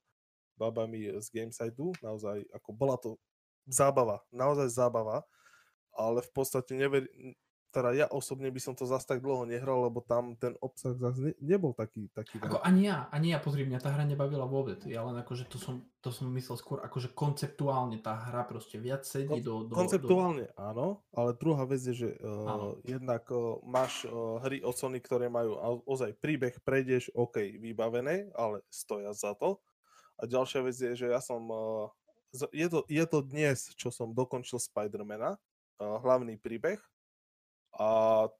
babami 0.58 1.14
z 1.22 1.28
Gamesiteu, 1.32 1.93
naozaj 2.01 2.43
ako 2.51 2.70
bola 2.74 2.97
to 2.97 3.16
zábava, 3.70 4.24
naozaj 4.34 4.68
zábava, 4.74 5.24
ale 5.93 6.22
v 6.22 6.32
podstate 6.34 6.74
never, 6.78 7.05
teda 7.78 7.93
ja 7.93 8.08
osobne 8.08 8.47
by 8.47 8.58
som 8.64 8.74
to 8.74 8.88
zase 8.88 9.03
tak 9.05 9.20
dlho 9.20 9.43
nehral, 9.43 9.86
lebo 9.86 9.99
tam 9.99 10.34
ten 10.39 10.55
obsah 10.64 10.95
zase 10.95 11.20
ne, 11.20 11.34
nebol 11.43 11.76
taký, 11.76 12.08
taký 12.16 12.39
ako 12.39 12.64
ani 12.64 12.88
ja, 12.88 13.12
ani 13.12 13.36
ja, 13.36 13.43
pozri, 13.43 13.68
mňa 13.68 13.80
tá 13.84 13.91
hra 13.91 14.08
nebavila 14.08 14.47
vôbec, 14.47 14.82
ja 14.88 15.03
len 15.03 15.20
akože 15.20 15.51
to 15.51 15.60
som, 15.60 15.84
to 15.99 16.10
som 16.10 16.32
myslel 16.32 16.55
skôr, 16.55 16.80
akože 16.82 17.12
konceptuálne 17.12 17.99
tá 17.99 18.16
hra 18.16 18.47
proste 18.47 18.80
viac 18.80 19.03
sedí 19.03 19.43
do, 19.43 19.68
do... 19.68 19.76
Konceptuálne 19.76 20.47
do... 20.47 20.58
áno, 20.58 20.88
ale 21.12 21.36
druhá 21.36 21.68
vec 21.68 21.84
je, 21.84 22.08
že 22.08 22.10
uh, 22.24 22.80
jednak 22.88 23.28
uh, 23.30 23.60
máš 23.68 24.08
uh, 24.08 24.39
hry 24.41 24.64
od 24.64 24.74
Sony, 24.74 25.03
ktoré 25.03 25.28
majú 25.28 25.60
ozaj 25.86 26.16
príbeh, 26.24 26.55
prejdeš, 26.64 27.12
OK, 27.14 27.38
vybavené, 27.60 28.32
ale 28.34 28.64
stoja 28.72 29.12
za 29.12 29.36
to. 29.36 29.60
A 30.18 30.26
ďalšia 30.26 30.65
vec 30.65 30.76
je, 30.78 30.91
že 30.97 31.07
ja 31.13 31.22
som, 31.22 31.41
uh, 31.49 31.88
je, 32.49 32.68
to, 32.68 32.82
je 32.89 33.05
to 33.05 33.20
dnes, 33.22 33.72
čo 33.78 33.93
som 33.93 34.13
dokončil 34.13 34.57
Spidermana, 34.57 35.38
uh, 35.38 35.97
hlavný 36.01 36.38
príbeh, 36.41 36.82
a 37.78 37.88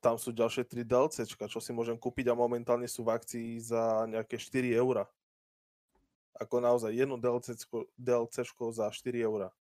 tam 0.02 0.18
sú 0.18 0.34
ďalšie 0.34 0.66
3 0.66 0.82
DLCčka, 0.82 1.46
čo 1.46 1.62
si 1.62 1.70
môžem 1.70 1.94
kúpiť 1.94 2.34
a 2.34 2.34
momentálne 2.34 2.90
sú 2.90 3.06
v 3.06 3.14
akcii 3.14 3.62
za 3.62 4.10
nejaké 4.10 4.42
4 4.42 4.74
eurá. 4.74 5.06
Ako 6.42 6.58
naozaj 6.58 6.98
jedno 6.98 7.22
DLCčko, 7.22 7.86
DLCčko 8.02 8.74
za 8.74 8.90
4 8.90 9.14
eurá. 9.22 9.54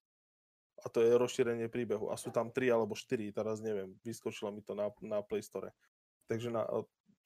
A 0.79 0.87
to 0.87 1.03
je 1.03 1.11
rozšírenie 1.11 1.67
príbehu. 1.67 2.07
A 2.07 2.15
sú 2.15 2.31
tam 2.31 2.47
3 2.55 2.71
alebo 2.71 2.95
4, 2.95 3.35
teraz 3.35 3.59
neviem, 3.59 3.91
vyskočilo 3.99 4.55
mi 4.55 4.63
to 4.63 4.79
na, 4.79 4.87
na 5.03 5.19
Play 5.19 5.43
Store. 5.43 5.75
Takže 6.31 6.55
na, 6.55 6.63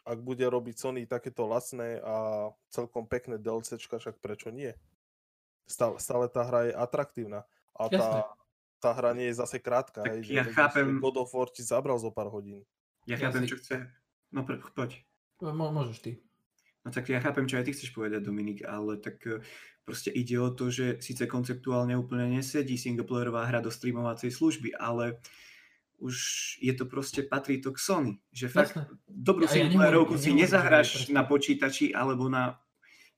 ak 0.05 0.19
bude 0.23 0.45
robiť 0.47 0.75
Sony 0.79 1.03
takéto 1.05 1.45
lacné 1.45 1.99
a 2.03 2.47
celkom 2.71 3.05
pekné 3.05 3.37
DLCčka, 3.39 3.99
však 3.99 4.19
prečo 4.23 4.49
nie? 4.49 4.71
Stále, 5.69 6.01
stále 6.01 6.25
tá 6.31 6.41
hra 6.45 6.71
je 6.71 6.73
atraktívna. 6.73 7.45
A 7.77 7.87
tá, 7.87 8.07
tá 8.81 8.89
hra 8.95 9.13
nie 9.13 9.29
je 9.29 9.39
zase 9.39 9.61
krátka. 9.61 10.01
Tak 10.01 10.23
hej, 10.23 10.33
ja 10.33 10.43
že 10.43 10.51
chápem... 10.55 10.97
God 10.97 11.21
of 11.21 11.31
War 11.31 11.47
ti 11.51 11.61
zabral 11.61 11.99
zo 12.01 12.09
pár 12.09 12.31
hodín. 12.33 12.65
Ja, 13.05 13.19
ja 13.19 13.29
chápem, 13.29 13.45
si... 13.45 13.53
čo 13.53 13.57
chce... 13.61 13.75
No 14.33 14.45
poď. 14.45 15.01
Môžeš 15.41 15.97
ty. 16.03 16.11
No 16.83 16.89
tak 16.95 17.11
ja 17.11 17.19
chápem, 17.19 17.45
čo 17.45 17.59
aj 17.59 17.65
ty 17.67 17.71
chceš 17.75 17.91
povedať, 17.91 18.23
Dominik, 18.23 18.63
ale 18.63 18.97
tak 18.97 19.19
e, 19.27 19.43
proste 19.83 20.09
ide 20.15 20.39
o 20.39 20.49
to, 20.49 20.71
že 20.71 21.03
síce 21.03 21.27
konceptuálne 21.27 21.93
úplne 21.93 22.39
nesedí 22.39 22.79
singleplayerová 22.79 23.45
hra 23.45 23.59
do 23.59 23.69
streamovacej 23.69 24.31
služby, 24.31 24.73
ale 24.79 25.19
už 25.99 26.15
je 26.63 26.73
to 26.73 26.87
proste, 26.87 27.27
patrí 27.27 27.59
to 27.59 27.75
k 27.75 27.79
Sony. 27.79 28.13
Že 28.31 28.47
fakt 28.49 28.73
Jasne. 28.75 28.83
dobrú 29.05 29.45
ja, 29.45 29.51
singleplayerovku 29.51 30.15
ja 30.15 30.23
si 30.23 30.31
nezahráš 30.31 30.89
na 31.11 31.27
počítači 31.27 31.91
alebo 31.91 32.31
na 32.31 32.57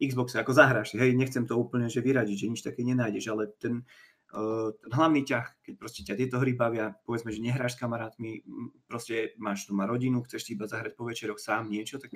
Xboxe, 0.02 0.42
ako 0.42 0.52
zahráš. 0.58 0.98
Hej, 0.98 1.14
nechcem 1.14 1.46
to 1.46 1.54
úplne 1.56 1.86
že 1.86 2.02
vyradiť, 2.02 2.36
že 2.36 2.50
nič 2.50 2.62
také 2.66 2.82
nenájdeš, 2.82 3.30
ale 3.30 3.54
ten, 3.62 3.86
Uh, 4.32 4.72
ten 4.80 4.96
hlavný 4.96 5.28
ťah, 5.28 5.60
keď 5.60 5.74
proste 5.76 6.08
ťa 6.08 6.16
tieto 6.16 6.40
hry 6.40 6.56
bavia, 6.56 6.96
povedzme, 7.04 7.36
že 7.36 7.44
nehráš 7.44 7.76
s 7.76 7.84
kamarátmi, 7.84 8.48
proste 8.88 9.36
máš 9.36 9.68
tu 9.68 9.76
má 9.76 9.84
rodinu, 9.84 10.24
chceš 10.24 10.56
iba 10.56 10.72
zahrať 10.72 10.96
po 10.96 11.04
večeroch 11.04 11.36
sám 11.36 11.68
niečo, 11.68 12.00
tak 12.00 12.16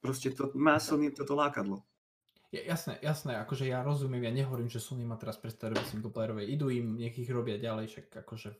proste 0.00 0.32
to 0.32 0.48
má 0.56 0.80
Sony 0.80 1.12
toto 1.12 1.36
lákadlo. 1.36 1.84
Ja, 2.56 2.64
jasné, 2.72 2.96
jasné, 3.04 3.36
akože 3.36 3.68
ja 3.68 3.84
rozumiem, 3.84 4.24
ja 4.24 4.32
nehovorím, 4.32 4.72
že 4.72 4.80
Sony 4.80 5.04
má 5.04 5.20
teraz 5.20 5.36
predstaviť 5.36 5.76
robiť 5.76 5.88
singleplayerové, 5.92 6.48
idú 6.48 6.72
im, 6.72 6.96
nech 6.96 7.12
ich 7.20 7.28
robia 7.28 7.60
ďalej, 7.60 7.92
však 7.92 8.24
akože 8.24 8.56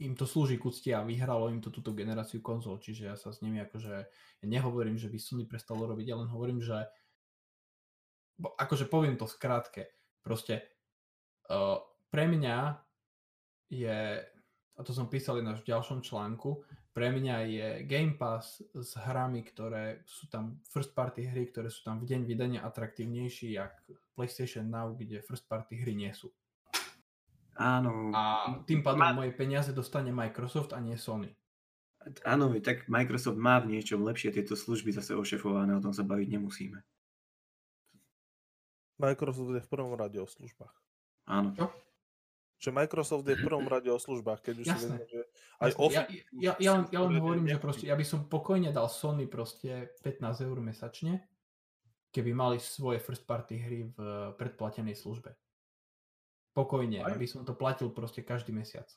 im 0.00 0.12
to 0.12 0.28
slúži 0.28 0.60
k 0.60 0.66
úcti 0.68 0.90
a 0.92 1.06
vyhralo 1.06 1.48
im 1.48 1.64
to 1.64 1.72
túto 1.72 1.96
generáciu 1.96 2.44
konzol, 2.44 2.76
čiže 2.80 3.08
ja 3.08 3.16
sa 3.16 3.32
s 3.32 3.40
nimi 3.40 3.60
akože, 3.64 3.94
ja 4.42 4.46
nehovorím, 4.46 5.00
že 5.00 5.08
by 5.08 5.16
Sony 5.16 5.44
prestalo 5.48 5.88
robiť, 5.88 6.06
ja 6.12 6.16
len 6.20 6.28
hovorím, 6.28 6.60
že 6.60 6.84
bo, 8.36 8.52
akože 8.56 8.88
poviem 8.92 9.16
to 9.16 9.24
skrátke, 9.24 9.88
proste 10.20 10.76
Uh, 11.46 11.78
pre 12.10 12.26
mňa 12.26 12.74
je, 13.70 14.18
a 14.74 14.80
to 14.82 14.90
som 14.90 15.06
písal 15.06 15.38
na 15.46 15.54
v 15.54 15.62
ďalšom 15.62 16.02
článku, 16.02 16.66
pre 16.90 17.14
mňa 17.14 17.36
je 17.46 17.66
Game 17.86 18.18
Pass 18.18 18.58
s 18.74 18.98
hrami, 18.98 19.46
ktoré 19.46 20.02
sú 20.08 20.26
tam 20.26 20.58
first 20.66 20.90
party 20.96 21.28
hry, 21.28 21.46
ktoré 21.46 21.70
sú 21.70 21.86
tam 21.86 22.02
v 22.02 22.08
deň 22.10 22.20
vydania 22.26 22.60
atraktívnejší, 22.66 23.54
jak 23.54 23.78
PlayStation 24.18 24.66
Now, 24.66 24.90
kde 24.96 25.22
first 25.22 25.46
party 25.46 25.78
hry 25.78 25.94
nie 25.94 26.10
sú. 26.10 26.34
Áno. 27.56 28.12
A 28.12 28.52
tým 28.68 28.84
pádom 28.84 29.00
má... 29.00 29.16
moje 29.16 29.32
peniaze 29.32 29.72
dostane 29.72 30.12
Microsoft 30.12 30.76
a 30.76 30.78
nie 30.80 31.00
Sony. 31.00 31.32
Áno, 32.22 32.52
tak 32.62 32.86
Microsoft 32.86 33.40
má 33.40 33.58
v 33.58 33.74
niečom 33.76 33.98
lepšie 34.06 34.30
tieto 34.30 34.54
služby 34.54 34.94
zase 34.94 35.18
ošefované, 35.18 35.74
o 35.74 35.82
tom 35.82 35.90
sa 35.90 36.06
baviť 36.06 36.28
nemusíme. 36.38 36.78
Microsoft 39.02 39.52
je 39.52 39.62
v 39.64 39.70
prvom 39.72 39.92
rade 39.98 40.16
o 40.22 40.28
službách. 40.28 40.74
Áno. 41.26 41.50
Čo? 41.58 41.66
Že 42.56 42.70
Microsoft 42.72 43.26
je 43.28 43.36
v 43.36 43.44
prvom 43.44 43.66
rade 43.68 43.90
o 43.90 43.98
službách, 43.98 44.40
keď 44.40 44.54
už 44.62 44.66
Jasné. 44.70 44.78
si 44.78 44.84
vezme, 44.86 44.98
že 45.04 45.20
aj 45.60 45.70
Jasné. 45.76 45.92
Ja, 45.92 46.02
ja, 46.32 46.52
ja, 46.56 46.70
len, 46.78 46.84
ja 46.88 46.98
len 47.04 47.12
hovorím, 47.20 47.46
že 47.50 47.58
proste, 47.60 47.84
ja 47.90 47.96
by 47.98 48.06
som 48.06 48.30
pokojne 48.30 48.70
dal 48.70 48.88
Sony 48.88 49.28
proste 49.28 49.92
15 50.00 50.46
eur 50.46 50.56
mesačne, 50.62 51.26
keby 52.14 52.32
mali 52.32 52.56
svoje 52.62 53.02
first 53.02 53.28
party 53.28 53.54
hry 53.60 53.80
v 53.92 53.98
predplatenej 54.40 54.96
službe. 54.96 55.36
Pokojne, 56.56 57.04
Majú. 57.04 57.12
aby 57.12 57.26
som 57.28 57.44
to 57.44 57.52
platil 57.52 57.92
proste 57.92 58.24
každý 58.24 58.56
mesiac. 58.56 58.88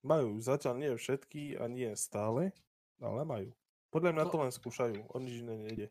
Majú, 0.00 0.40
zatiaľ 0.40 0.74
nie 0.80 0.90
všetky 0.96 1.60
a 1.60 1.68
nie 1.68 1.92
stále, 1.94 2.56
ale 2.98 3.22
majú. 3.22 3.50
Podľa 3.92 4.10
mňa 4.16 4.24
No. 4.24 4.30
to 4.32 4.36
len 4.40 4.50
skúšajú, 4.50 4.98
o 5.12 5.16
nič 5.20 5.44
iné 5.44 5.54
nejde. 5.60 5.86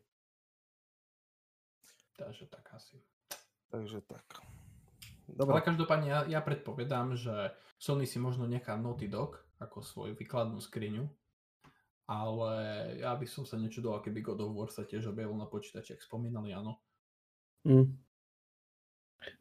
Takže 2.18 2.50
tak 2.50 2.66
asi. 2.74 2.98
Takže 3.70 4.02
tak. 4.04 4.26
Ale 5.30 5.38
Dobre, 5.38 5.62
každopádne 5.64 6.06
ja, 6.10 6.20
ja 6.28 6.40
predpovedám, 6.42 7.16
že 7.16 7.54
Sony 7.78 8.04
si 8.04 8.18
možno 8.18 8.44
nechá 8.44 8.76
Naughty 8.76 9.06
Dog 9.08 9.40
ako 9.62 9.80
svoju 9.80 10.12
výkladnú 10.18 10.58
skriňu, 10.60 11.06
ale 12.04 12.52
ja 13.00 13.14
by 13.16 13.24
som 13.24 13.46
sa 13.48 13.56
nečudoval, 13.56 14.02
keby 14.02 14.20
God 14.20 14.42
of 14.44 14.52
War 14.52 14.68
sa 14.68 14.82
tiež 14.84 15.08
objavil 15.08 15.38
na 15.38 15.46
počítači, 15.48 15.94
ak 15.96 16.04
spomínali, 16.04 16.52
áno. 16.52 16.82
Hm. 17.64 17.96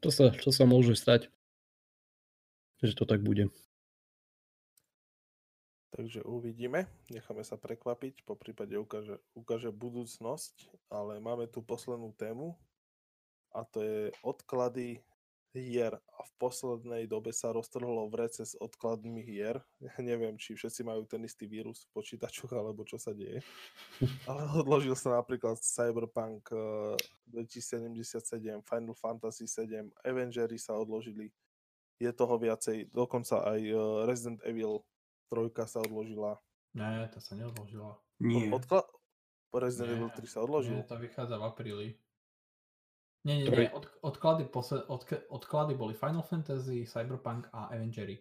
To, 0.02 0.10
sa, 0.10 0.30
to 0.32 0.50
sa 0.54 0.66
môže 0.66 0.98
stať. 0.98 1.30
Že 2.82 2.98
to 2.98 3.06
tak 3.06 3.22
bude. 3.22 3.50
takže 6.02 6.26
uvidíme, 6.26 6.90
necháme 7.14 7.46
sa 7.46 7.62
prekvapiť, 7.62 8.26
po 8.26 8.34
prípade 8.34 8.74
ukáže, 8.74 9.22
ukáže 9.38 9.70
budúcnosť, 9.70 10.66
ale 10.90 11.22
máme 11.22 11.46
tu 11.46 11.62
poslednú 11.62 12.10
tému 12.18 12.58
a 13.54 13.62
to 13.70 13.86
je 13.86 14.10
odklady 14.26 14.98
hier 15.54 15.92
a 15.92 16.22
v 16.24 16.32
poslednej 16.40 17.04
dobe 17.06 17.36
sa 17.36 17.52
roztrhlo 17.52 18.08
vrece 18.08 18.48
s 18.48 18.56
odkladmi 18.56 19.20
hier. 19.20 19.60
Ja 19.84 19.92
neviem, 20.00 20.40
či 20.40 20.56
všetci 20.56 20.82
majú 20.82 21.04
ten 21.04 21.20
istý 21.28 21.44
vírus 21.44 21.84
v 21.92 22.00
počítačoch, 22.00 22.56
alebo 22.56 22.88
čo 22.88 22.96
sa 22.96 23.12
deje. 23.12 23.44
Ale 24.24 24.48
odložil 24.56 24.96
sa 24.96 25.20
napríklad 25.20 25.60
Cyberpunk 25.60 26.48
eh, 26.52 26.96
2077, 27.28 28.00
Final 28.64 28.96
Fantasy 28.96 29.44
7, 29.48 29.92
Avengery 30.08 30.56
sa 30.56 30.80
odložili. 30.80 31.28
Je 32.00 32.10
toho 32.10 32.40
viacej, 32.40 32.90
dokonca 32.90 33.44
aj 33.46 33.60
eh, 33.62 33.76
Resident 34.08 34.40
Evil 34.48 34.82
3 35.28 35.52
sa 35.68 35.84
odložila. 35.84 36.40
Nie, 36.72 37.12
to 37.12 37.20
sa 37.20 37.36
neodložila. 37.36 38.00
Nie. 38.24 38.48
Odkla- 38.48 38.88
Resident 39.52 40.00
Evil 40.00 40.08
Nie, 40.08 40.16
3 40.16 40.32
sa 40.32 40.40
odložil. 40.40 40.80
Nie, 40.80 40.88
to 40.88 40.96
vychádza 40.96 41.36
v 41.36 41.44
apríli. 41.44 41.88
Nie, 43.22 43.38
nie, 43.38 43.54
nie. 43.54 43.70
Od, 43.70 43.86
odklady, 44.02 44.50
posle, 44.50 44.82
odk, 44.90 45.14
odklady 45.30 45.78
boli 45.78 45.94
Final 45.94 46.26
Fantasy, 46.26 46.90
Cyberpunk 46.90 47.46
a 47.54 47.70
Avengery. 47.70 48.18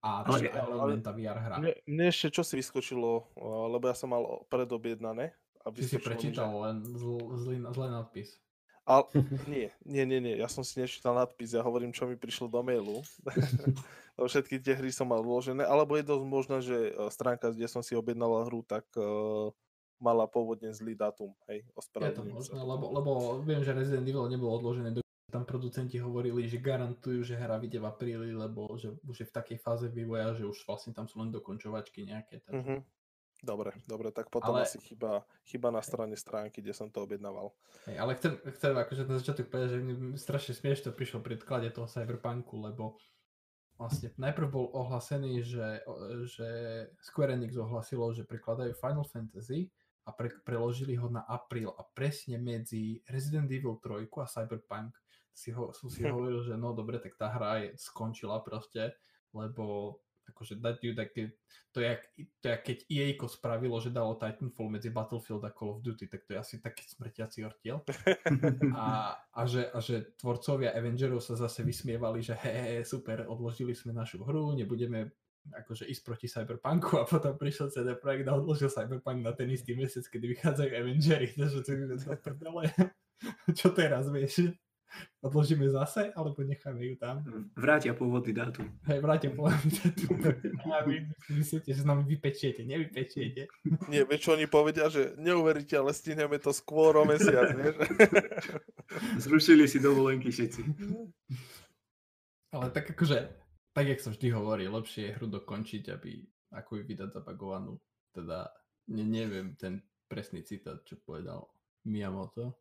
A 0.00 0.24
teda 0.24 0.64
ale- 0.64 0.72
Elementa 0.72 1.12
VR 1.12 1.36
hra. 1.36 1.60
Mne, 1.60 1.76
mne 1.84 2.04
ešte 2.08 2.32
čo 2.32 2.40
si 2.40 2.56
vyskočilo, 2.56 3.28
eh, 3.36 3.66
lebo 3.68 3.84
ja 3.84 3.92
som 3.92 4.08
mal 4.08 4.48
predobjednané. 4.48 5.36
A 5.60 5.68
si 5.76 5.84
mi, 5.84 6.00
že- 6.00 6.00
prečítal 6.00 6.56
len 6.56 6.80
zl, 6.80 7.20
zlý, 7.36 7.60
zlý 7.68 7.88
nadpis. 7.92 8.40
Ale 8.88 9.04
nie, 9.52 9.68
nie, 9.84 10.04
nie, 10.08 10.20
nie, 10.24 10.34
ja 10.40 10.48
som 10.48 10.64
si 10.64 10.80
nečítal 10.80 11.12
nadpis, 11.12 11.52
ja 11.52 11.60
hovorím, 11.60 11.92
čo 11.92 12.08
mi 12.08 12.16
prišlo 12.16 12.48
do 12.48 12.64
mailu. 12.64 13.04
Všetky 14.20 14.60
tie 14.60 14.76
hry 14.76 14.88
som 14.92 15.08
mal 15.08 15.20
vložené, 15.20 15.64
alebo 15.64 15.96
je 15.96 16.04
dosť 16.04 16.24
možné, 16.24 16.56
že 16.64 16.76
eh, 16.88 17.12
stránka, 17.12 17.52
kde 17.52 17.68
som 17.68 17.84
si 17.84 17.92
objednal 17.92 18.48
hru, 18.48 18.64
tak 18.64 18.88
uh, 18.96 19.52
mala 20.00 20.24
pôvodne 20.26 20.72
zlý 20.72 20.96
dátum. 20.96 21.36
Hej, 21.46 21.62
Je 21.62 21.68
to 21.68 21.78
ospravedlňujem 21.78 22.34
možné, 22.34 22.58
sa. 22.58 22.66
lebo, 22.66 22.84
lebo 22.90 23.10
viem, 23.44 23.60
že 23.60 23.76
Resident 23.76 24.08
Evil 24.08 24.26
nebolo 24.26 24.56
odložené, 24.56 24.96
do... 24.96 25.04
tam 25.30 25.44
producenti 25.44 26.00
hovorili, 26.00 26.48
že 26.48 26.58
garantujú, 26.58 27.22
že 27.22 27.36
hra 27.38 27.60
vyjde 27.60 27.78
v 27.78 27.86
apríli, 27.86 28.28
lebo 28.34 28.66
že 28.80 28.96
už 29.06 29.16
je 29.22 29.26
v 29.28 29.36
takej 29.36 29.58
fáze 29.60 29.86
vývoja, 29.92 30.34
že 30.34 30.48
už 30.48 30.64
vlastne 30.64 30.96
tam 30.96 31.06
sú 31.06 31.20
len 31.20 31.30
dokončovačky 31.30 32.08
nejaké. 32.08 32.40
Takže... 32.48 32.80
Mhm. 32.80 32.82
Dobre, 33.40 33.72
dobre, 33.88 34.12
tak 34.12 34.28
potom 34.28 34.52
Ale- 34.52 34.68
asi 34.68 34.76
chyba, 34.84 35.24
chyba 35.48 35.72
na 35.72 35.80
strane 35.80 36.12
stránky, 36.12 36.60
kde 36.60 36.76
som 36.76 36.92
to 36.92 37.00
objednával. 37.08 37.56
Hej, 37.88 37.96
ale 37.96 38.12
chcem, 38.20 38.36
chcem 38.36 38.76
akože 38.76 39.08
na 39.08 39.16
začiatok 39.16 39.48
povedať, 39.48 39.68
že 39.72 39.80
mi 39.80 39.92
strašne 40.20 40.52
smiešne 40.52 40.92
to 40.92 40.92
prišlo 40.92 41.24
pri 41.24 41.40
odklade 41.40 41.72
toho 41.72 41.88
Cyberpunku, 41.88 42.60
lebo 42.60 43.00
vlastne 43.80 44.12
najprv 44.20 44.44
bol 44.52 44.68
ohlasený, 44.76 45.40
že, 45.40 45.80
že 46.28 46.48
Square 47.00 47.32
Enix 47.32 47.56
ohlasilo, 47.56 48.12
že 48.12 48.28
prekladajú 48.28 48.76
Final 48.76 49.08
Fantasy 49.08 49.72
a 50.06 50.10
pre, 50.12 50.32
preložili 50.42 50.96
ho 50.96 51.08
na 51.12 51.20
apríl 51.28 51.70
a 51.76 51.82
presne 51.84 52.40
medzi 52.40 53.04
Resident 53.08 53.50
Evil 53.50 53.76
3 53.78 54.08
a 54.08 54.26
Cyberpunk 54.26 54.96
si 55.30 55.52
ho, 55.54 55.72
som 55.72 55.88
si 55.88 56.04
hovoril, 56.04 56.44
že 56.44 56.56
no 56.56 56.76
dobre, 56.76 57.00
tak 57.00 57.16
tá 57.16 57.32
hra 57.32 57.64
je, 57.64 57.68
skončila 57.80 58.42
proste, 58.44 58.92
lebo 59.32 59.98
akože 60.30 60.62
dať 60.62 60.76
ju 60.78 60.92
také, 60.94 61.22
to 61.74 61.82
je, 61.82 61.92
to 62.38 62.44
je 62.50 62.56
keď 62.62 62.78
EA 62.86 63.06
spravilo, 63.26 63.76
že 63.82 63.90
dalo 63.90 64.14
Titanfall 64.14 64.70
medzi 64.70 64.90
Battlefield 64.94 65.42
a 65.42 65.50
Call 65.50 65.74
of 65.74 65.82
Duty, 65.82 66.06
tak 66.06 66.22
to 66.24 66.34
je 66.34 66.38
asi 66.38 66.54
taký 66.62 66.86
smrtiaci 66.86 67.42
ortiel. 67.42 67.82
A, 68.78 69.18
a, 69.34 69.40
že, 69.44 69.66
a 69.74 69.78
že 69.82 70.14
tvorcovia 70.16 70.72
Avengerov 70.72 71.20
sa 71.20 71.34
zase 71.34 71.66
vysmievali, 71.66 72.22
že 72.22 72.38
he, 72.46 72.78
he, 72.78 72.86
super, 72.86 73.26
odložili 73.26 73.74
sme 73.74 73.90
našu 73.90 74.22
hru, 74.22 74.54
nebudeme 74.54 75.10
akože 75.48 75.88
ísť 75.88 76.02
proti 76.04 76.26
Cyberpunku 76.28 77.00
a 77.00 77.08
potom 77.08 77.34
prišiel 77.34 77.72
CD 77.72 77.96
Projekt 77.96 78.28
a 78.28 78.36
odložil 78.36 78.68
Cyberpunk 78.68 79.24
na 79.24 79.32
ten 79.32 79.48
istý 79.48 79.72
mesiac, 79.72 80.04
kedy 80.06 80.36
vychádzajú 80.36 80.70
Avengery, 80.70 81.28
takže 81.38 81.60
to 81.64 81.70
je 81.72 81.86
do 81.88 81.96
prdele. 82.20 82.68
Čo 83.58 83.72
teraz, 83.72 84.08
vieš? 84.08 84.52
Odložíme 85.22 85.70
zase, 85.70 86.10
alebo 86.18 86.42
necháme 86.42 86.82
ju 86.82 86.98
tam? 86.98 87.22
Vrátia 87.54 87.94
pôvodný 87.94 88.34
dátum. 88.34 88.66
Hej, 88.90 88.98
vrátim 88.98 89.38
povedať 89.38 89.86
tu. 89.94 90.10
A 90.66 90.82
vy 90.82 91.06
myslíte, 91.30 91.70
že 91.70 91.86
s 91.86 91.86
nami 91.86 92.02
vypečiete, 92.10 92.66
nevypečiete. 92.66 93.46
Nie, 93.86 94.02
vieš 94.02 94.26
čo 94.26 94.34
oni 94.34 94.50
povedia, 94.50 94.90
že 94.90 95.14
neuveríte, 95.14 95.78
ale 95.78 95.94
stihneme 95.94 96.42
to 96.42 96.50
skôr 96.50 96.98
o 96.98 97.06
mesiac, 97.06 97.54
vieš? 97.54 97.78
Zrušili 99.22 99.70
si 99.70 99.78
dovolenky 99.78 100.34
všetci. 100.34 100.60
Ale 102.50 102.66
tak 102.74 102.90
akože, 102.90 103.39
tak 103.72 103.86
jak 103.86 104.00
sa 104.02 104.10
vždy 104.10 104.28
hovorí, 104.34 104.66
lepšie 104.66 105.10
je 105.10 105.16
hru 105.16 105.26
dokončiť, 105.30 105.84
aby 105.94 106.26
ako 106.54 106.80
ju 106.80 106.82
vydať 106.86 107.08
zabagovanú. 107.14 107.78
Teda, 108.10 108.50
ne, 108.90 109.04
neviem 109.06 109.54
ten 109.54 109.78
presný 110.10 110.42
citát, 110.42 110.82
čo 110.82 110.98
povedal 110.98 111.46
Miyamoto, 111.86 112.58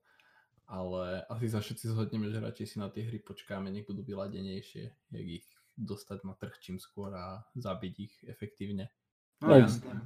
ale 0.70 1.26
asi 1.26 1.49
sa 1.49 1.66
všetci 1.66 1.89
zhodneme, 1.89 2.30
že 2.30 2.38
radšej 2.38 2.68
si 2.70 2.78
na 2.78 2.93
tie 2.93 3.10
hry 3.10 3.18
počkáme, 3.26 3.74
nech 3.74 3.89
budú 3.89 4.05
vyladenejšie, 4.05 4.93
jak 5.10 5.28
ich 5.41 5.47
dostať 5.74 6.28
na 6.28 6.38
trh 6.38 6.53
čím 6.62 6.78
skôr 6.78 7.10
a 7.16 7.41
zabiť 7.57 7.93
ich 7.97 8.14
efektívne. 8.30 8.93
No, 9.41 9.57
jasné. 9.57 9.97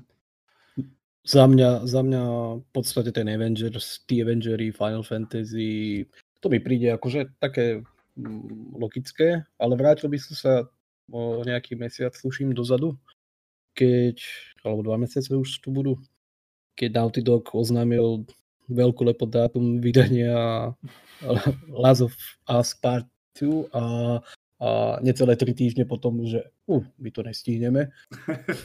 Za 1.24 1.48
mňa, 1.48 1.88
za 1.88 2.04
mňa 2.04 2.24
v 2.64 2.70
podstate 2.76 3.16
ten 3.16 3.32
Avengers, 3.32 4.04
tí 4.04 4.20
Avengery, 4.20 4.76
Final 4.76 5.08
Fantasy, 5.08 6.04
to 6.44 6.52
mi 6.52 6.60
príde 6.60 6.92
akože 6.92 7.40
také 7.40 7.80
mm, 8.20 8.76
logické, 8.76 9.48
ale 9.56 9.74
vrátil 9.80 10.12
by 10.12 10.20
som 10.20 10.36
sa 10.36 10.54
o 11.12 11.44
nejaký 11.44 11.76
mesiac, 11.76 12.14
tuším, 12.16 12.56
dozadu, 12.56 12.96
keď, 13.74 14.22
alebo 14.64 14.86
dva 14.86 14.98
mesiace 15.02 15.34
už 15.34 15.60
tu 15.60 15.74
budú, 15.74 15.98
keď 16.78 16.90
Naughty 16.94 17.22
Dog 17.22 17.50
oznámil 17.54 18.26
veľkú 18.72 19.04
lepo 19.04 19.28
dátum 19.28 19.84
vydania 19.84 20.72
Last 21.84 22.06
of 22.06 22.14
Us 22.48 22.72
Part 22.78 23.06
2 23.36 23.74
a, 23.74 23.84
a 24.64 24.68
necelé 25.04 25.36
tri 25.36 25.52
týždne 25.52 25.84
potom, 25.84 26.24
že 26.24 26.48
uh, 26.70 26.86
my 27.02 27.10
to 27.12 27.22
nestihneme. 27.26 27.90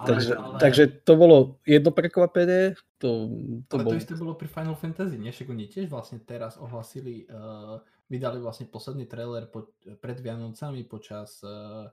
Ale- 0.00 0.08
Takže, 0.08 0.32
ale- 0.38 0.58
takže 0.62 0.84
to 1.04 1.12
bolo 1.18 1.36
jedno 1.68 1.90
prekvapenie. 1.92 2.78
To, 3.04 3.28
to 3.68 3.74
Ale 3.76 3.84
bol... 3.84 3.92
to 3.92 4.00
isté 4.00 4.14
bolo 4.16 4.32
pri 4.38 4.48
Final 4.48 4.78
Fantasy, 4.78 5.20
nie? 5.20 5.28
Však 5.28 5.50
oni 5.50 5.68
tiež 5.68 5.86
vlastne 5.92 6.22
teraz 6.24 6.56
ohlasili, 6.56 7.28
uh, 7.28 7.82
vydali 8.06 8.38
vlastne 8.38 8.68
posledný 8.68 9.08
trailer 9.08 9.48
po, 9.48 9.72
pred 9.98 10.20
Vianocami 10.20 10.84
počas 10.84 11.40
uh, 11.42 11.88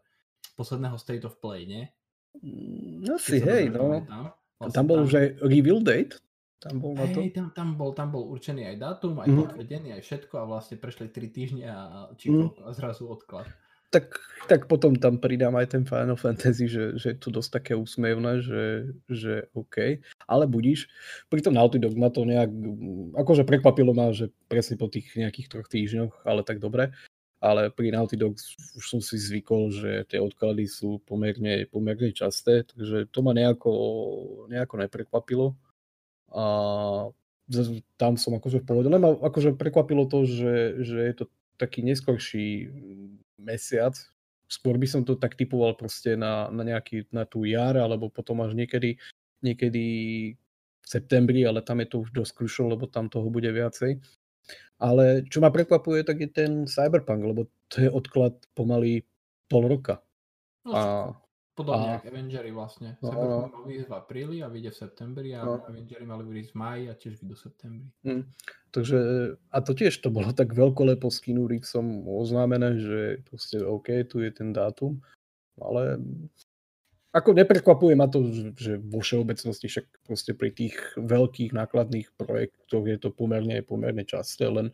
posledného 0.56 0.98
State 1.00 1.24
of 1.24 1.40
Play, 1.40 1.66
nie? 1.66 1.84
No 3.02 3.20
Keď 3.20 3.24
si, 3.24 3.38
hej, 3.40 3.72
no. 3.72 3.92
pamätám. 3.92 4.26
Tam 4.72 4.86
bol 4.86 5.04
už 5.04 5.14
aj 5.18 5.28
reveal 5.42 5.82
date. 5.82 6.22
Tam 6.62 6.78
bol 6.78 6.94
na 6.94 7.10
to. 7.10 7.26
Hej, 7.26 7.34
tam, 7.34 7.50
tam, 7.58 7.68
bol, 7.74 7.92
tam 7.98 8.14
bol 8.14 8.30
určený 8.30 8.70
aj 8.70 8.78
dátum, 8.78 9.18
aj 9.18 9.28
Mhm. 9.28 9.38
potvrdený, 9.42 9.90
aj 9.98 10.02
všetko 10.06 10.34
a 10.38 10.46
vlastne 10.46 10.78
prešli 10.78 11.10
3 11.10 11.34
týždne 11.34 11.66
a, 11.66 11.80
či 12.14 12.30
a 12.62 12.70
zrazu 12.72 13.10
odklad. 13.10 13.50
Tak, 13.92 14.16
tak 14.48 14.72
potom 14.72 14.96
tam 14.96 15.20
pridám 15.20 15.52
aj 15.60 15.76
ten 15.76 15.84
Final 15.84 16.16
Fantasy, 16.16 16.72
že, 16.72 16.96
že 16.96 17.12
je 17.12 17.18
to 17.20 17.28
dosť 17.28 17.50
také 17.60 17.74
úsmevné, 17.76 18.40
že, 18.40 18.64
že 19.12 19.34
OK. 19.52 20.00
Ale 20.24 20.48
budíš. 20.48 20.88
Pri 21.28 21.44
tom 21.44 21.60
Naughty 21.60 21.76
Dog 21.76 22.00
ma 22.00 22.08
to 22.08 22.24
nejak, 22.24 22.48
akože 23.20 23.44
prekvapilo 23.44 23.92
ma, 23.92 24.16
že 24.16 24.32
presne 24.48 24.80
po 24.80 24.88
tých 24.88 25.12
nejakých 25.20 25.52
troch 25.52 25.68
týždňoch, 25.68 26.24
ale 26.24 26.48
tak 26.48 26.64
dobre. 26.64 26.96
Ale 27.44 27.68
pri 27.68 27.92
Naughty 27.92 28.16
Dog 28.16 28.40
už 28.80 28.86
som 28.86 29.04
si 29.04 29.20
zvykol, 29.20 29.76
že 29.76 29.92
tie 30.08 30.24
odklady 30.24 30.72
sú 30.72 31.04
pomerne, 31.04 31.68
pomerne 31.68 32.16
časté, 32.16 32.64
takže 32.64 33.12
to 33.12 33.20
ma 33.20 33.36
nejako, 33.36 33.72
nejako 34.48 34.76
neprekvapilo. 34.88 35.60
A 36.32 36.44
tam 38.00 38.16
som 38.16 38.40
akože 38.40 38.64
v 38.64 38.68
pohode. 38.72 38.88
Len 38.88 39.04
ma 39.04 39.20
akože 39.20 39.60
prekvapilo 39.60 40.08
to, 40.08 40.24
že, 40.24 40.80
že 40.80 40.98
je 41.12 41.14
to 41.20 41.26
taký 41.60 41.84
neskorší 41.84 42.72
mesiac. 43.42 43.98
Skôr 44.46 44.76
by 44.76 44.88
som 44.88 45.02
to 45.08 45.16
tak 45.16 45.40
typoval 45.40 45.74
proste 45.80 46.14
na, 46.20 46.52
na, 46.52 46.64
nejaký, 46.64 47.08
na 47.10 47.24
tú 47.24 47.48
jar, 47.48 47.80
alebo 47.80 48.12
potom 48.12 48.44
až 48.44 48.54
niekedy, 48.54 49.00
niekedy 49.42 49.86
v 50.82 50.86
septembri, 50.86 51.48
ale 51.48 51.64
tam 51.64 51.80
je 51.80 51.88
to 51.88 51.98
už 52.04 52.10
dosť 52.12 52.32
krušo, 52.36 52.64
lebo 52.68 52.86
tam 52.86 53.08
toho 53.08 53.32
bude 53.32 53.48
viacej. 53.48 54.02
Ale 54.82 55.24
čo 55.30 55.40
ma 55.40 55.54
prekvapuje, 55.54 56.02
tak 56.04 56.20
je 56.20 56.30
ten 56.30 56.52
Cyberpunk, 56.66 57.22
lebo 57.22 57.42
to 57.70 57.86
je 57.86 57.90
odklad 57.90 58.34
pomaly 58.58 59.06
pol 59.48 59.70
roka. 59.70 60.02
No, 60.66 60.74
A, 60.74 60.82
Podobne 61.52 61.88
a- 61.92 61.96
ako 62.00 62.08
Avengery 62.08 62.52
vlastne. 62.56 62.96
No, 63.04 63.12
Cyberpunk 63.12 63.68
vyjsť 63.68 63.88
v 63.92 63.94
apríli 63.94 64.38
a 64.40 64.48
vyjde 64.48 64.72
v 64.72 64.78
septembri 64.78 65.30
a 65.36 65.44
No. 65.44 65.60
Avengery 65.68 66.06
mali 66.08 66.24
vyjsť 66.24 66.52
v 66.52 66.58
maji 66.58 66.84
a 66.88 66.94
tiež 66.96 67.14
vyjdu 67.20 67.36
v 67.36 67.42
septembri. 67.44 67.88
takže, 68.72 69.00
a 69.52 69.58
to 69.60 69.72
tiež 69.76 69.94
to 70.00 70.08
bolo 70.08 70.32
tak 70.32 70.56
veľkolepo 70.56 71.12
s 71.12 71.20
Keanu 71.20 71.52
Reevesom 71.52 72.08
oznámené, 72.08 72.80
že 72.80 73.00
proste 73.28 73.60
OK, 73.60 73.92
tu 74.08 74.24
je 74.24 74.32
ten 74.32 74.56
dátum, 74.56 75.04
ale 75.60 76.00
ako 77.12 77.36
neprekvapuje 77.36 78.00
ma 78.00 78.08
to, 78.08 78.24
že, 78.32 78.56
že 78.56 78.72
vo 78.80 79.04
všeobecnosti 79.04 79.68
však 79.68 80.08
proste 80.08 80.32
pri 80.32 80.56
tých 80.56 80.80
veľkých 80.96 81.52
nákladných 81.52 82.08
projektoch 82.16 82.88
je 82.88 82.96
to 82.96 83.12
pomerne, 83.12 83.60
pomerne 83.68 84.08
časté, 84.08 84.48
len, 84.48 84.72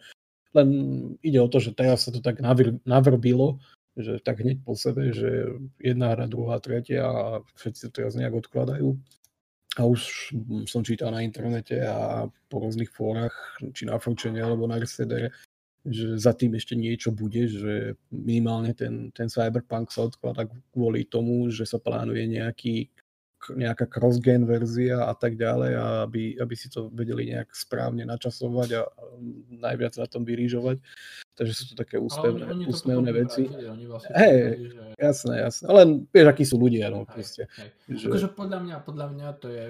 len 0.54 0.68
ide 1.26 1.42
o 1.42 1.50
to, 1.50 1.58
že 1.58 1.74
teraz 1.74 2.06
sa 2.06 2.14
to 2.14 2.22
tak 2.22 2.38
navr, 2.38 2.78
navrbilo, 2.86 3.58
že 3.98 4.22
tak 4.22 4.46
hneď 4.46 4.62
po 4.62 4.78
sebe, 4.78 5.10
že 5.10 5.58
jedna 5.82 6.14
hra, 6.14 6.30
druhá, 6.30 6.62
tretia 6.62 7.10
a 7.10 7.42
všetci 7.58 7.90
to 7.90 7.96
teraz 8.02 8.14
nejak 8.14 8.46
odkladajú. 8.46 8.94
A 9.78 9.82
už 9.86 10.34
som 10.66 10.82
čítal 10.82 11.14
na 11.14 11.22
internete 11.22 11.82
a 11.86 12.26
po 12.50 12.56
rôznych 12.62 12.90
fórach, 12.90 13.34
či 13.74 13.86
na 13.86 14.02
Forčene 14.02 14.42
alebo 14.42 14.66
na 14.66 14.82
Resedere, 14.82 15.34
že 15.86 16.18
za 16.18 16.34
tým 16.34 16.58
ešte 16.58 16.74
niečo 16.74 17.14
bude, 17.14 17.48
že 17.48 17.96
minimálne 18.10 18.74
ten, 18.74 19.14
ten 19.14 19.30
Cyberpunk 19.30 19.94
sa 19.94 20.10
odkladá 20.10 20.50
kvôli 20.74 21.06
tomu, 21.06 21.48
že 21.54 21.64
sa 21.64 21.78
plánuje 21.78 22.26
nejaký, 22.28 22.90
nejaká 23.54 23.86
cross-gen 23.86 24.44
verzia 24.44 25.06
a 25.06 25.14
tak 25.14 25.38
ďalej, 25.38 25.72
a 25.78 25.86
aby, 26.04 26.36
aby 26.42 26.56
si 26.58 26.68
to 26.68 26.90
vedeli 26.90 27.32
nejak 27.32 27.54
správne 27.54 28.04
načasovať 28.04 28.70
a 28.76 28.82
najviac 29.54 29.94
na 29.98 30.08
tom 30.10 30.26
vyrížovať. 30.26 30.82
Takže 31.38 31.54
sú 31.54 31.64
to 31.72 31.76
také 31.78 32.02
úsmevné, 32.02 32.50
oni, 32.50 32.66
oni 32.66 32.66
úsmevné 32.66 33.12
veci. 33.14 33.46
vlastne 33.86 34.14
Hej, 34.18 34.38
že... 34.74 34.82
Jasné, 34.98 35.34
jasné. 35.46 35.66
Len 35.70 35.88
vieš, 36.10 36.28
akí 36.28 36.44
sú 36.50 36.58
ľudia, 36.58 36.90
no 36.90 37.06
Hej, 37.06 37.14
proste. 37.14 37.44
hej. 37.62 37.70
Že, 37.94 38.06
Akože 38.10 38.30
podľa 38.34 38.60
mňa, 38.66 38.76
podľa 38.82 39.08
mňa 39.14 39.28
to 39.38 39.48
je, 39.54 39.66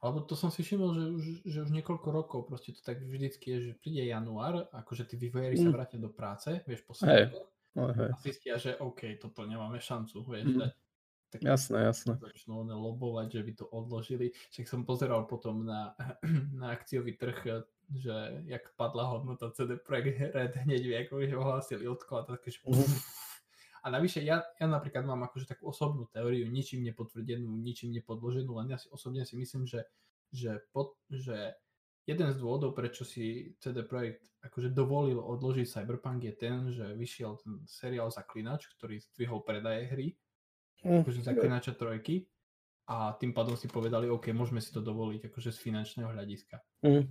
alebo 0.00 0.18
to 0.24 0.32
som 0.32 0.48
si 0.48 0.64
všimol, 0.64 0.90
že 0.96 1.04
už, 1.12 1.24
že 1.44 1.58
už 1.64 1.70
niekoľko 1.76 2.08
rokov 2.08 2.40
proste 2.48 2.72
to 2.72 2.80
tak 2.80 3.04
vždycky 3.04 3.46
je, 3.52 3.58
že 3.60 3.72
príde 3.76 4.04
január, 4.04 4.68
akože 4.72 5.04
tí 5.04 5.20
vývojári 5.20 5.60
sa 5.60 5.68
Mm. 5.68 5.76
vrátia 5.76 5.98
do 6.00 6.08
práce, 6.08 6.48
vieš, 6.64 6.84
po 6.88 6.92
sviatkoch 6.96 7.48
no, 7.76 7.92
hej. 7.92 8.08
a 8.12 8.16
zistia, 8.20 8.54
že 8.56 8.76
OK, 8.80 9.20
toto 9.20 9.44
nemáme 9.44 9.76
šancu, 9.80 10.24
vieš, 10.24 10.56
Mm. 10.56 10.60
dať. 10.64 10.72
Tak 11.34 11.42
Jasné, 11.42 11.90
jasné. 11.90 12.14
začnú 12.14 12.62
one 12.62 12.78
lobovať, 12.78 13.26
že 13.34 13.42
by 13.42 13.52
to 13.58 13.66
odložili. 13.74 14.30
Však 14.54 14.70
som 14.70 14.86
pozeral 14.86 15.26
potom 15.26 15.66
na, 15.66 15.98
na 16.62 16.70
akciový 16.70 17.18
trh, 17.18 17.66
že 17.90 18.14
jak 18.46 18.70
padla 18.78 19.10
hodnota 19.10 19.50
CD 19.50 19.74
Projekt 19.74 20.30
Red 20.30 20.54
hneď 20.62 20.82
vie, 20.86 20.94
ako 21.02 21.26
že 21.26 21.34
ohlásili 21.34 21.84
odklad, 21.90 22.30
také, 22.30 22.54
že 22.54 22.62
a 23.84 23.90
navyše 23.90 24.22
ja, 24.22 24.46
ja 24.56 24.66
napríklad 24.70 25.02
mám 25.02 25.26
akože 25.26 25.50
takú 25.50 25.74
osobnú 25.74 26.06
teóriu, 26.06 26.46
ničím 26.46 26.86
nepotvrdenú, 26.86 27.50
ničím 27.58 27.90
nepodloženú, 27.98 28.54
len 28.62 28.70
ja 28.70 28.78
si 28.78 28.86
osobne 28.94 29.26
si 29.26 29.34
myslím, 29.34 29.66
že, 29.66 29.90
že, 30.30 30.62
pod, 30.70 30.94
že 31.10 31.58
jeden 32.06 32.30
z 32.30 32.36
dôvodov, 32.38 32.78
prečo 32.78 33.02
si 33.02 33.58
CD 33.58 33.82
Projekt 33.82 34.24
akože 34.40 34.70
dovolil 34.70 35.18
odložiť 35.18 35.66
Cyberpunk 35.66 36.24
je 36.30 36.34
ten, 36.38 36.70
že 36.70 36.94
vyšiel 36.94 37.42
ten 37.42 37.60
seriál 37.66 38.08
Zaklinač, 38.08 38.70
ktorý 38.78 39.02
zdvihol 39.02 39.44
predaje 39.44 39.90
hry, 39.90 40.16
Hm, 40.84 41.02
akože 41.02 41.24
Zaklinača 41.24 41.72
trojky 41.72 42.28
a 42.84 43.16
tým 43.16 43.32
pádom 43.32 43.56
si 43.56 43.66
povedali, 43.66 44.12
OK, 44.12 44.28
môžeme 44.36 44.60
si 44.60 44.68
to 44.68 44.84
dovoliť 44.84 45.32
akože 45.32 45.50
z 45.50 45.58
finančného 45.58 46.12
hľadiska. 46.12 46.60
hm. 46.84 47.04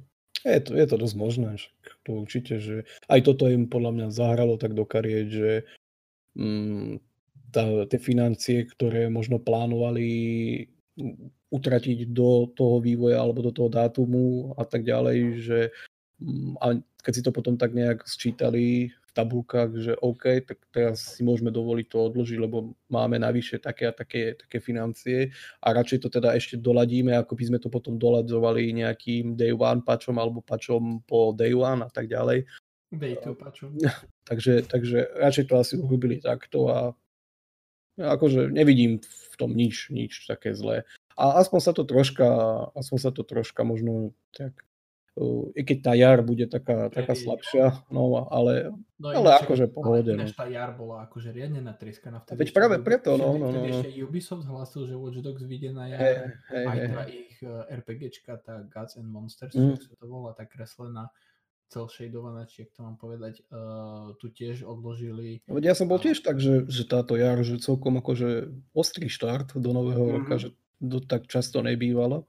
Je 0.44 0.60
to, 0.60 0.76
je 0.76 0.86
to 0.92 1.00
dosť 1.00 1.16
možné, 1.16 1.56
to 2.04 2.20
určite, 2.20 2.60
že 2.60 2.84
aj 3.08 3.32
toto 3.32 3.48
im 3.48 3.72
podľa 3.72 3.92
mňa 3.96 4.08
zahralo 4.12 4.60
tak 4.60 4.76
do 4.76 4.84
kariet, 4.84 5.32
že 5.32 5.52
mm, 6.36 7.00
tá, 7.48 7.88
tie 7.88 8.00
financie, 8.02 8.68
ktoré 8.68 9.08
možno 9.08 9.40
plánovali 9.40 10.10
mm, 11.00 11.48
utratiť 11.48 12.12
do 12.12 12.52
toho 12.52 12.84
vývoja 12.84 13.24
alebo 13.24 13.46
do 13.46 13.56
toho 13.56 13.72
dátumu 13.72 14.52
a 14.60 14.68
tak 14.68 14.84
ďalej, 14.84 15.18
že 15.40 15.60
mm, 16.20 16.60
a 16.60 16.66
keď 17.06 17.14
si 17.14 17.24
to 17.24 17.32
potom 17.32 17.56
tak 17.56 17.72
nejak 17.72 18.04
sčítali 18.04 18.92
tabulkách, 19.14 19.72
že 19.78 19.94
OK, 20.02 20.44
tak 20.44 20.58
teraz 20.74 21.18
si 21.18 21.22
môžeme 21.22 21.54
dovoliť 21.54 21.86
to 21.88 21.98
odložiť, 22.10 22.38
lebo 22.42 22.74
máme 22.90 23.22
navyše 23.22 23.62
také 23.62 23.88
a 23.90 23.94
také, 23.94 24.34
také 24.34 24.58
financie 24.58 25.30
a 25.62 25.68
radšej 25.72 26.00
to 26.04 26.10
teda 26.10 26.34
ešte 26.34 26.58
doladíme, 26.58 27.14
ako 27.14 27.38
by 27.38 27.44
sme 27.48 27.60
to 27.62 27.70
potom 27.70 28.02
doladzovali 28.02 28.74
nejakým 28.74 29.38
day 29.38 29.54
one 29.54 29.86
patchom 29.86 30.18
alebo 30.18 30.42
patchom 30.42 31.06
po 31.06 31.32
day 31.32 31.54
one 31.54 31.86
a 31.86 31.90
tak 31.94 32.10
ďalej. 32.10 32.50
Day 32.94 33.18
two 33.22 33.38
paču. 33.38 33.70
Takže, 34.30 34.64
takže 34.72 35.20
radšej 35.20 35.46
to 35.52 35.56
asi 35.60 35.76
urobili 35.76 36.24
takto 36.24 36.72
a 36.72 36.96
akože 38.00 38.56
nevidím 38.56 39.04
v 39.04 39.36
tom 39.36 39.52
nič, 39.52 39.92
nič 39.92 40.24
také 40.26 40.56
zlé. 40.56 40.88
A 41.20 41.44
aspoň 41.44 41.60
sa 41.60 41.74
to 41.76 41.84
troška, 41.84 42.26
aspoň 42.74 43.00
sa 43.04 43.12
to 43.12 43.28
troška 43.28 43.62
možno 43.68 44.16
tak, 44.32 44.64
i 45.52 45.62
keď 45.62 45.78
tá 45.80 45.94
jar 45.94 46.20
bude 46.20 46.46
taká, 46.46 46.90
taká 46.90 47.14
slabšia, 47.14 47.86
no 47.88 48.26
ale, 48.28 48.74
No, 48.98 49.12
ale 49.12 49.30
ináč- 49.30 49.44
akože 49.44 49.66
pohode. 49.68 50.10
Ale 50.10 50.16
no. 50.16 50.24
ináč 50.24 50.34
tá 50.34 50.48
jar 50.48 50.74
bola 50.74 51.04
akože 51.04 51.30
riadne 51.30 51.60
natrieskaná. 51.60 52.24
A 52.24 52.34
veď 52.34 52.50
práve 52.50 52.80
preto, 52.80 53.14
no, 53.14 53.36
no, 53.36 53.52
no, 53.52 53.62
Vtedy 53.62 53.70
no. 53.70 53.76
ešte 53.78 53.90
Ubisoft 54.00 54.44
hlásil, 54.44 54.82
že 54.86 54.96
Watch 54.96 55.20
Dogs 55.20 55.44
vyjde 55.44 55.70
na 55.70 55.86
jar. 55.88 56.00
Hej, 56.00 56.16
hej, 56.50 56.66
aj 56.66 56.78
tá 56.88 57.04
ich 57.06 57.36
eh, 57.38 57.76
RPGčka, 57.76 58.34
tá 58.40 58.64
Gods 58.64 58.96
and 58.96 59.06
Monsters, 59.06 59.54
Mm. 59.54 59.76
sa 59.76 59.94
to 59.94 60.06
volá, 60.06 60.32
tá 60.32 60.44
kreslená, 60.44 61.12
cel 61.68 61.86
shadovaná, 61.88 62.46
či 62.46 62.66
to 62.68 62.82
mám 62.82 62.96
povedať, 62.96 63.42
uh, 63.48 64.14
tu 64.16 64.30
tiež 64.30 64.62
odložili. 64.62 65.42
No 65.46 65.58
Veď 65.58 65.64
ja 65.64 65.76
som 65.76 65.86
bol 65.86 65.98
tiež 65.98 66.22
tak, 66.22 66.38
že, 66.38 66.66
že 66.66 66.84
táto 66.84 67.14
jar, 67.14 67.38
že 67.40 67.58
celkom 67.58 67.98
akože 67.98 68.46
ostrý 68.72 69.06
štart 69.08 69.58
do 69.58 69.70
nového 69.72 70.00
Mhm. 70.00 70.14
roka, 70.16 70.36
že 70.38 70.50
to 70.80 71.00
tak 71.00 71.26
často 71.26 71.60
nebývalo. 71.60 72.26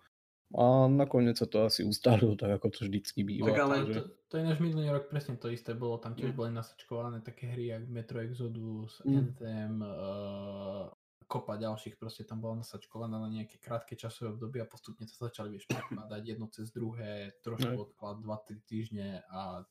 A 0.55 0.65
nakoniec 0.87 1.35
sa 1.35 1.45
to 1.45 1.67
asi 1.67 1.83
ustálilo 1.83 2.35
tak, 2.35 2.47
ako 2.53 2.71
to 2.71 2.79
vždycky 2.85 3.21
býva. 3.21 3.51
Tak 3.51 3.59
ale 3.61 3.75
To, 3.75 3.81
takže... 3.85 4.01
to 4.29 4.35
je 4.37 4.45
náš 4.45 4.59
minulý 4.59 4.87
rok 4.89 5.05
presne 5.07 5.35
to 5.35 5.51
isté 5.51 5.75
bolo, 5.75 5.99
tam 5.99 6.15
tiež 6.15 6.31
Mm. 6.31 6.37
boli 6.37 6.51
nasačkované 6.53 7.19
také 7.21 7.51
hry, 7.51 7.67
jak 7.69 7.83
Metro 7.85 8.19
Exodus, 8.19 9.03
Mm. 9.03 9.19
Anthem, 9.19 9.73
uh, 9.81 10.87
kopa 11.27 11.57
ďalších, 11.57 11.97
proste 11.97 12.23
tam 12.23 12.39
bola 12.39 12.63
nasačkovaná 12.63 13.17
na 13.17 13.27
nejaké 13.27 13.59
krátke 13.59 13.97
časové 13.97 14.31
obdobie 14.31 14.63
a 14.63 14.69
postupne 14.69 15.03
sa 15.05 15.27
začali, 15.27 15.51
vieš, 15.51 15.67
prekladať 15.67 16.23
jedno 16.23 16.47
cez 16.47 16.71
druhé, 16.71 17.35
trošku 17.41 17.75
Hej. 17.75 17.81
odklad, 17.91 18.23
2-3 18.23 18.63
týždne 18.63 19.27
a 19.27 19.67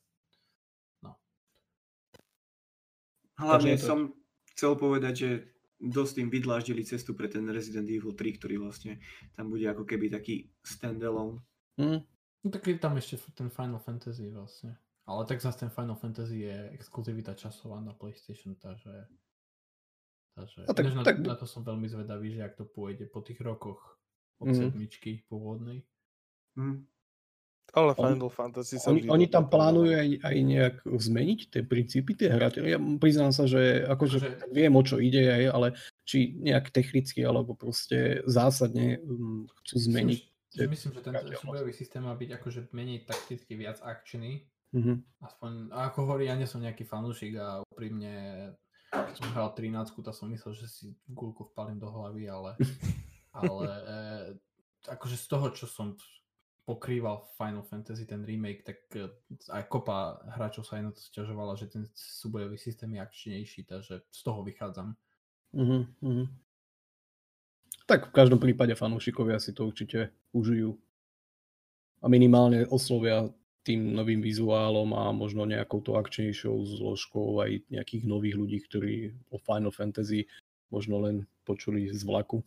Hlavne 3.34 3.74
Takže 3.74 3.82
to- 3.82 3.88
som 3.90 3.98
chcel 4.54 4.72
povedať, 4.78 5.14
že 5.16 5.30
dosť 5.84 6.14
im 6.18 6.28
vydláždili 6.28 6.80
cestu 6.82 7.12
pre 7.12 7.26
ten 7.26 7.44
Resident 7.46 7.84
Evil 7.86 8.10
3, 8.10 8.34
ktorý 8.34 8.56
vlastne 8.58 8.96
tam 9.32 9.48
bude 9.48 9.64
ako 9.64 9.84
keby 9.84 10.08
taký 10.08 10.34
standalone. 10.60 11.44
Hm, 11.76 12.00
No 12.40 12.50
tak 12.50 12.66
je 12.66 12.76
tam 12.76 12.92
ešte 12.94 13.16
ten 13.32 13.48
Final 13.48 13.78
Fantasy 13.78 14.28
vlastne. 14.28 14.76
Ale 15.04 15.24
tak 15.24 15.38
zase 15.38 15.58
ten 15.58 15.70
Final 15.70 15.94
Fantasy 15.94 16.42
je 16.42 16.56
exkluzivita 16.72 17.32
časová 17.32 17.78
na 17.78 17.92
PlayStation, 17.92 18.52
takže... 18.54 19.08
Takže 20.34 20.60
A 20.62 20.72
tak- 20.72 20.84
ináč 20.84 20.94
na, 20.94 21.02
tak- 21.02 21.22
na 21.22 21.34
to 21.34 21.46
som 21.46 21.62
veľmi 21.62 21.86
zvedavý, 21.86 22.32
že 22.32 22.42
ak 22.42 22.54
to 22.54 22.64
pôjde 22.66 23.06
po 23.06 23.20
tých 23.20 23.38
rokoch 23.38 23.80
od 24.36 24.46
Mhm. 24.46 24.56
sedmičky 24.56 25.24
pôvodnej. 25.24 25.86
Hm. 26.54 26.84
Ale 27.72 27.96
On- 27.96 28.14
Final 28.14 28.30
Fantasy 28.30 28.76
sa 28.78 28.92
Oni, 28.92 29.08
oni 29.08 29.26
tam 29.26 29.48
plánujú 29.48 29.96
aj, 29.96 30.08
aj 30.22 30.36
nejak 30.44 30.74
zmeniť 30.84 31.40
tie 31.50 31.62
princípy 31.64 32.12
tie 32.14 32.28
hry. 32.30 32.46
Ja 32.70 32.78
priznám 33.00 33.32
sa, 33.32 33.48
že 33.48 33.82
akože 33.88 34.16
Akože- 34.20 34.40
tak 34.44 34.50
viem, 34.52 34.74
o 34.76 34.82
čo 34.84 35.00
ide, 35.00 35.26
aj, 35.26 35.44
ale 35.50 35.68
či 36.04 36.36
nejak 36.38 36.70
technicky 36.70 37.24
alebo 37.24 37.56
proste 37.56 38.22
zásadne 38.28 39.00
um, 39.02 39.48
chcú 39.64 39.76
zmeniť. 39.90 40.20
Myslím, 40.20 40.54
že, 40.54 40.64
myslím, 40.70 40.92
že 40.94 41.00
ten 41.02 41.14
súbojový 41.34 41.72
systém 41.74 42.02
má 42.04 42.14
byť 42.14 42.30
akože 42.38 42.60
menej 42.70 43.08
takticky, 43.08 43.58
viac 43.58 43.82
akčný. 43.82 44.46
Mhm. 44.74 45.02
Aspoň, 45.22 45.50
a 45.70 45.90
ako 45.90 45.98
hovorí, 46.06 46.26
ja 46.26 46.38
nie 46.38 46.46
som 46.50 46.62
nejaký 46.62 46.86
fanúšik 46.86 47.38
a 47.38 47.62
úprimne, 47.62 48.14
keď 48.90 49.14
som 49.18 49.34
hral 49.34 49.50
13, 49.50 49.90
tak 50.02 50.14
som 50.14 50.30
myslel, 50.30 50.54
že 50.54 50.66
si 50.70 50.84
gulku 51.10 51.46
vpalím 51.50 51.78
do 51.82 51.90
hlavy, 51.90 52.26
ale, 52.30 52.54
ale 53.38 53.66
e, 53.66 53.90
akože 54.90 55.14
z 55.18 55.26
toho, 55.26 55.46
čo 55.50 55.66
som 55.66 55.94
pokrýval 56.64 57.28
Final 57.36 57.62
Fantasy, 57.62 58.08
ten 58.08 58.24
remake, 58.24 58.64
tak 58.64 58.76
e, 58.96 59.08
aj 59.52 59.68
kopa 59.68 60.24
hráčov 60.32 60.64
sa 60.64 60.80
aj 60.80 60.82
na 60.82 60.92
to 60.96 61.00
stiažovala, 61.00 61.60
že 61.60 61.68
ten 61.68 61.84
súbojový 61.92 62.56
systém 62.56 62.88
je 62.96 63.00
akčnejší, 63.04 63.68
takže 63.68 64.00
z 64.08 64.20
toho 64.24 64.40
vychádzam. 64.40 64.96
Mhm, 65.52 65.80
mhm. 66.00 66.24
Tak 67.84 68.08
v 68.08 68.16
každom 68.16 68.40
prípade 68.40 68.72
fanúšikovia 68.72 69.36
si 69.36 69.52
to 69.52 69.68
určite 69.68 70.08
užijú. 70.32 70.72
A 72.00 72.08
minimálne 72.08 72.64
oslovia 72.72 73.28
tým 73.64 73.92
novým 73.92 74.20
vizuálom 74.24 74.92
a 74.96 75.12
možno 75.12 75.44
nejakou 75.48 75.80
to 75.80 75.96
akčnejšou 75.96 76.64
zložkou 76.80 77.40
aj 77.44 77.64
nejakých 77.72 78.04
nových 78.08 78.36
ľudí, 78.36 78.58
ktorí 78.64 78.94
o 79.32 79.40
Final 79.40 79.72
Fantasy 79.72 80.28
možno 80.68 81.00
len 81.00 81.28
počuli 81.44 81.88
z 81.92 82.04
vlaku. 82.04 82.44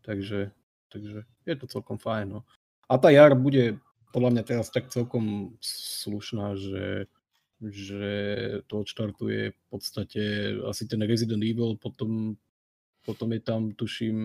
Takže, 0.00 0.52
takže 0.92 1.24
je 1.44 1.54
to 1.56 1.66
celkom 1.68 1.96
fajn. 2.00 2.40
No. 2.40 2.40
A 2.90 2.98
tá 2.98 3.14
jar 3.14 3.38
bude 3.38 3.78
podľa 4.10 4.30
mňa 4.34 4.42
teraz 4.42 4.66
tak 4.74 4.90
celkom 4.90 5.54
slušná, 5.62 6.58
že, 6.58 7.06
že 7.62 8.06
to 8.66 8.82
odštartuje 8.82 9.54
v 9.54 9.62
podstate 9.70 10.22
asi 10.66 10.90
ten 10.90 10.98
Resident 11.06 11.38
Evil, 11.38 11.78
potom, 11.78 12.34
potom 13.06 13.28
je 13.30 13.40
tam, 13.40 13.70
tuším, 13.70 14.18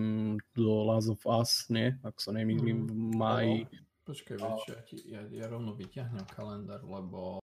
do 0.58 0.82
Last 0.82 1.14
of 1.14 1.22
Us, 1.22 1.70
nie? 1.70 1.94
Ak 2.02 2.18
sa 2.18 2.34
nemýlim, 2.34 2.90
v 2.90 2.94
máji. 3.14 3.56
Počkaj, 4.02 4.36
vieš, 4.38 4.62
ja, 4.70 4.80
ti, 4.82 4.96
ja, 5.06 5.20
ja 5.30 5.46
rovno 5.46 5.74
vyťahnem 5.74 6.26
kalendár, 6.30 6.82
lebo... 6.82 7.38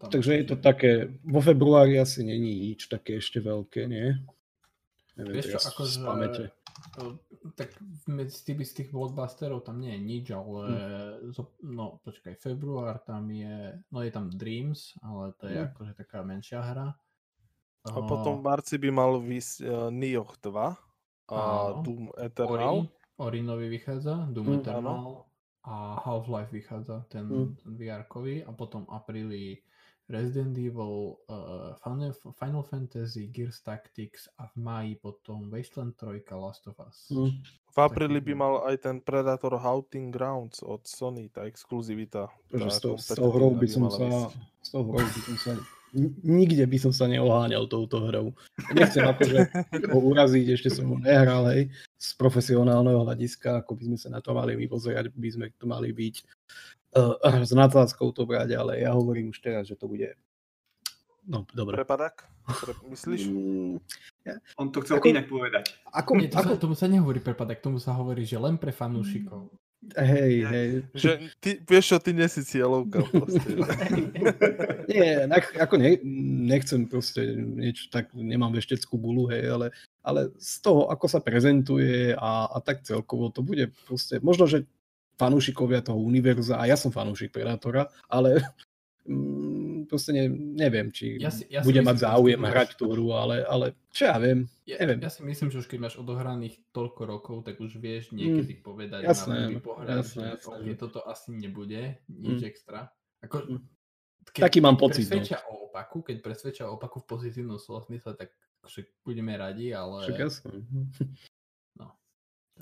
Tam 0.00 0.08
Takže 0.12 0.32
je 0.40 0.46
to 0.48 0.56
také, 0.60 1.16
vo 1.24 1.40
februári 1.40 1.96
asi 1.96 2.24
není 2.24 2.72
nič 2.72 2.92
také 2.92 3.20
ešte 3.20 3.40
veľké, 3.40 3.88
nie? 3.88 4.20
Neviem, 5.16 5.34
Vieš 5.36 5.44
čo, 5.44 5.52
teraz 5.56 5.66
akože, 5.68 5.92
z 5.92 5.98
pamäte. 6.00 6.44
Eh, 6.98 7.14
tak 7.54 7.74
medzi 8.06 8.38
tými 8.44 8.64
z 8.64 8.72
tých 8.82 8.88
blockbusterov 8.90 9.62
tam 9.62 9.80
nie 9.80 9.92
je 9.94 10.00
nič, 10.00 10.24
ale 10.30 10.62
zo- 11.30 11.56
no 11.62 12.00
počkaj, 12.02 12.36
február 12.36 13.02
tam 13.02 13.28
je, 13.30 13.76
no 13.90 13.98
je 14.02 14.10
tam 14.10 14.30
Dreams, 14.30 14.96
ale 15.02 15.32
to 15.38 15.46
je 15.48 15.58
Hm. 15.58 15.66
akože 15.72 15.92
taká 15.96 16.22
menšia 16.22 16.60
hra. 16.62 16.88
A 17.82 17.98
potom 17.98 18.38
v 18.38 18.46
marci 18.46 18.78
by 18.78 18.90
mal 18.94 19.18
výsť 19.18 19.54
uh, 19.66 19.90
Nioh 19.90 20.30
2 20.38 20.54
a 20.54 21.40
Áno. 21.42 21.82
Doom 21.82 22.14
Eternal. 22.14 22.86
Ori 23.18 23.42
nový 23.42 23.66
vychádza, 23.68 24.30
Doom 24.30 24.46
Hm, 24.46 24.56
Eternal 24.62 25.26
a 25.66 25.98
Half-Life 25.98 26.50
vychádza, 26.54 27.06
ten, 27.10 27.26
Hm. 27.26 27.54
ten 27.58 27.70
VR-kový 27.74 28.46
a 28.46 28.50
potom 28.54 28.86
apríli 28.86 29.62
Resident 30.12 30.52
Evil, 30.60 31.16
uh, 31.32 31.72
Final, 31.80 32.12
Final 32.36 32.62
Fantasy, 32.62 33.32
Gears 33.32 33.64
Tactics 33.64 34.28
a 34.36 34.52
v 34.52 34.54
máji 34.60 34.92
potom 35.00 35.48
Wasteland 35.48 35.96
3, 35.96 36.20
Last 36.36 36.68
of 36.68 36.76
Us. 36.84 37.08
Hm. 37.08 37.32
V 37.72 37.78
apríli 37.80 38.20
by 38.20 38.34
mal 38.36 38.54
aj 38.68 38.84
ten 38.84 39.00
Predator 39.00 39.56
Haunting 39.56 40.12
Grounds 40.12 40.60
od 40.60 40.84
Sony, 40.84 41.32
tá 41.32 41.48
exkluzivita. 41.48 42.28
Takže 42.52 42.68
tá 42.68 42.76
s 42.76 42.78
tou, 42.84 42.94
s 43.00 43.08
tou 43.16 43.32
hrou 43.32 43.56
by 43.56 43.64
som 43.64 43.88
sa, 43.88 44.28
s 44.60 44.68
tou 44.68 44.84
hrou 44.84 45.00
by 45.00 45.20
som 45.24 45.36
sa, 45.40 45.52
nikde 46.20 46.64
by 46.68 46.76
som 46.76 46.92
sa 46.92 47.08
neoháňal 47.08 47.64
touto 47.64 48.04
hrou. 48.12 48.36
Nechcem 48.76 49.08
akože 49.08 49.48
ho 49.88 49.98
uraziť, 50.04 50.46
ešte 50.52 50.68
som 50.68 50.92
ho 50.92 51.00
nehral, 51.00 51.48
hej, 51.56 51.72
z 51.96 52.08
profesionálneho 52.20 53.08
hľadiska, 53.08 53.64
ako 53.64 53.80
by 53.80 53.82
sme 53.88 53.96
sa 53.96 54.08
na 54.12 54.20
to 54.20 54.36
mali 54.36 54.52
vypozerať, 54.52 55.08
by 55.08 55.28
sme 55.32 55.46
to 55.56 55.64
mali 55.64 55.96
byť 55.96 56.14
uh, 56.94 57.42
s 57.42 57.52
nadsázkou 57.52 58.12
to 58.12 58.24
brať, 58.24 58.56
ale 58.56 58.80
ja 58.80 58.92
hovorím 58.92 59.30
už 59.30 59.40
teraz, 59.40 59.68
že 59.68 59.76
to 59.76 59.88
bude 59.88 60.12
No, 61.22 61.46
dobre. 61.54 61.78
Prepadak? 61.78 62.26
Pre, 62.42 62.74
myslíš? 62.90 63.30
Mm, 63.30 63.78
On 64.58 64.66
to 64.74 64.82
chcel 64.82 64.98
Ako- 64.98 65.06
inak 65.06 65.30
povedať. 65.30 65.78
Ako, 65.94 66.18
Nie, 66.18 66.26
to 66.26 66.38
ako, 66.42 66.50
sa, 66.50 66.58
tomu 66.58 66.74
sa 66.74 66.86
nehovorí 66.90 67.22
prepadek, 67.22 67.62
tomu 67.62 67.78
sa 67.78 67.94
hovorí, 67.94 68.26
že 68.26 68.42
len 68.42 68.58
pre 68.58 68.74
fanúšikov. 68.74 69.54
hej, 69.94 70.42
hej. 70.42 70.68
Že 70.94 71.10
ty, 71.38 71.50
vieš 71.62 71.94
čo, 71.94 71.96
ty 72.02 72.10
nie 72.10 72.26
si 72.26 72.42
cieľovka 72.42 73.06
proste. 73.06 73.38
Nie, 74.90 75.30
ako 75.62 75.74
ne, 75.78 76.02
nechcem 76.50 76.90
proste 76.90 77.22
niečo 77.38 77.86
tak, 77.94 78.10
nemám 78.14 78.50
vešteckú 78.58 78.98
gulu, 78.98 79.30
hej, 79.30 79.46
ale, 79.46 79.66
ale 80.02 80.34
z 80.42 80.58
toho, 80.58 80.90
ako 80.90 81.06
sa 81.06 81.22
prezentuje 81.22 82.18
a, 82.18 82.50
a 82.50 82.58
tak 82.58 82.82
celkovo, 82.82 83.30
to 83.30 83.46
bude 83.46 83.70
proste, 83.86 84.18
možno, 84.18 84.50
že 84.50 84.66
fanúšikovia 85.22 85.80
toho 85.80 85.98
univerza, 85.98 86.58
a 86.58 86.66
ja 86.66 86.74
som 86.74 86.90
fanúšik 86.90 87.30
Predatora, 87.30 87.86
ale 88.06 88.42
mm, 89.06 89.86
proste 89.86 90.10
ne, 90.10 90.26
neviem, 90.30 90.90
či 90.90 91.18
Ja 91.18 91.30
si- 91.30 91.46
ja 91.46 91.62
si 91.62 91.66
bude 91.66 91.78
myslím, 91.78 91.86
mať 91.90 91.96
záujem 92.00 92.40
keď 92.40 92.50
hrať 92.50 92.70
tú 92.74 92.84
hru, 92.90 93.06
ale, 93.12 93.42
ale 93.44 93.66
čo 93.90 94.06
ja 94.06 94.16
viem, 94.18 94.46
Ja, 94.62 94.78
Neviem. 94.78 95.02
ja 95.02 95.10
si 95.10 95.20
myslím, 95.22 95.50
že 95.50 95.58
už 95.58 95.66
keď 95.66 95.78
máš 95.82 95.94
odohraných 95.98 96.54
toľko 96.70 97.02
rokov, 97.04 97.36
tak 97.44 97.58
už 97.58 97.76
vieš 97.76 98.14
niekedy 98.14 98.62
povedať 98.62 99.02
Mm, 99.02 99.08
jasné, 99.10 99.38
na 99.50 99.60
pohľad, 99.60 99.86
jasné, 100.00 100.22
že 100.22 100.30
jasné, 100.38 100.54
OK, 100.54 100.64
že- 100.64 100.78
toto 100.78 100.98
asi 101.02 101.28
nebude, 101.34 101.82
nič 102.08 102.40
Mm. 102.40 102.48
extra. 102.48 102.80
Ako, 103.20 103.36
Mm. 103.42 103.62
Taký 104.22 104.58
mám 104.62 104.78
pocit, 104.78 105.02
no. 105.02 105.18
Presvedčia 105.18 105.38
o 105.50 105.66
opaku, 105.66 105.98
keď 106.00 106.16
presvedčia 106.22 106.64
o 106.70 106.78
opaku 106.78 107.02
v 107.02 107.06
pozitívnom 107.10 107.58
slova 107.58 107.82
tak 108.14 108.30
však 108.62 109.02
budeme 109.02 109.34
radi, 109.34 109.74
ale... 109.74 110.06
však 110.06 110.18
jasné. 110.22 110.62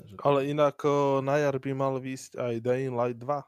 Takže... 0.01 0.15
Ale 0.19 0.39
inak 0.45 0.77
na 1.21 1.35
jar 1.37 1.55
by 1.55 1.71
mal 1.71 1.93
výsť 1.97 2.35
aj 2.35 2.53
Dying 2.59 2.93
Light 2.93 3.21
2. 3.21 3.45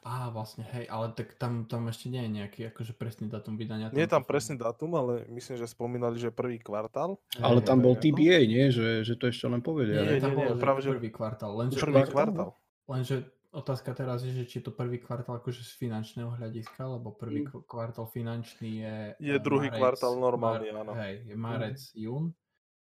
Á, 0.00 0.32
vlastne, 0.32 0.64
hej, 0.72 0.88
ale 0.88 1.12
tak 1.12 1.36
tam, 1.36 1.68
tam 1.68 1.88
ešte 1.88 2.08
nie 2.08 2.24
je 2.24 2.30
nejaký 2.40 2.60
akože 2.72 2.96
presný 2.96 3.28
datum 3.28 3.56
vydania. 3.56 3.92
Nie 3.92 4.08
je 4.08 4.12
tam 4.16 4.24
presný 4.24 4.56
dátum, 4.56 4.96
ale 4.96 5.28
myslím, 5.28 5.60
že 5.60 5.68
spomínali, 5.68 6.16
že 6.16 6.32
prvý 6.32 6.56
kvartál. 6.56 7.20
Ale 7.36 7.60
tam 7.60 7.84
bol 7.84 7.92
TBA, 7.96 8.48
nie? 8.48 8.72
Že, 8.72 9.04
že 9.04 9.14
to 9.16 9.28
ešte 9.28 9.44
len 9.44 9.60
povedia. 9.60 10.00
Nie, 10.04 10.16
ne? 10.16 10.20
tam 10.24 10.32
nie, 10.32 10.36
nie, 10.40 10.48
bolo, 10.48 10.56
že 10.56 10.64
práve, 10.64 10.80
že- 10.80 10.92
prvý 10.96 11.10
kvartál. 11.12 11.52
Lenže, 11.56 11.76
Prvý 11.80 12.02
kvartál? 12.04 12.50
lenže 12.88 13.16
otázka 13.52 13.90
teraz 13.92 14.24
je, 14.24 14.32
že 14.32 14.44
či 14.48 14.54
je 14.60 14.64
to 14.68 14.72
prvý 14.72 15.00
kvartál 15.00 15.36
akože 15.40 15.60
z 15.60 15.72
finančného 15.76 16.32
hľadiska, 16.32 16.80
lebo 16.84 17.12
prvý 17.12 17.44
Mm. 17.44 17.48
kv- 17.52 17.64
kvartál 17.68 18.06
finančný 18.08 18.70
je... 18.80 18.96
Je 19.20 19.36
eh, 19.36 19.40
druhý 19.40 19.68
kvartál 19.68 20.16
normálny, 20.16 20.68
áno. 20.72 20.92
Hej, 20.96 21.28
je 21.28 21.36
marec, 21.36 21.78
jún, 21.92 22.32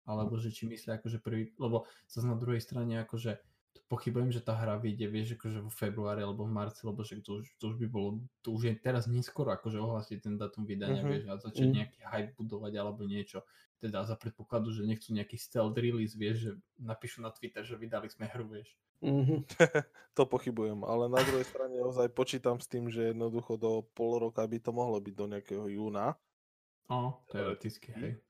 alebo 0.08 0.36
že 0.38 0.50
či 0.50 0.66
myslia 0.66 0.98
akože 0.98 1.18
prvý, 1.22 1.54
lebo 1.58 1.86
zase 2.10 2.26
na 2.26 2.36
druhej 2.38 2.60
strane 2.62 2.98
akože 3.02 3.38
to 3.72 3.80
pochybujem, 3.88 4.28
že 4.28 4.44
tá 4.44 4.52
hra 4.52 4.76
vyjde, 4.76 5.06
vieš, 5.08 5.28
akože 5.40 5.64
vo 5.64 5.72
februári 5.72 6.20
alebo 6.20 6.44
v 6.44 6.52
marci, 6.52 6.84
lebo 6.84 7.00
však 7.00 7.24
to 7.24 7.40
už, 7.40 7.46
to 7.56 7.64
už 7.72 7.76
by 7.80 7.88
bolo, 7.88 8.08
to 8.44 8.52
už 8.52 8.62
je 8.68 8.74
teraz 8.76 9.08
neskoro 9.08 9.48
akože 9.48 9.80
ohlasiť 9.80 10.18
ten 10.20 10.34
datum 10.36 10.68
vydania, 10.68 11.00
Mhm. 11.00 11.08
vieš, 11.08 11.24
a 11.32 11.40
začať 11.40 11.68
Mhm. 11.68 11.72
nejaký 11.72 12.00
hype 12.04 12.32
budovať 12.36 12.72
alebo 12.76 13.08
niečo. 13.08 13.48
Teda 13.80 14.04
za 14.04 14.20
predpokladu, 14.20 14.68
že 14.76 14.84
nechcú 14.84 15.16
nejaký 15.16 15.40
stealth 15.40 15.76
release, 15.80 16.12
vieš, 16.12 16.36
že 16.44 16.50
napíšu 16.84 17.24
na 17.24 17.32
Twitter, 17.32 17.64
že 17.64 17.80
vydali 17.80 18.12
sme 18.12 18.28
hru, 18.28 18.44
vieš. 18.52 18.76
Mhm. 19.02 19.44
To 20.16 20.22
pochybujem, 20.28 20.84
ale 20.84 21.08
na 21.08 21.24
druhej 21.24 21.48
strane 21.48 21.80
ozaj 21.80 22.12
počítam 22.12 22.60
s 22.60 22.68
tým, 22.68 22.92
že 22.92 23.10
jednoducho 23.10 23.56
do 23.56 23.80
pol 23.96 24.20
roka 24.20 24.44
by 24.44 24.58
to 24.60 24.70
mohlo 24.70 25.00
byť 25.00 25.14
do 25.16 25.24
nejakého 25.26 25.66
júna. 25.72 26.20
O, 26.88 27.24
teoreticky, 27.28 27.92
hej. 27.92 28.22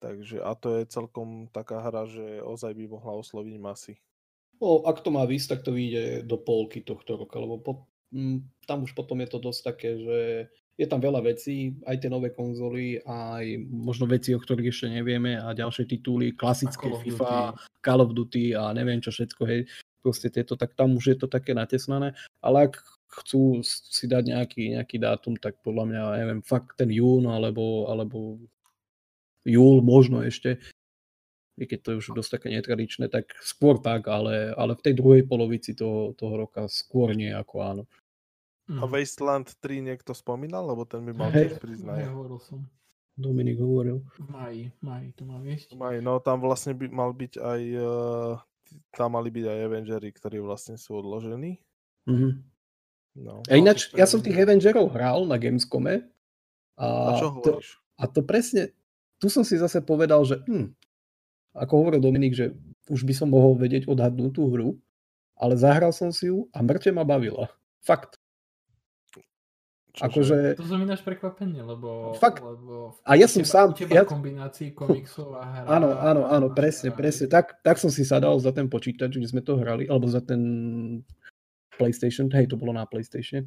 Takže 0.00 0.40
a 0.40 0.56
to 0.56 0.80
je 0.80 0.88
celkom 0.88 1.52
taká 1.52 1.84
hra, 1.84 2.08
že 2.08 2.40
ozaj 2.40 2.72
by 2.72 2.84
mohla 2.88 3.20
osloviť 3.20 3.56
masy. 3.60 3.94
No, 4.60 4.84
ak 4.84 5.04
to 5.04 5.12
má 5.12 5.24
výsť, 5.28 5.48
tak 5.56 5.60
to 5.68 5.76
vyjde 5.76 6.24
do 6.24 6.36
polky 6.40 6.80
tohto 6.80 7.20
roka, 7.20 7.36
lebo 7.36 7.60
po, 7.60 7.72
m, 8.12 8.44
tam 8.64 8.84
už 8.84 8.92
potom 8.96 9.20
je 9.20 9.28
to 9.28 9.38
dosť 9.40 9.60
také, 9.64 9.90
že 9.96 10.18
je 10.80 10.86
tam 10.88 11.00
veľa 11.04 11.20
vecí, 11.20 11.76
aj 11.84 12.00
tie 12.00 12.08
nové 12.08 12.32
konzoly, 12.32 13.04
aj 13.04 13.44
možno 13.68 14.08
veci, 14.08 14.32
o 14.32 14.40
ktorých 14.40 14.72
ešte 14.72 14.88
nevieme 14.88 15.36
a 15.36 15.52
ďalšie 15.52 15.84
tituly, 15.84 16.32
klasické 16.32 16.88
Call 16.88 17.00
FIFA, 17.04 17.32
Duty. 17.52 17.84
Call 17.84 18.00
of 18.00 18.10
Duty 18.16 18.44
a 18.56 18.72
neviem 18.72 19.04
čo 19.04 19.12
všetko, 19.12 19.42
hej, 19.44 19.68
proste 20.00 20.32
tieto, 20.32 20.56
tak 20.56 20.72
tam 20.72 20.96
už 20.96 21.04
je 21.12 21.16
to 21.20 21.28
také 21.28 21.52
natesnané, 21.52 22.16
ale 22.40 22.72
ak 22.72 22.80
chcú 23.20 23.60
si 23.64 24.08
dať 24.08 24.32
nejaký, 24.32 24.80
nejaký 24.80 24.96
dátum, 24.96 25.36
tak 25.36 25.60
podľa 25.60 25.84
mňa, 25.84 26.02
neviem, 26.24 26.40
fakt 26.40 26.80
ten 26.80 26.88
jún 26.88 27.28
alebo, 27.28 27.92
alebo 27.92 28.40
júl 29.42 29.80
možno 29.80 30.20
ešte, 30.20 30.60
i 31.54 31.64
keď 31.64 31.78
to 31.80 31.88
je 31.92 32.00
už 32.00 32.08
dosť 32.14 32.30
také 32.36 32.48
netradičné, 32.50 33.06
tak 33.06 33.36
skôr 33.38 33.76
tak, 33.76 34.08
ale, 34.08 34.52
ale 34.52 34.72
v 34.72 34.82
tej 34.82 34.94
druhej 34.94 35.22
polovici 35.24 35.72
toho, 35.72 36.12
toho 36.14 36.34
roka 36.38 36.64
skôr 36.66 37.12
nie 37.12 37.28
ako 37.28 37.56
áno. 37.60 37.84
A 38.70 38.86
Mhm. 38.86 38.88
Wasteland 38.88 39.48
3 39.58 39.82
niekto 39.82 40.14
spomínal, 40.14 40.62
lebo 40.62 40.86
ten 40.86 41.02
by 41.02 41.12
mal 41.12 41.28
Hej. 41.28 41.52
tiež 41.52 41.54
prísť 41.58 41.84
na 41.84 41.94
Hej, 41.98 42.06
jar. 42.06 42.12
hovoril 42.14 42.38
som. 42.38 42.58
Dominik 43.12 43.58
hovoril. 43.58 44.00
V 44.16 44.30
maji 44.30 44.70
to 45.12 45.26
má 45.26 45.36
viesť. 45.36 45.74
Maj, 45.74 45.98
No 45.98 46.16
tam 46.18 46.38
vlastne 46.38 46.72
by 46.72 46.86
mal 46.86 47.10
byť 47.10 47.36
aj, 47.36 47.62
uh, 47.76 48.38
tam 48.94 49.12
mali 49.12 49.28
byť 49.28 49.44
aj 49.44 49.58
Avengery, 49.60 50.08
ktorí 50.08 50.38
vlastne 50.38 50.78
sú 50.78 50.96
odložení. 50.96 51.58
Mhm. 52.06 52.30
No. 53.20 53.42
A 53.44 53.58
ináč, 53.58 53.90
ja 53.92 54.06
som 54.06 54.22
tých 54.22 54.38
Avengerov 54.38 54.88
hral 54.88 55.26
na 55.26 55.34
Gamescome 55.34 56.06
a, 56.78 56.86
A 57.10 57.18
čo 57.18 57.34
to, 57.36 57.58
hovoríš? 57.58 57.68
a 57.98 58.04
to 58.06 58.20
presne, 58.22 58.70
tu 59.20 59.28
som 59.28 59.44
si 59.44 59.54
zase 59.54 59.78
povedal, 59.80 60.24
že 60.24 60.40
hm, 60.40 60.72
ako 61.52 61.72
hovoril 61.76 62.00
Dominik, 62.00 62.32
že 62.32 62.56
už 62.88 63.04
by 63.04 63.12
som 63.12 63.28
mohol 63.28 63.54
vedieť 63.54 63.86
odhadnúť 63.86 64.32
tú 64.32 64.48
hru, 64.48 64.68
ale 65.36 65.54
zahral 65.54 65.92
som 65.92 66.08
si 66.08 66.26
ju 66.26 66.48
a 66.50 66.60
mŕte 66.60 66.88
ma 66.88 67.04
bavila. 67.04 67.52
Fakt. 67.80 68.16
Čože? 69.90 70.06
Akože, 70.06 70.36
To 70.54 70.70
som 70.70 70.78
ináč 70.78 71.02
prekvapenie, 71.02 71.66
lebo... 71.66 72.14
Fakt. 72.14 72.38
Lebo 72.38 72.94
A 73.02 73.18
ja 73.18 73.26
som 73.26 73.42
teba- 73.42 73.50
sám- 73.50 73.74
teba 73.74 73.90
ja- 73.92 74.06
v 74.06 74.14
kombinácii 74.14 74.70
komiksov 74.70 75.34
a 75.34 75.42
hra... 75.42 75.66
Áno, 75.66 75.88
áno, 75.92 76.22
áno, 76.30 76.46
presne, 76.54 76.94
presne. 76.94 77.26
Tak, 77.26 77.58
tak 77.60 77.74
som 77.74 77.90
si 77.90 78.06
sadal 78.06 78.38
za 78.38 78.54
ten 78.54 78.70
počítač, 78.70 79.10
kde 79.10 79.26
sme 79.26 79.42
to 79.42 79.58
hrali, 79.58 79.90
alebo 79.90 80.06
za 80.06 80.22
ten 80.22 80.38
PlayStation, 81.74 82.30
hej, 82.30 82.46
to 82.46 82.54
bolo 82.54 82.70
na 82.70 82.86
PlayStation. 82.86 83.42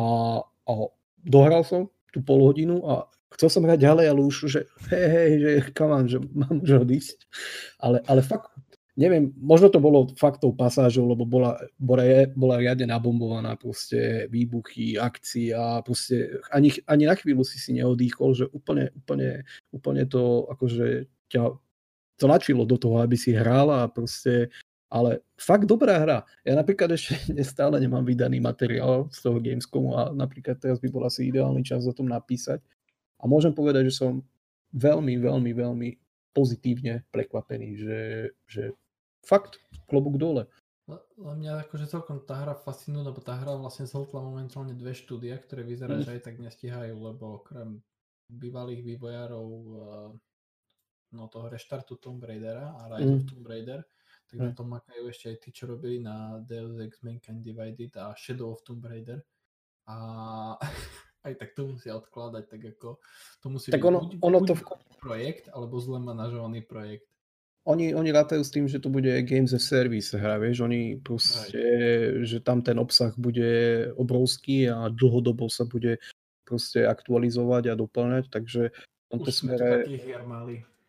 A, 0.00 0.40
a 0.40 0.72
dohral 1.20 1.60
som 1.60 1.92
tú 2.08 2.24
pol 2.24 2.40
hodinu 2.40 2.80
a 2.80 3.04
chcel 3.34 3.48
som 3.50 3.64
hrať 3.66 3.80
ďalej, 3.82 4.06
ale 4.12 4.20
už, 4.22 4.36
že 4.46 4.60
hej, 4.92 5.06
hej, 5.10 5.32
že 5.40 5.50
come 5.74 5.92
on, 5.92 6.06
že 6.06 6.18
mám 6.32 6.62
už 6.62 6.86
odísť. 6.86 7.18
Ale, 7.82 7.98
ale 8.06 8.20
fakt, 8.22 8.54
neviem, 8.96 9.34
možno 9.36 9.68
to 9.68 9.82
bolo 9.82 10.08
fakt 10.16 10.40
tou 10.40 10.54
pasážou, 10.56 11.04
lebo 11.04 11.28
bola, 11.28 11.60
bola, 11.76 12.26
bola 12.32 12.56
riadne 12.56 12.88
nabombovaná 12.88 13.54
proste 13.60 14.30
výbuchy, 14.32 14.96
akcia, 14.96 15.84
proste 15.84 16.40
ani, 16.50 16.72
ani 16.88 17.04
na 17.04 17.14
chvíľu 17.14 17.44
si 17.44 17.60
si 17.60 17.76
neodýchol, 17.76 18.30
že 18.32 18.44
úplne, 18.50 18.90
úplne, 18.96 19.44
úplne 19.74 20.02
to 20.08 20.48
akože 20.50 21.10
ťa 21.28 21.58
to 22.16 22.24
načilo 22.24 22.64
do 22.64 22.80
toho, 22.80 23.04
aby 23.04 23.12
si 23.12 23.36
hral 23.36 23.68
a 23.68 23.92
proste 23.92 24.48
ale 24.86 25.20
fakt 25.36 25.66
dobrá 25.66 25.98
hra. 25.98 26.18
Ja 26.46 26.54
napríklad 26.54 26.94
ešte 26.94 27.18
stále 27.44 27.76
nemám 27.82 28.06
vydaný 28.06 28.38
materiál 28.40 29.10
z 29.10 29.18
toho 29.20 29.38
Gamescomu 29.42 29.98
a 29.98 30.14
napríklad 30.14 30.56
teraz 30.62 30.78
by 30.78 30.88
bol 30.88 31.04
asi 31.04 31.28
ideálny 31.28 31.60
čas 31.66 31.84
o 31.84 31.92
tom 31.92 32.08
napísať. 32.08 32.62
A 33.20 33.24
môžem 33.24 33.52
povedať, 33.52 33.88
že 33.88 33.98
som 34.02 34.24
veľmi, 34.76 35.16
veľmi, 35.16 35.50
veľmi 35.56 35.88
pozitívne 36.36 37.08
prekvapený, 37.08 37.68
že, 37.80 38.00
že 38.44 38.62
fakt 39.24 39.56
klobúk 39.88 40.20
dole. 40.20 40.44
Ale 40.86 41.34
mňa 41.34 41.66
akože 41.66 41.90
celkom 41.90 42.22
tá 42.22 42.46
hra 42.46 42.54
fascinuje, 42.54 43.02
lebo 43.02 43.18
tá 43.18 43.34
hra 43.34 43.58
vlastne 43.58 43.90
zhltla 43.90 44.22
momentálne 44.22 44.76
dve 44.76 44.94
štúdia, 44.94 45.34
ktoré 45.40 45.66
vyzerá, 45.66 45.98
mm. 45.98 46.04
že 46.06 46.12
aj 46.14 46.22
tak 46.22 46.36
nestihajú, 46.38 46.94
lebo 46.94 47.42
okrem 47.42 47.82
bývalých 48.30 48.82
vývojárov 48.86 49.48
eh, 49.50 50.10
no 51.16 51.22
toho 51.26 51.46
reštartu 51.50 51.98
Tomb 51.98 52.22
Raidera 52.22 52.74
a 52.78 52.90
Rise 52.92 53.10
mm. 53.10 53.16
of 53.18 53.26
Tomb 53.26 53.46
Raider, 53.46 53.80
tak 54.30 54.36
na 54.38 54.50
mm. 54.50 54.56
tom 54.58 54.68
makajú 54.70 55.02
ešte 55.10 55.26
aj 55.30 55.36
tí, 55.42 55.48
čo 55.50 55.64
robili 55.70 55.98
na 56.02 56.38
Deus 56.42 56.78
Ex 56.82 57.02
Mankind 57.02 57.42
Divided 57.42 57.94
a 57.98 58.14
Shadow 58.14 58.54
of 58.54 58.62
Tomb 58.62 58.82
Raider. 58.86 59.22
A 59.86 59.96
aj 61.26 61.34
tak 61.42 61.58
to 61.58 61.74
musia 61.74 61.98
odkladať, 61.98 62.44
tak 62.46 62.60
ako 62.78 63.02
to 63.42 63.46
musí 63.50 63.68
tak 63.74 63.82
byť 63.82 63.88
ono, 63.90 63.98
buď, 64.06 64.10
ono 64.22 64.38
buď 64.38 64.48
to... 64.48 64.54
projekt, 65.02 65.46
alebo 65.50 65.74
zle 65.82 65.98
manažovaný 65.98 66.62
projekt 66.62 67.10
oni, 67.66 67.90
oni 67.98 68.10
rátajú 68.14 68.46
s 68.46 68.54
tým, 68.54 68.70
že 68.70 68.78
to 68.78 68.86
bude 68.86 69.10
Games 69.26 69.50
of 69.50 69.58
Service 69.58 70.14
hra, 70.14 70.38
vieš, 70.38 70.62
oni 70.62 71.02
proste, 71.02 71.58
Aj. 71.58 72.22
že 72.22 72.38
tam 72.38 72.62
ten 72.62 72.78
obsah 72.78 73.10
bude 73.18 73.90
obrovský 73.98 74.70
a 74.70 74.86
dlhodobo 74.86 75.50
sa 75.50 75.66
bude 75.66 75.98
proste 76.46 76.86
aktualizovať 76.86 77.74
a 77.74 77.74
doplňať, 77.74 78.30
takže 78.30 78.70
v 78.70 79.06
tomto 79.10 79.30
Už 79.34 79.38
smere... 79.42 79.82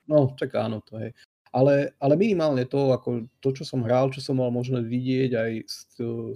No, 0.05 0.37
tak 0.37 0.53
áno, 0.53 0.85
to 0.85 1.01
je. 1.01 1.09
Ale, 1.49 1.97
ale 1.97 2.13
minimálne 2.13 2.69
to, 2.69 2.93
ako 2.93 3.25
to, 3.41 3.49
čo 3.57 3.65
som 3.65 3.81
hral, 3.81 4.13
čo 4.13 4.21
som 4.21 4.37
mal 4.37 4.53
možnosť 4.53 4.85
vidieť 4.85 5.31
aj 5.33 5.51
z, 5.65 5.81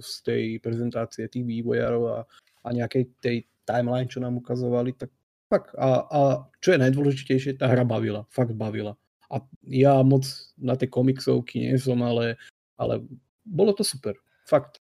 z 0.02 0.12
tej 0.26 0.44
prezentácie 0.58 1.30
tých 1.30 1.46
vývojárov 1.46 2.02
a, 2.10 2.18
a 2.66 2.68
nejakej 2.74 3.14
tej 3.22 3.46
timeline, 3.68 4.10
čo 4.10 4.18
nám 4.22 4.38
ukazovali, 4.38 4.94
tak 4.96 5.10
fakt. 5.50 5.74
A, 5.76 6.06
a 6.08 6.20
čo 6.64 6.74
je 6.74 6.82
najdôležitejšie, 6.82 7.60
tá 7.60 7.68
hra 7.68 7.84
bavila. 7.84 8.24
Fakt 8.32 8.56
bavila. 8.56 8.96
A 9.32 9.40
ja 9.68 10.00
moc 10.04 10.28
na 10.60 10.76
tie 10.76 10.88
komiksovky 10.88 11.64
nie 11.64 11.76
som, 11.80 12.00
ale, 12.04 12.36
ale 12.76 13.00
bolo 13.44 13.72
to 13.72 13.84
super. 13.84 14.16
Fakt. 14.44 14.80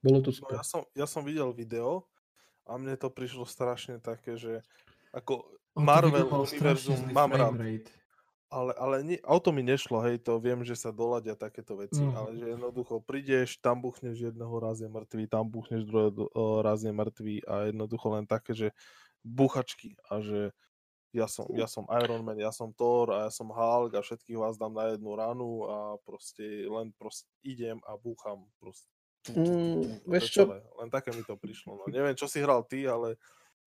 Bolo 0.00 0.24
to 0.24 0.32
no, 0.32 0.36
super. 0.36 0.56
No, 0.56 0.60
ja, 0.60 0.64
som, 0.64 0.82
ja 0.96 1.06
som 1.08 1.22
videl 1.24 1.52
video 1.52 2.08
a 2.64 2.76
mne 2.80 2.96
to 2.96 3.12
prišlo 3.12 3.44
strašne 3.44 4.00
také, 4.00 4.36
že 4.36 4.64
ako 5.12 5.44
Marvel 5.76 6.28
univerzum 6.28 7.12
mám 7.12 7.32
rád. 7.36 7.56
Ale, 8.50 8.74
ale 8.74 8.96
nie, 9.06 9.18
o 9.22 9.38
to 9.38 9.54
mi 9.54 9.62
nešlo, 9.62 10.02
hej, 10.02 10.26
to 10.26 10.42
viem, 10.42 10.66
že 10.66 10.74
sa 10.74 10.90
doladia 10.90 11.38
takéto 11.38 11.78
veci, 11.78 12.02
mm. 12.02 12.14
ale 12.18 12.30
že 12.34 12.46
jednoducho 12.58 12.98
prídeš, 12.98 13.62
tam 13.62 13.78
buchneš 13.78 14.18
jedného 14.18 14.50
raz 14.58 14.82
je 14.82 14.90
mŕtvý, 14.90 15.30
tam 15.30 15.46
buchneš 15.46 15.86
druhého 15.86 16.58
raz 16.66 16.82
je 16.82 16.90
mŕtvý 16.90 17.46
a 17.46 17.70
jednoducho 17.70 18.10
len 18.10 18.26
také, 18.26 18.50
že 18.58 18.68
buchačky 19.22 19.94
a 20.10 20.18
že 20.18 20.50
ja 21.10 21.26
som, 21.26 21.46
ja 21.54 21.66
som 21.66 21.86
Iron 22.02 22.22
Man, 22.22 22.38
ja 22.38 22.54
som 22.54 22.70
Thor 22.70 23.10
a 23.10 23.26
ja 23.26 23.30
som 23.34 23.50
Hulk 23.50 23.98
a 23.98 24.02
všetkých 24.02 24.38
vás 24.38 24.54
dám 24.54 24.78
na 24.78 24.94
jednu 24.94 25.10
ranu 25.18 25.66
a 25.66 25.78
proste 26.06 26.66
len 26.70 26.94
proste 26.94 27.26
idem 27.42 27.82
a 27.82 27.98
búcham 27.98 28.46
proste. 28.62 28.86
Mm, 29.34 30.06
vieš 30.06 30.38
čo? 30.38 30.42
Len 30.50 30.88
také 30.88 31.10
mi 31.10 31.26
to 31.26 31.34
prišlo. 31.34 31.82
No. 31.82 31.84
Neviem, 31.90 32.14
čo 32.14 32.30
si 32.30 32.38
hral 32.38 32.62
ty, 32.64 32.86
ale 32.86 33.18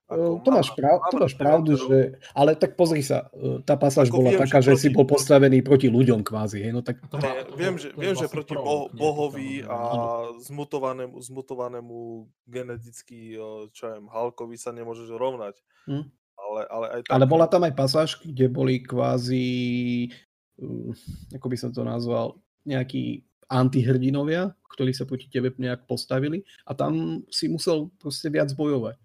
ako, 0.04 0.44
to, 0.44 0.50
máš 0.52 0.70
prav, 0.76 1.00
to 1.10 1.16
máš 1.16 1.36
pravdu, 1.40 1.72
že... 1.80 2.20
Ale 2.36 2.60
tak 2.60 2.76
pozri 2.76 3.00
sa, 3.00 3.32
e, 3.32 3.64
tá 3.64 3.80
pasáž 3.80 4.12
bola 4.12 4.36
viem, 4.36 4.42
taká, 4.44 4.60
že, 4.60 4.76
proti... 4.76 4.84
si 4.84 4.90
bol 4.92 5.08
postavený 5.08 5.64
proti 5.64 5.88
ľuďom 5.88 6.22
kvázi, 6.22 6.60
hej? 6.60 6.72
No 6.76 6.84
tak... 6.84 7.00
To 7.08 7.18
to, 7.18 7.30
viem, 7.56 7.80
že, 7.80 7.96
viem, 7.96 8.12
že 8.12 8.28
vlastne 8.28 8.36
proti 8.36 8.56
bo, 8.60 8.92
bohovi 8.92 9.64
a 9.64 9.80
zmutovanému, 10.44 11.16
zmutovanému 11.18 11.98
geneticky, 12.46 13.40
čo 13.72 13.84
viem, 13.96 14.06
Halkovi 14.12 14.60
sa 14.60 14.76
nemôžeš 14.76 15.08
rovnať. 15.16 15.56
Hm? 15.88 16.12
ale, 16.44 16.62
ale 16.70 16.86
aj 16.90 17.00
tak... 17.08 17.14
Ale 17.16 17.26
bola 17.26 17.48
tam 17.48 17.64
aj 17.66 17.74
pasáž, 17.74 18.10
kde 18.22 18.46
boli 18.52 18.84
kvázi, 18.84 20.10
mm, 20.60 20.92
ako 21.38 21.48
by 21.50 21.58
som 21.58 21.72
to 21.72 21.82
nazval, 21.82 22.38
nejakí 22.68 23.24
antihrdinovia, 23.52 24.56
ktorí 24.72 24.96
sa 24.96 25.06
proti 25.06 25.30
tebe 25.30 25.54
nejak 25.54 25.86
postavili 25.86 26.42
a 26.66 26.74
tam 26.74 27.22
si 27.30 27.52
musel 27.52 27.94
proste 28.02 28.32
viac 28.32 28.50
bojovať. 28.56 28.98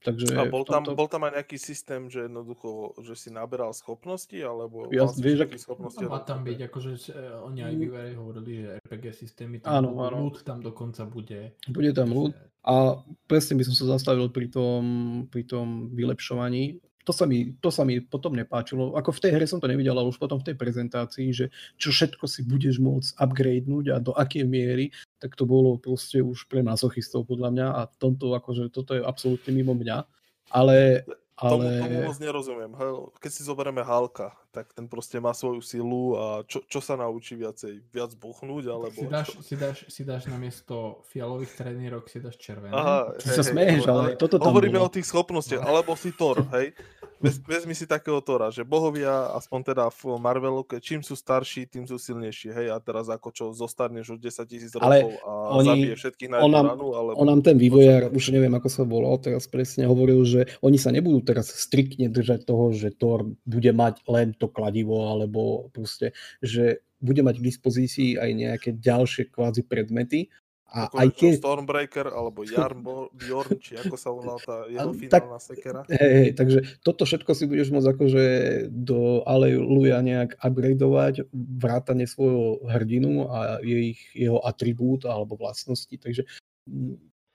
Takže 0.00 0.32
a 0.32 0.48
bol, 0.48 0.64
tomto... 0.64 0.92
tam, 0.92 0.96
bol 0.96 1.08
tam 1.12 1.28
aj 1.28 1.32
nejaký 1.36 1.60
systém, 1.60 2.08
že 2.08 2.24
jednoducho, 2.24 2.96
že 3.04 3.14
si 3.20 3.28
naberal 3.28 3.76
schopnosti, 3.76 4.32
alebo 4.32 4.88
ja, 4.88 5.04
vieš, 5.12 5.44
ak... 5.44 5.60
schopnosti? 5.60 6.00
Má 6.00 6.24
tam 6.24 6.40
byť, 6.40 6.58
akože 6.72 6.92
uh, 7.12 7.44
oni 7.44 7.60
aj 7.68 7.74
mm. 7.76 7.80
vývere 7.84 8.10
hovorili, 8.16 8.64
že 8.64 8.68
RPG 8.80 9.04
systémy, 9.12 9.60
tam 9.60 9.84
áno, 9.84 10.00
áno. 10.00 10.24
loot 10.24 10.40
tam 10.40 10.64
dokonca 10.64 11.04
bude. 11.04 11.52
Bude 11.68 11.92
tam 11.92 12.16
loot 12.16 12.32
a 12.64 13.00
presne 13.24 13.56
by 13.60 13.64
som 13.68 13.74
sa 13.76 13.96
zastavil 13.96 14.28
pri 14.32 14.48
tom, 14.52 14.82
pri 15.28 15.44
tom 15.48 15.92
vylepšovaní. 15.92 16.80
To 17.10 17.18
sa, 17.18 17.26
mi, 17.26 17.58
to 17.58 17.74
sa 17.74 17.82
mi 17.82 17.98
potom 17.98 18.38
nepáčilo. 18.38 18.94
Ako 18.94 19.10
v 19.10 19.22
tej 19.26 19.32
hre 19.34 19.42
som 19.50 19.58
to 19.58 19.66
nevidel, 19.66 19.98
ale 19.98 20.14
už 20.14 20.22
potom 20.22 20.38
v 20.38 20.46
tej 20.46 20.54
prezentácii, 20.54 21.34
že 21.34 21.50
čo 21.74 21.90
všetko 21.90 22.22
si 22.30 22.46
budeš 22.46 22.78
môcť 22.78 23.18
upgradenúť 23.18 23.90
a 23.90 23.96
do 23.98 24.14
akej 24.14 24.46
miery 24.46 24.94
tak 25.20 25.36
to 25.36 25.44
bolo 25.44 25.76
proste 25.76 26.24
už 26.24 26.48
pre 26.48 26.64
masochistov 26.64 27.28
podľa 27.28 27.52
mňa 27.52 27.66
a 27.76 27.80
tomto 28.00 28.32
akože 28.32 28.72
toto 28.72 28.96
je 28.96 29.04
absolútne 29.04 29.52
mimo 29.52 29.76
mňa. 29.76 30.08
Ale, 30.48 31.04
ale... 31.36 31.66
Tomu, 31.68 31.84
tomu 31.84 32.00
moc 32.08 32.18
nerozumiem. 32.18 32.72
Keď 33.20 33.30
si 33.30 33.42
zoberieme 33.44 33.84
Halka, 33.84 34.32
tak 34.50 34.74
ten 34.74 34.90
proste 34.90 35.22
má 35.22 35.30
svoju 35.30 35.62
silu 35.62 36.18
a 36.18 36.24
čo, 36.42 36.60
čo 36.66 36.82
sa 36.82 36.98
naučí 36.98 37.38
viacej? 37.38 37.86
Viac 37.94 38.18
buchnúť? 38.18 38.66
Alebo 38.66 38.98
si, 38.98 39.06
dáš, 39.06 39.28
si, 39.46 39.54
dáš, 39.54 39.86
si 39.86 40.02
dáš 40.02 40.26
na 40.26 40.36
miesto 40.36 41.06
fialových 41.08 41.54
trenírok, 41.54 42.10
si 42.10 42.18
dáš 42.18 42.34
červené. 42.36 42.74
Aha, 42.74 43.14
hej, 43.14 43.36
sa 43.38 43.46
smeješ, 43.46 43.86
ale 43.86 44.18
toto 44.18 44.42
tam 44.42 44.50
Hovoríme 44.50 44.82
bolo. 44.82 44.90
o 44.90 44.94
tých 44.94 45.06
schopnostiach, 45.06 45.62
alebo 45.62 45.94
si 45.94 46.10
Thor, 46.10 46.42
hej? 46.58 46.74
vezmi 47.20 47.76
si 47.76 47.84
takého 47.84 48.16
Tora, 48.24 48.48
že 48.48 48.64
bohovia, 48.64 49.36
aspoň 49.36 49.60
teda 49.72 49.84
v 49.92 50.16
Marvelu, 50.16 50.64
čím 50.80 51.04
sú 51.04 51.12
starší, 51.12 51.68
tým 51.68 51.84
sú 51.84 52.00
silnejší, 52.00 52.48
hej, 52.48 52.66
a 52.72 52.80
teraz 52.80 53.12
ako 53.12 53.28
čo 53.28 53.44
zostarneš 53.52 54.16
už 54.16 54.18
10 54.24 54.48
tisíc 54.48 54.72
rokov 54.72 55.20
a 55.20 55.32
oni, 55.60 55.68
zabije 55.68 55.94
všetkých 56.00 56.30
na 56.32 56.36
jednu 56.40 56.56
nám, 56.56 56.66
ranu, 56.72 56.86
alebo... 56.96 57.16
On 57.20 57.28
nám 57.28 57.44
ten 57.44 57.60
vývojár, 57.60 58.08
už 58.08 58.32
neviem 58.32 58.52
ako 58.56 58.68
sa 58.72 58.82
volal, 58.88 59.20
teraz 59.20 59.44
presne 59.44 59.84
hovoril, 59.84 60.24
že 60.24 60.48
oni 60.64 60.80
sa 60.80 60.88
nebudú 60.88 61.20
teraz 61.20 61.52
striktne 61.52 62.08
držať 62.08 62.48
toho, 62.48 62.72
že 62.72 62.88
Thor 62.88 63.28
bude 63.44 63.72
mať 63.76 64.00
len 64.08 64.32
to 64.40 64.48
kladivo, 64.48 65.12
alebo 65.12 65.68
proste, 65.76 66.16
že 66.40 66.80
bude 67.00 67.20
mať 67.20 67.40
k 67.40 67.46
dispozícii 67.52 68.10
aj 68.16 68.30
nejaké 68.32 68.70
ďalšie 68.76 69.28
kvázi 69.28 69.68
predmety 69.68 70.32
a 70.70 70.86
ako 70.86 70.96
aj 71.02 71.08
keď... 71.18 71.32
Stormbreaker 71.42 72.06
alebo 72.14 72.46
Jarnbjorn, 72.46 73.58
či 73.58 73.74
ako 73.74 73.96
sa 73.98 74.14
volá 74.14 74.38
tá 74.38 74.70
jeho 74.70 74.94
finálna 74.94 75.42
tak, 75.42 75.42
sekera. 75.42 75.80
Hej, 75.90 76.12
hej, 76.14 76.30
takže 76.38 76.58
toto 76.86 77.02
všetko 77.02 77.30
si 77.34 77.44
budeš 77.50 77.74
môcť 77.74 77.88
akože 77.90 78.24
do 78.70 79.26
Aleluja 79.26 79.98
nejak 79.98 80.38
upgradeovať, 80.38 81.26
vrátane 81.34 82.06
svojho 82.06 82.62
hrdinu 82.70 83.26
a 83.26 83.58
jej, 83.66 83.98
jeho 84.14 84.38
atribút 84.46 85.10
alebo 85.10 85.34
vlastnosti, 85.34 85.98
takže 85.98 86.22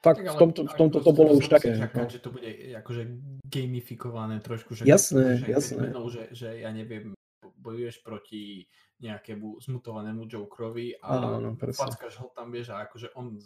fakt 0.06 0.22
tak, 0.22 0.34
v 0.34 0.38
tomto, 0.38 0.62
v 0.70 0.76
tomto 0.78 0.98
to 1.02 1.12
bolo 1.12 1.32
už 1.42 1.50
také. 1.50 1.74
Čakať, 1.74 2.06
no. 2.06 2.14
že 2.14 2.20
to 2.22 2.30
bude 2.30 2.50
akože 2.78 3.04
gamifikované 3.50 4.38
trošku, 4.46 4.78
že, 4.78 4.86
jasné, 4.86 5.42
že, 5.42 5.46
jasné. 5.50 5.90
Menou, 5.90 6.06
že, 6.14 6.30
že 6.30 6.62
ja 6.62 6.70
neviem, 6.70 7.18
bojuješ 7.42 8.06
proti 8.06 8.70
nejakému 9.02 9.60
zmutovanému 9.60 10.30
Jokerovi 10.30 11.02
a 11.02 11.20
áno, 11.20 11.58
fackaš 11.58 12.22
ho 12.22 12.30
tam, 12.32 12.54
vieš, 12.54 12.72
a 12.72 12.86
akože 12.86 13.18
on 13.18 13.42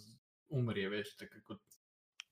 umrie, 0.51 0.91
vieš, 0.91 1.16
tak 1.16 1.32
ako 1.32 1.57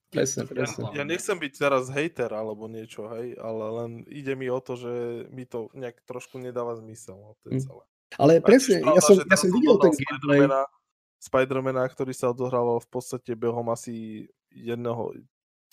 Presne, 0.07 0.47
presne. 0.47 0.87
Ja 0.95 1.03
nechcem 1.03 1.35
byť 1.35 1.53
teraz 1.59 1.91
hater 1.91 2.31
alebo 2.31 2.71
niečo, 2.71 3.11
hej, 3.11 3.35
ale 3.35 3.65
len 3.83 3.91
ide 4.07 4.39
mi 4.39 4.47
o 4.47 4.63
to, 4.63 4.79
že 4.79 4.93
mi 5.35 5.43
to 5.43 5.67
nejak 5.75 5.99
trošku 6.07 6.39
nedáva 6.39 6.79
zmysel. 6.79 7.19
No, 7.19 7.29
to 7.43 7.51
je 7.51 7.59
hm. 7.59 7.63
celé. 7.67 7.83
Ale 8.15 8.31
presne, 8.39 8.79
ja 8.79 9.03
som, 9.03 9.19
ja 9.19 9.35
som 9.35 9.51
videl 9.51 9.75
ten 9.83 9.91
gameplay. 9.91 10.47
Spidermana, 11.17 11.85
ktorý 11.89 12.13
sa 12.13 12.29
odohrával 12.29 12.77
v 12.81 12.89
podstate 12.89 13.33
behom 13.33 13.67
asi 13.73 14.27
jedného 14.53 15.17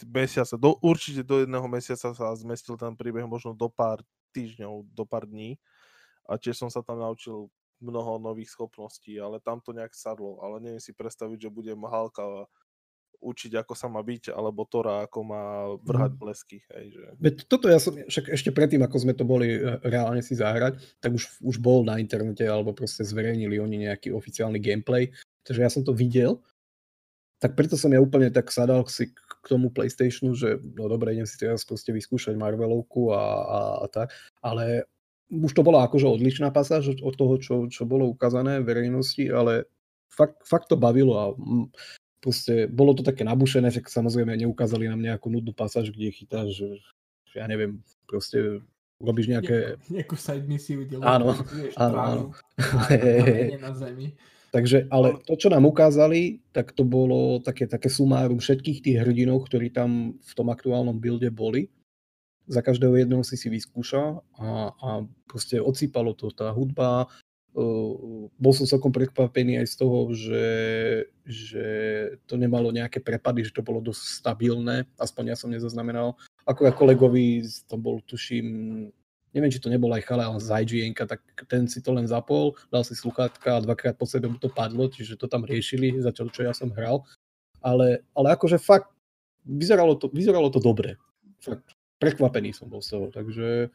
mesiaca, 0.03 0.59
do, 0.59 0.75
určite 0.83 1.23
do 1.23 1.45
jedného 1.45 1.67
mesiaca 1.71 2.11
sa 2.11 2.27
zmestil 2.35 2.75
ten 2.75 2.97
príbeh 2.97 3.29
možno 3.29 3.55
do 3.55 3.71
pár 3.71 4.03
týždňov, 4.35 4.91
do 4.91 5.05
pár 5.07 5.29
dní 5.29 5.61
a 6.27 6.35
tiež 6.35 6.59
som 6.59 6.71
sa 6.73 6.83
tam 6.83 6.99
naučil 6.99 7.47
mnoho 7.79 8.19
nových 8.19 8.51
schopností, 8.57 9.21
ale 9.21 9.39
tam 9.39 9.61
to 9.61 9.77
nejak 9.77 9.93
sadlo, 9.93 10.41
ale 10.41 10.59
neviem 10.59 10.83
si 10.83 10.97
predstaviť, 10.97 11.47
že 11.47 11.55
budem 11.55 11.79
Halka 11.85 12.49
učiť, 13.25 13.57
ako 13.57 13.73
sa 13.73 13.89
má 13.89 14.05
byť, 14.05 14.37
alebo 14.37 14.69
Tora, 14.69 15.09
ako 15.09 15.19
má 15.25 15.45
vrhať 15.81 16.13
mhm. 16.13 16.21
blesky. 16.21 16.59
Hej, 16.77 16.87
že... 16.93 17.03
Veď 17.17 17.35
toto 17.49 17.67
ja 17.73 17.81
som, 17.81 17.97
však 17.97 18.29
ešte 18.37 18.51
predtým, 18.53 18.85
ako 18.85 18.97
sme 19.01 19.17
to 19.17 19.25
boli 19.25 19.57
e, 19.57 19.81
reálne 19.81 20.21
si 20.21 20.37
zahrať, 20.37 20.77
tak 21.01 21.17
už, 21.17 21.41
už 21.41 21.57
bol 21.57 21.89
na 21.89 21.97
internete, 21.97 22.45
alebo 22.45 22.77
proste 22.77 23.01
zverejnili 23.01 23.57
oni 23.57 23.89
nejaký 23.89 24.13
oficiálny 24.13 24.61
gameplay, 24.61 25.09
takže 25.45 25.61
ja 25.63 25.71
som 25.71 25.85
to 25.85 25.93
videl, 25.93 26.41
tak 27.39 27.55
preto 27.61 27.77
som 27.77 27.93
ja 27.93 28.01
úplne 28.01 28.33
tak 28.33 28.49
sadal 28.49 28.89
si 28.89 29.13
k 29.13 29.45
tomu 29.45 29.69
PlayStationu, 29.69 30.33
že 30.33 30.57
no 30.77 30.89
dobre, 30.89 31.13
idem 31.13 31.29
si 31.29 31.37
teraz 31.37 31.61
proste 31.69 31.93
vyskúšať 31.93 32.33
Marvelovku 32.41 33.13
a, 33.13 33.25
a, 33.45 33.61
a 33.85 33.87
tak, 33.93 34.17
ale 34.41 34.89
už 35.29 35.53
to 35.53 35.61
bola 35.61 35.85
akože 35.85 36.09
odlišná 36.09 36.49
pasáž 36.53 36.97
od 37.05 37.15
toho, 37.17 37.35
čo, 37.37 37.55
čo 37.69 37.85
bolo 37.85 38.09
ukázané 38.09 38.65
verejnosti, 38.65 39.29
ale 39.29 39.69
fakt, 40.09 40.41
fakt 40.45 40.73
to 40.73 40.77
bavilo 40.81 41.15
a 41.21 41.25
proste 42.25 42.65
bolo 42.71 42.97
to 42.97 43.05
také 43.05 43.25
nabušené, 43.29 43.69
že 43.69 43.85
samozrejme 43.85 44.33
neukázali 44.41 44.89
nám 44.89 45.05
nejakú 45.05 45.29
nudnú 45.29 45.53
pasáž, 45.53 45.93
kde 45.93 46.17
chytáš, 46.17 46.49
že, 46.57 46.69
ja 47.37 47.45
neviem, 47.45 47.85
proste 48.09 48.65
robíš 49.03 49.29
nejaké... 49.29 49.77
Nejakú 49.93 50.17
side 50.17 50.49
misiu, 50.49 50.89
kde 50.89 51.03
Áno, 51.05 51.37
áno, 51.77 51.97
áno. 52.01 52.23
na 53.61 53.73
zemi. 53.77 54.17
Takže, 54.55 54.87
ale 54.87 55.19
to, 55.27 55.35
čo 55.35 55.51
nám 55.51 55.67
ukázali, 55.67 56.39
tak 56.55 56.71
to 56.79 56.87
bolo 56.87 57.43
také, 57.43 57.67
také 57.67 57.91
sumárum 57.91 58.39
všetkých 58.39 58.87
tých 58.87 58.97
hrdinov, 59.03 59.51
ktorí 59.51 59.75
tam 59.75 60.15
v 60.15 60.33
tom 60.39 60.47
aktuálnom 60.47 60.95
builde 60.95 61.27
boli. 61.35 61.75
Za 62.47 62.63
každého 62.63 63.03
jedného 63.03 63.27
si 63.27 63.35
si 63.35 63.51
vyskúšal 63.51 64.23
a, 64.39 64.71
a 64.71 64.89
proste 65.27 65.59
odsýpalo 65.59 66.15
to 66.15 66.31
tá 66.31 66.55
hudba. 66.55 67.11
Uh, 67.51 68.31
bol 68.39 68.55
som 68.55 68.63
celkom 68.63 68.95
prekvapený 68.95 69.59
aj 69.59 69.75
z 69.75 69.75
toho, 69.75 69.99
že, 70.15 70.49
že 71.27 71.67
to 72.31 72.39
nemalo 72.39 72.71
nejaké 72.71 73.03
prepady, 73.03 73.51
že 73.51 73.59
to 73.59 73.67
bolo 73.67 73.83
dosť 73.83 74.23
stabilné, 74.23 74.87
aspoň 75.03 75.35
ja 75.35 75.37
som 75.39 75.51
nezaznamenal. 75.51 76.15
Ako 76.47 76.63
ja 76.63 76.71
kolegovi, 76.71 77.43
to 77.67 77.75
bol 77.75 77.99
tuším, 78.07 78.47
neviem, 79.35 79.51
či 79.51 79.59
to 79.59 79.69
nebol 79.69 79.91
aj 79.91 80.07
chala 80.07 80.31
z 80.39 80.79
ign 80.79 80.95
tak 80.95 81.21
ten 81.51 81.67
si 81.67 81.83
to 81.83 81.91
len 81.91 82.07
zapol, 82.07 82.55
dal 82.71 82.87
si 82.87 82.95
sluchátka 82.95 83.59
a 83.59 83.65
dvakrát 83.65 83.99
po 83.99 84.07
sebe 84.07 84.31
mu 84.31 84.39
to 84.39 84.47
padlo, 84.47 84.87
čiže 84.87 85.19
to 85.19 85.27
tam 85.27 85.43
riešili, 85.43 85.99
začal 85.99 86.31
čo 86.31 86.47
ja 86.47 86.55
som 86.55 86.71
hral. 86.71 87.03
Ale, 87.59 88.07
ale 88.15 88.29
akože 88.39 88.63
fakt, 88.63 88.95
vyzeralo 89.43 89.99
to, 89.99 90.07
vyzeralo 90.15 90.49
to 90.55 90.63
dobre. 90.63 90.97
Fakt, 91.43 91.75
prekvapený 91.99 92.55
som 92.55 92.71
bol 92.71 92.81
z 92.81 92.97
toho, 92.97 93.07
takže 93.11 93.69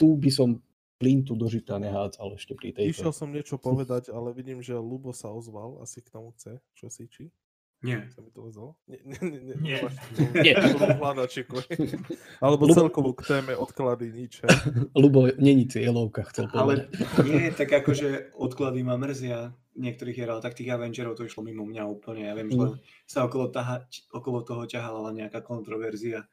tu 0.00 0.16
by 0.16 0.30
som 0.32 0.58
plintu 1.02 1.34
do 1.34 1.50
žita 1.50 1.82
nehádzal 1.82 2.38
ešte 2.38 2.54
pri 2.54 2.70
tejto. 2.70 3.02
Išiel 3.02 3.14
som 3.14 3.34
niečo 3.34 3.58
povedať, 3.58 4.14
ale 4.14 4.30
vidím, 4.30 4.62
že 4.62 4.78
Lubo 4.78 5.10
sa 5.10 5.34
ozval, 5.34 5.82
asi 5.82 5.98
k 5.98 6.14
tomu 6.14 6.30
chce, 6.38 6.62
čo 6.78 6.86
si 6.86 7.10
či? 7.10 7.26
Nie. 7.82 8.06
Sa 8.08 8.18
mi 8.18 8.30
to 8.30 8.42
ozval? 8.44 8.78
Nie, 8.86 9.02
nie, 9.02 9.18
nie, 9.20 9.54
nie. 9.58 9.78
Alebo 12.44 12.62
Lubo- 12.64 12.74
celkovo 12.76 13.10
k 13.12 13.22
téme 13.24 13.52
odklady 13.54 14.10
nič. 14.16 14.42
Lubo, 14.92 15.26
není 15.34 15.66
cieľovka, 15.66 16.22
chcel 16.24 16.46
Ale 16.48 16.86
povedať. 16.86 17.24
nie, 17.24 17.50
tak 17.50 17.68
akože 17.72 18.34
odklady 18.34 18.80
ma 18.80 18.94
mrzia 18.96 19.50
niektorých 19.72 20.14
hier, 20.14 20.28
ale 20.28 20.38
tak 20.38 20.54
tých 20.54 20.68
Avengerov 20.68 21.14
to 21.14 21.24
išlo 21.24 21.42
mimo 21.42 21.64
mňa 21.64 21.82
úplne. 21.84 22.22
Ja 22.24 22.34
viem, 22.34 22.46
že 22.46 22.60
Mm. 22.60 22.76
sa 23.04 23.24
okolo, 23.24 23.48
taha, 23.48 23.82
okolo 24.10 24.42
toho 24.42 24.62
ťahala 24.62 25.10
nejaká 25.10 25.40
kontroverzia. 25.40 26.28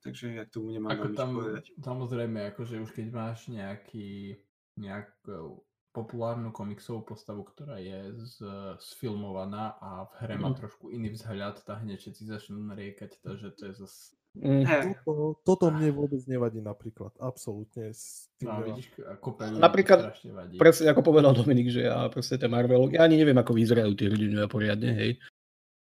Takže 0.00 0.34
ja 0.34 0.42
k 0.42 0.52
tomu 0.52 0.68
nemám 0.70 0.92
Ako 0.92 1.06
tam, 1.12 1.30
povedať. 1.34 1.70
samozrejme, 1.78 2.50
akože 2.50 2.76
už 2.78 2.90
keď 2.90 3.06
máš 3.10 3.46
nejaký, 3.46 4.36
nejakú 4.76 5.60
populárnu 5.94 6.50
komiksovú 6.50 7.06
postavu, 7.06 7.46
ktorá 7.46 7.78
je 7.78 8.10
z, 8.18 8.42
sfilmovaná 8.82 9.78
a 9.78 10.10
v 10.10 10.12
hre 10.26 10.34
má 10.42 10.50
Mm. 10.50 10.58
trošku 10.58 10.90
iný 10.90 11.14
vzhľad, 11.14 11.62
tak 11.62 11.86
hneď 11.86 12.02
všetci 12.02 12.22
začnú 12.26 12.58
nariekať, 12.66 13.22
takže 13.22 13.54
to 13.54 13.62
je 13.70 13.74
zase... 13.78 14.18
Mm. 14.34 14.66
Toto, 15.06 15.38
toto 15.46 15.64
mne 15.70 15.94
vôbec 15.94 16.18
nevadí 16.26 16.58
napríklad. 16.58 17.14
Absolútne. 17.22 17.94
No, 18.42 18.66
vidíš, 18.66 18.90
ľudí 19.22 19.62
Napríklad 19.62 20.18
vadí. 20.34 20.58
Presne 20.58 20.90
ako 20.90 21.06
povedal 21.06 21.30
Dominik, 21.38 21.70
že 21.70 21.86
ja 21.86 22.10
proste 22.10 22.34
ten 22.34 22.50
Marvel, 22.50 22.90
ja 22.90 23.06
ani 23.06 23.14
neviem, 23.14 23.38
ako 23.38 23.54
vyzerajú 23.54 23.94
tí 23.94 24.10
hrdinové 24.10 24.50
poriadne, 24.50 24.90
hej. 24.90 25.22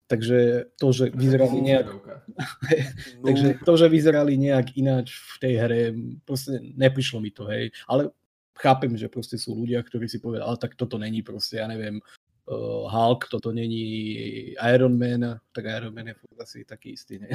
Takže 0.09 0.71
to, 0.79 0.87
že 0.89 1.13
vyzerali 1.13 1.59
nejak, 1.61 1.85
No, 3.19 3.25
takže 3.29 3.61
to, 3.61 3.73
že 3.75 3.85
vyzerali 3.91 4.39
nejak 4.39 4.73
ináč 4.79 5.13
v 5.13 5.35
tej 5.43 5.53
hre, 5.59 5.81
proste 6.23 6.63
neprišlo 6.79 7.19
mi 7.19 7.35
to, 7.35 7.43
hej. 7.45 7.69
Ale 7.85 8.09
chápem, 8.59 8.91
že 8.99 9.07
proste 9.07 9.39
sú 9.39 9.55
ľudia, 9.55 9.79
ktorí 9.79 10.11
si 10.11 10.19
povedali, 10.19 10.43
ale 10.43 10.57
tak 10.59 10.75
toto 10.75 10.99
není 10.99 11.23
proste, 11.23 11.63
ja 11.63 11.67
neviem, 11.71 12.03
uh, 12.51 12.85
Hulk, 12.91 13.31
toto 13.31 13.55
není 13.55 13.83
Iron 14.59 14.99
Man, 14.99 15.39
tak 15.55 15.63
Iron 15.65 15.95
Man 15.95 16.11
je 16.11 16.15
asi 16.35 16.67
taký 16.67 16.99
istý, 16.99 17.23
ne? 17.23 17.31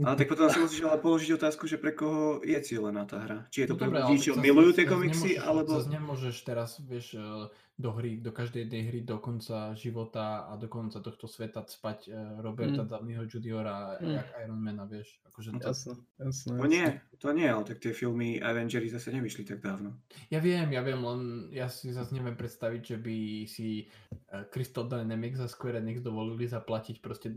Ale 0.00 0.16
tak 0.16 0.28
potom 0.32 0.48
si 0.48 0.58
musíš 0.58 0.82
ale 0.88 0.98
položiť 0.98 1.30
otázku, 1.36 1.68
že 1.68 1.76
pre 1.76 1.92
koho 1.92 2.40
je 2.40 2.56
cieľená 2.56 3.04
tá 3.04 3.20
hra. 3.20 3.38
Či 3.52 3.64
je 3.64 3.68
to 3.68 3.76
pre 3.76 3.92
No 3.92 4.00
ale 4.00 4.16
ľudí, 4.16 4.16
čo 4.18 4.32
milujú 4.34 4.70
tie 4.74 4.86
komiksy, 4.88 5.36
nemôžeš- 5.36 5.44
alebo... 5.44 5.70
Zas 5.76 5.88
nemôžeš 5.92 6.36
teraz, 6.42 6.70
vieš, 6.80 7.06
eh, 7.14 7.46
do 7.78 7.94
hry, 7.94 8.18
do 8.18 8.34
každej 8.34 8.66
jednej 8.66 8.82
hry 8.90 9.00
do 9.06 9.22
konca 9.22 9.70
života 9.78 10.50
a 10.50 10.58
do 10.58 10.66
konca 10.66 10.98
tohto 10.98 11.30
sveta 11.30 11.62
spať 11.62 12.10
eh, 12.10 12.18
Roberta 12.42 12.82
Mm. 12.82 12.90
Downeyho 12.90 13.24
Juniora 13.30 14.02
Mm. 14.02 14.18
jak 14.18 14.28
Iron 14.42 14.58
Mana, 14.58 14.84
vieš. 14.84 15.22
Akože 15.30 15.54
to, 15.62 15.70
Jasné, 15.70 15.94
jasné. 16.18 16.52
No 16.58 16.66
nie, 16.66 16.86
to 17.22 17.30
nie, 17.30 17.46
ale 17.46 17.62
tak 17.62 17.78
tie 17.78 17.94
filmy 17.94 18.42
Avengers 18.42 18.90
zase 18.90 19.14
nevyšli 19.14 19.46
tak 19.46 19.62
dávno. 19.62 19.94
Ja 20.26 20.42
viem, 20.42 20.66
ja 20.74 20.82
viem, 20.82 20.98
len 20.98 21.20
ja 21.54 21.70
si 21.70 21.94
zase 21.94 22.10
neviem 22.18 22.34
predstaviť, 22.34 22.82
že 22.82 22.96
by 22.98 23.16
si 23.46 23.86
eh, 23.86 24.42
Crystal 24.50 24.90
Dynamics 24.90 25.38
a 25.38 25.46
Square 25.46 25.78
Enix 25.78 26.02
dovolili 26.02 26.50
zaplatiť 26.50 26.98
proste 26.98 27.30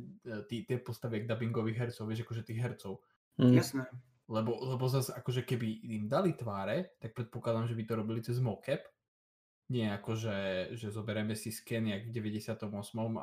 tí, 0.50 0.66
tie 0.66 0.82
postavy 0.82 1.22
dubbingových 1.30 1.78
hercov, 1.78 2.10
vieš, 2.10 2.26
akože 2.26 2.42
tých 2.42 2.60
hercov. 2.66 2.98
Mm. 3.38 3.62
Jasné. 3.62 3.86
Lebo, 4.32 4.58
lebo 4.64 4.88
zase 4.88 5.12
akože 5.14 5.44
keby 5.44 5.92
im 5.92 6.08
dali 6.08 6.34
tváre, 6.34 6.96
tak 6.98 7.12
predpokladám, 7.14 7.68
že 7.68 7.76
by 7.76 7.84
to 7.84 7.94
robili 7.94 8.20
cez 8.24 8.40
mocap. 8.42 8.80
Nie 9.72 9.96
ako, 9.96 10.20
že, 10.20 10.38
že 10.76 10.92
zoberieme 10.92 11.32
si 11.32 11.48
sken 11.48 11.88
jak 11.88 12.04
v 12.04 12.12
98. 12.12 12.68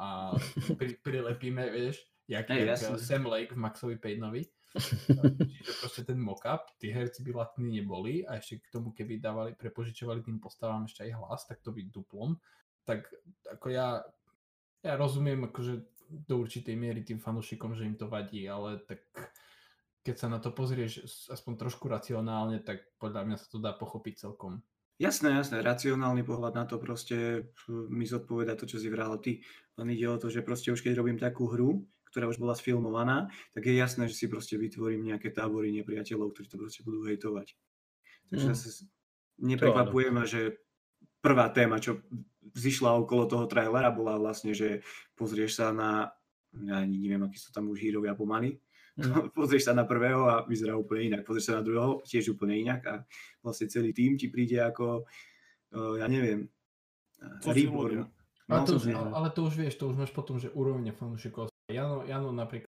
a 0.01 0.33
pri, 0.81 0.97
prilepíme, 1.05 1.69
vieš, 1.69 2.09
jak, 2.25 2.49
Hej, 2.49 2.65
jak 2.65 2.81
jasné. 2.81 2.97
Sam 3.05 3.29
Lake 3.29 3.53
v 3.53 3.61
Maxovi 3.61 3.97
Payneovi. 4.01 4.49
Čiže 5.61 5.73
proste 5.81 6.03
ten 6.09 6.17
mockup, 6.17 6.73
tí 6.81 6.89
herci 6.89 7.21
by 7.25 7.37
latní 7.37 7.81
neboli 7.81 8.25
a 8.25 8.41
ešte 8.41 8.65
k 8.65 8.73
tomu, 8.73 8.97
keby 8.97 9.21
dávali, 9.21 9.53
prepožičovali 9.57 10.25
tým 10.25 10.41
postavám 10.41 10.89
ešte 10.89 11.05
aj 11.05 11.13
hlas, 11.21 11.45
tak 11.45 11.61
to 11.61 11.73
by 11.73 11.85
duplom. 11.85 12.41
Tak 12.89 13.05
ako 13.45 13.69
ja, 13.69 14.01
ja 14.81 14.95
rozumiem 14.97 15.53
akože 15.53 15.85
do 16.09 16.41
určitej 16.41 16.77
miery 16.77 17.05
tým 17.05 17.21
fanúšikom, 17.21 17.77
že 17.77 17.85
im 17.85 17.97
to 17.97 18.09
vadí, 18.09 18.49
ale 18.49 18.81
tak 18.89 19.05
keď 20.01 20.17
sa 20.17 20.29
na 20.33 20.41
to 20.41 20.57
pozrieš 20.57 21.05
aspoň 21.29 21.69
trošku 21.69 21.85
racionálne, 21.85 22.65
tak 22.65 22.89
podľa 22.97 23.29
mňa 23.29 23.37
sa 23.37 23.47
to 23.53 23.61
dá 23.61 23.77
pochopiť 23.77 24.25
celkom. 24.25 24.65
Jasné, 24.99 25.31
jasné, 25.31 25.63
racionálny 25.63 26.27
pohľad 26.27 26.59
na 26.59 26.67
to 26.67 26.83
proste 26.83 27.47
mi 27.71 28.03
zodpoveda 28.03 28.59
to, 28.59 28.67
čo 28.67 28.83
si 28.83 28.91
vral 28.91 29.15
ty. 29.23 29.47
Len 29.79 29.95
ide 29.95 30.11
o 30.11 30.19
to, 30.19 30.27
že 30.27 30.43
proste 30.43 30.75
už 30.75 30.83
keď 30.83 30.99
robím 30.99 31.23
takú 31.23 31.47
hru, 31.47 31.87
ktorá 32.11 32.27
už 32.27 32.43
bola 32.43 32.59
sfilmovaná, 32.59 33.31
tak 33.55 33.71
je 33.71 33.79
jasné, 33.79 34.11
že 34.11 34.19
si 34.19 34.27
proste 34.27 34.59
vytvorím 34.59 35.07
nejaké 35.15 35.31
tábory 35.31 35.71
nepriateľov, 35.71 36.35
ktorí 36.35 36.47
to 36.51 36.59
proste 36.59 36.83
budú 36.83 37.07
hejtovať. 37.07 37.55
Takže 38.35 38.47
Mm. 38.51 38.55
zase 38.59 38.69
neprekvapuje 39.39 40.09
ma, 40.11 40.27
že 40.27 40.59
prvá 41.23 41.47
téma, 41.55 41.79
čo 41.79 42.03
vzýšla 42.59 42.99
okolo 42.99 43.31
toho 43.31 43.47
trailera, 43.47 43.95
bola 43.95 44.19
vlastne, 44.19 44.51
že 44.51 44.83
pozrieš 45.15 45.63
sa 45.63 45.71
na, 45.71 46.11
ja 46.59 46.83
ani 46.83 46.99
neviem, 46.99 47.23
akí 47.23 47.39
sú 47.39 47.55
tam 47.55 47.71
už 47.71 47.79
hírovia 47.87 48.19
pomaly. 48.19 48.59
pozrieš 49.39 49.71
sa 49.71 49.75
na 49.75 49.87
prvého 49.87 50.27
a 50.27 50.43
vyzerá 50.45 50.75
úplne 50.75 51.15
inak. 51.15 51.23
Pozrieš 51.23 51.55
sa 51.55 51.59
na 51.59 51.65
druhého, 51.65 52.03
tiež 52.03 52.35
úplne 52.35 52.59
inak 52.59 52.83
a 52.87 52.95
vlastne 53.41 53.71
celý 53.71 53.95
tým 53.95 54.19
ti 54.19 54.27
príde 54.29 54.59
ako, 54.59 55.07
uh, 55.75 55.95
ja 55.97 56.07
neviem, 56.11 56.51
Cudzí 57.43 57.67
Reborn. 57.67 58.07
ľudia. 58.07 58.17
Ale, 58.49 58.59
No, 58.59 58.65
to, 58.65 58.73
ale, 58.75 58.81
ľudia. 58.81 58.99
ale 59.13 59.29
to 59.35 59.41
už 59.45 59.55
vieš, 59.61 59.75
to 59.77 59.85
už 59.93 59.97
máš 60.01 60.13
potom, 60.15 60.41
že 60.41 60.49
úrovne 60.57 60.89
fanúšikov. 60.95 61.53
Jano, 61.69 62.01
Jano 62.09 62.33
napríklad 62.33 62.71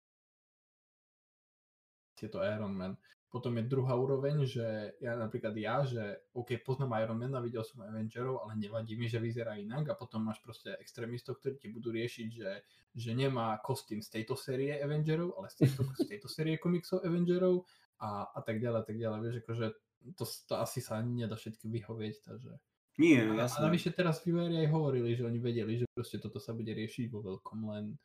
je 2.16 2.28
to 2.32 2.40
Iron 2.40 2.72
Man. 2.72 2.96
Potom 3.26 3.58
je 3.58 3.66
druhá 3.66 3.98
úroveň, 3.98 4.46
že 4.46 4.94
ja 5.02 5.18
napríklad 5.18 5.50
ja, 5.58 5.82
že 5.82 6.30
OK, 6.30 6.62
poznám 6.62 6.94
Iron 7.02 7.18
Mana, 7.18 7.42
videl 7.42 7.66
som 7.66 7.82
Avengerov, 7.82 8.46
ale 8.46 8.54
nevadí 8.54 8.94
mi, 8.94 9.10
že 9.10 9.18
vyzerá 9.18 9.58
inak 9.58 9.90
a 9.90 9.98
potom 9.98 10.22
máš 10.22 10.38
proste 10.40 10.78
extrémistov, 10.78 11.42
ktorí 11.42 11.58
ti 11.58 11.68
budú 11.68 11.90
riešiť, 11.90 12.28
že, 12.30 12.50
že 12.94 13.10
nemá 13.18 13.58
kostým 13.58 13.98
z 13.98 14.08
tejto 14.14 14.38
série 14.38 14.78
Avengerov, 14.78 15.34
ale 15.36 15.50
z 15.50 15.66
tejto, 15.66 15.82
z 15.98 16.06
tejto 16.06 16.28
série 16.30 16.54
komiksov 16.54 17.02
Avengerov 17.02 17.66
a, 17.98 18.30
a 18.30 18.40
tak 18.46 18.62
ďalej, 18.62 18.86
tak 18.86 18.96
ďalej. 18.96 19.18
Vieš, 19.18 19.36
akože 19.42 19.66
to, 20.14 20.24
to 20.46 20.54
asi 20.62 20.78
sa 20.78 21.02
nedá 21.02 21.34
všetky 21.34 21.66
vyhovieť, 21.66 22.14
takže... 22.22 22.52
Nie, 22.96 23.28
A, 23.28 23.36
a 23.36 23.44
jasné. 23.44 23.60
navyše 23.60 23.90
teraz 23.92 24.24
vývojári 24.24 24.64
aj 24.64 24.72
hovorili, 24.72 25.12
že 25.12 25.28
oni 25.28 25.36
vedeli, 25.36 25.76
že 25.76 25.86
proste 25.92 26.16
toto 26.16 26.40
sa 26.40 26.56
bude 26.56 26.72
riešiť 26.72 27.12
vo 27.12 27.20
veľkom, 27.20 27.58
len 27.68 27.98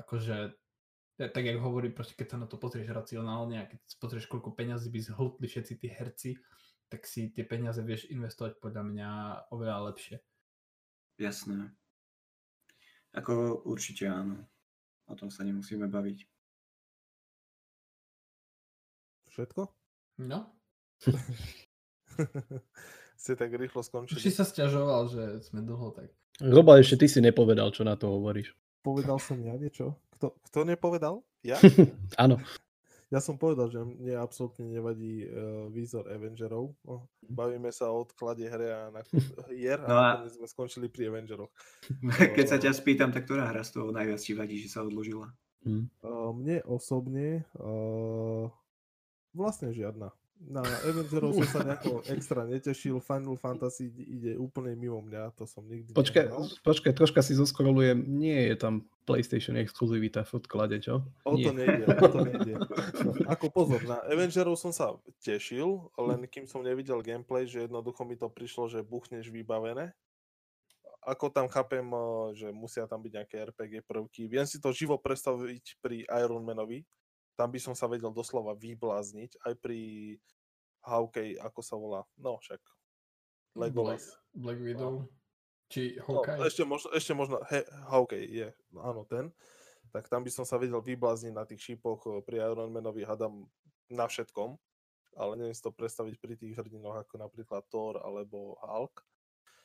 akože 0.00 0.56
tak 1.18 1.42
jak 1.42 1.58
hovorí, 1.58 1.90
proste 1.90 2.14
keď 2.14 2.26
sa 2.30 2.38
na 2.38 2.46
to 2.46 2.54
pozrieš 2.54 2.94
racionálne 2.94 3.58
a 3.58 3.66
keď 3.66 3.78
si 3.82 3.96
pozrieš, 3.98 4.30
koľko 4.30 4.54
peňazí 4.54 4.94
by 4.94 5.00
zhltli 5.02 5.46
všetci 5.50 5.74
tí 5.74 5.88
herci, 5.90 6.30
tak 6.88 7.04
si 7.04 7.34
tie 7.34 7.42
peniaze 7.42 7.82
vieš 7.82 8.06
investovať 8.08 8.62
podľa 8.62 8.82
mňa 8.86 9.10
oveľa 9.50 9.90
lepšie. 9.92 10.22
Jasné. 11.18 11.74
Ako 13.18 13.66
určite 13.66 14.06
áno. 14.06 14.46
O 15.10 15.18
tom 15.18 15.34
sa 15.34 15.42
nemusíme 15.42 15.90
baviť. 15.90 16.22
Všetko? 19.34 19.66
No, 20.22 20.58
Ste 23.18 23.34
tak 23.34 23.50
rýchlo 23.54 23.82
už 23.82 23.86
si 23.86 23.90
skončili. 23.90 24.30
sa 24.30 24.44
stiažoval, 24.46 25.08
že 25.10 25.42
sme 25.46 25.62
dlho 25.62 25.90
tak. 25.94 26.10
Roba, 26.38 26.78
ešte 26.78 27.02
ty 27.02 27.06
si 27.10 27.18
nepovedal, 27.18 27.74
čo 27.74 27.82
na 27.82 27.98
to 27.98 28.10
hovoríš. 28.10 28.54
Povedal 28.82 29.18
som 29.18 29.42
ja 29.42 29.58
niečo? 29.58 29.98
Kto, 30.18 30.34
kto 30.50 30.58
nepovedal? 30.66 31.22
Ja? 31.40 31.54
Áno. 32.18 32.42
Ja 33.08 33.24
som 33.24 33.40
povedal, 33.40 33.72
že 33.72 33.80
mne 33.80 34.20
absolútne 34.20 34.68
nevadí 34.68 35.24
uh, 35.24 35.70
výzor 35.72 36.10
Avengerov. 36.12 36.76
No, 36.84 37.08
bavíme 37.24 37.72
sa 37.72 37.88
o 37.88 38.04
odklade 38.04 38.44
hry 38.44 38.68
a 38.68 38.92
na 38.92 39.00
hier 39.48 39.80
No 39.80 39.96
a- 39.96 40.20
a 40.20 40.28
sme 40.28 40.44
skončili 40.44 40.92
pri 40.92 41.08
Avengeroch. 41.08 41.48
Keď 42.36 42.44
sa 42.44 42.60
ťa 42.60 42.76
spýtam, 42.76 43.08
tak 43.08 43.24
ktorá 43.24 43.48
hra 43.48 43.64
z 43.64 43.80
toho 43.80 43.88
najviac 43.88 44.20
ti 44.20 44.36
vadí, 44.36 44.60
že 44.60 44.68
sa 44.68 44.84
odložila? 44.84 45.32
Uh, 45.64 46.34
mne 46.34 46.60
osobne 46.68 47.48
uh, 47.56 48.44
vlastne 49.32 49.72
žiadna. 49.72 50.12
Na 50.38 50.62
Avengerov 50.62 51.34
som 51.34 51.48
sa 51.50 51.60
nejako 51.66 52.06
extra 52.14 52.46
netešil, 52.46 53.02
Final 53.02 53.34
Fantasy 53.34 53.90
ide 53.90 54.38
úplne 54.38 54.78
mimo 54.78 55.02
mňa, 55.02 55.34
to 55.34 55.42
som 55.50 55.66
nikdy 55.66 55.90
Počkaj, 55.90 56.30
nehral. 56.30 56.46
počkaj, 56.62 56.92
troška 56.94 57.26
si 57.26 57.34
zoskrolujem. 57.34 58.06
Nie 58.06 58.54
je 58.54 58.56
tam 58.56 58.74
PlayStation 59.02 59.58
exkluzivita 59.58 60.22
v 60.22 60.32
odklade, 60.38 60.78
čo? 60.78 61.02
O 61.26 61.34
to 61.34 61.50
Nie. 61.50 61.66
nejde, 61.66 61.84
o 61.90 62.06
to 62.06 62.18
nejde. 62.22 62.54
Ako 63.26 63.50
pozor, 63.50 63.82
na 63.82 63.98
Avengerov 64.06 64.54
som 64.54 64.70
sa 64.70 64.94
tešil, 65.20 65.90
len 65.98 66.22
kým 66.30 66.46
som 66.46 66.62
nevidel 66.62 67.02
gameplay, 67.02 67.42
že 67.42 67.66
jednoducho 67.66 68.06
mi 68.06 68.14
to 68.14 68.30
prišlo, 68.30 68.70
že 68.70 68.86
buchneš 68.86 69.34
vybavené. 69.34 69.90
Ako 71.02 71.34
tam 71.34 71.50
chápem, 71.50 71.82
že 72.38 72.54
musia 72.54 72.86
tam 72.86 73.02
byť 73.02 73.12
nejaké 73.16 73.36
RPG 73.50 73.74
prvky. 73.90 74.30
Viem 74.30 74.46
si 74.46 74.62
to 74.62 74.70
živo 74.70 74.94
predstaviť 75.00 75.82
pri 75.82 76.06
Iron 76.20 76.46
Manovi. 76.46 76.86
Tam 77.38 77.54
by 77.54 77.62
som 77.62 77.78
sa 77.78 77.86
vedel 77.86 78.10
doslova 78.10 78.58
vyblázniť. 78.58 79.46
Aj 79.46 79.54
pri 79.54 79.78
Hawkeye, 80.82 81.38
ako 81.38 81.60
sa 81.62 81.78
volá. 81.78 82.02
No 82.18 82.42
však. 82.42 82.58
Legolas. 83.54 84.18
Black 84.34 84.58
Widow. 84.58 85.06
Či 85.70 86.02
No, 86.02 86.18
Hawkeye. 86.24 86.42
ešte 86.50 86.66
možno, 86.66 86.88
ešte 86.90 87.12
možno 87.14 87.38
he, 87.46 87.62
Hawkeye 87.86 88.26
je, 88.26 88.48
áno, 88.74 89.06
ten. 89.06 89.30
Tak 89.94 90.10
tam 90.10 90.26
by 90.26 90.30
som 90.34 90.42
sa 90.42 90.58
vedel 90.58 90.82
vyblázniť 90.82 91.32
na 91.32 91.46
tých 91.46 91.62
šípoch 91.62 92.00
o, 92.08 92.12
pri 92.24 92.42
Iron 92.42 92.74
Manovi, 92.74 93.06
hadam 93.06 93.46
na 93.86 94.04
všetkom. 94.10 94.58
Ale 95.18 95.34
neviem 95.38 95.54
si 95.54 95.62
to 95.64 95.70
predstaviť 95.74 96.14
pri 96.18 96.34
tých 96.38 96.54
hrdinoch 96.58 96.94
ako 97.06 97.14
napríklad 97.18 97.62
Thor 97.70 97.98
alebo 98.02 98.58
Hulk. 98.62 99.02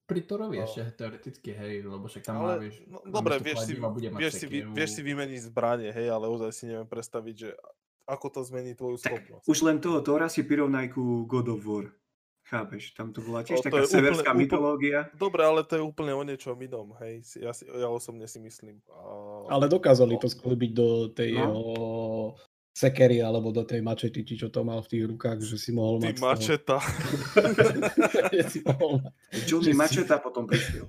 Pri 0.04 0.20
Thorovi 0.22 0.58
No. 0.58 0.66
ešte 0.66 0.84
teoreticky, 0.94 1.52
hej, 1.52 1.82
lebo 1.82 2.04
však 2.04 2.24
tam 2.24 2.44
Ale, 2.44 2.60
vieš, 2.62 2.84
no, 2.86 3.00
tam 3.00 3.12
dobre, 3.14 3.40
vieš 3.40 3.60
si, 3.62 3.74
vieš, 4.12 4.34
si, 4.36 4.46
vieš 4.52 4.90
si 4.92 5.02
vymeniť 5.02 5.40
zbranie, 5.46 5.90
hej, 5.90 6.08
ale 6.08 6.28
ozaj 6.28 6.52
si 6.52 6.64
neviem 6.66 6.84
predstaviť, 6.86 7.36
že 7.38 7.50
ako 8.04 8.28
to 8.30 8.40
zmení 8.44 8.74
tvoju 8.74 8.98
Tak 8.98 9.08
schopnosť. 9.10 9.46
už 9.46 9.58
len 9.62 9.80
toho 9.80 10.00
Tora 10.00 10.28
si 10.28 10.42
prirovnaj 10.42 10.92
ku 10.92 11.24
God 11.24 11.48
of 11.50 11.64
War. 11.64 11.88
Chápeš? 12.44 12.92
Tam 12.92 13.08
to 13.10 13.24
bola 13.24 13.40
tiež 13.42 13.56
O, 13.56 13.64
to 13.64 13.72
taká 13.72 13.88
severská 13.88 14.30
úplne- 14.30 14.44
mytológia. 14.44 15.00
Dobre, 15.14 15.42
ale 15.42 15.64
to 15.64 15.74
je 15.74 15.82
úplne 15.82 16.12
o 16.12 16.20
niečom 16.22 16.60
inom, 16.60 16.92
hej. 17.00 17.24
Ja, 17.38 17.50
si, 17.50 17.64
ja 17.64 17.88
osobne 17.88 18.28
si 18.28 18.36
myslím. 18.38 18.84
A... 18.92 19.00
Ale 19.50 19.72
dokázali 19.72 20.12
No. 20.12 20.20
to 20.20 20.28
sklbiť 20.28 20.72
do 20.72 20.88
tej 21.10 21.32
No. 21.32 21.40
jeho 21.40 21.62
sekery 22.74 23.22
alebo 23.22 23.50
do 23.50 23.62
tej 23.62 23.80
mačety, 23.80 24.22
či 24.24 24.34
čo 24.36 24.50
to 24.50 24.62
mal 24.62 24.82
v 24.82 24.90
tých 24.90 25.04
rukách, 25.06 25.40
že 25.40 25.56
si 25.56 25.70
mohol 25.70 26.02
Ty 26.02 26.10
mať... 26.10 26.18
mačeta. 26.20 26.78
že, 28.34 28.44
si 28.50 28.60
mohol, 28.62 28.98
mať- 29.00 29.14
Johnny 29.46 29.64
Že 29.64 29.72
si- 29.72 29.78
Macheta 29.78 30.16
potom 30.18 30.44
prišiel. 30.44 30.86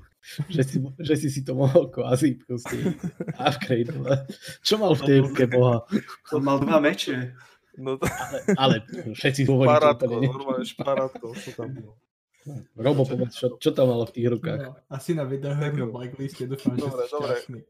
že, 0.49 0.63
si, 0.63 0.77
že 0.81 1.15
si 1.15 1.29
si 1.29 1.41
to 1.41 1.53
mohol 1.53 1.87
kvázi 1.87 2.41
proste 2.41 2.97
upgradeovať. 3.37 4.21
Čo 4.61 4.75
mal 4.77 4.93
v 4.93 5.03
tej 5.03 5.19
ruke 5.21 5.45
boha? 5.47 5.85
On 6.33 6.41
mal 6.41 6.57
dva 6.59 6.81
meče. 6.81 7.37
No 7.77 7.99
to 7.99 8.07
Ale, 8.07 8.39
ale 8.57 8.75
všetci 9.13 9.45
hovorí 9.51 9.67
to 9.67 9.75
šparátko, 9.75 10.05
úplne. 10.09 10.27
normálne 10.27 10.65
šparátko, 10.65 11.27
čo 11.35 11.51
tam 11.53 11.69
bolo. 11.75 11.93
Robo, 12.75 13.03
povedz, 13.03 13.35
čo, 13.35 13.57
čo 13.57 13.73
tam 13.73 13.89
malo 13.89 14.05
v 14.05 14.15
tých 14.15 14.29
rukách? 14.31 14.61
No, 14.63 14.77
asi 14.87 15.13
na 15.13 15.25
videohernom 15.25 15.89
blackliste 15.91 16.45
dúfam, 16.45 16.77
že 16.77 16.81
Dobre, 16.83 17.03
si 17.03 17.11
dobre. 17.11 17.29
šťastný. 17.35 17.61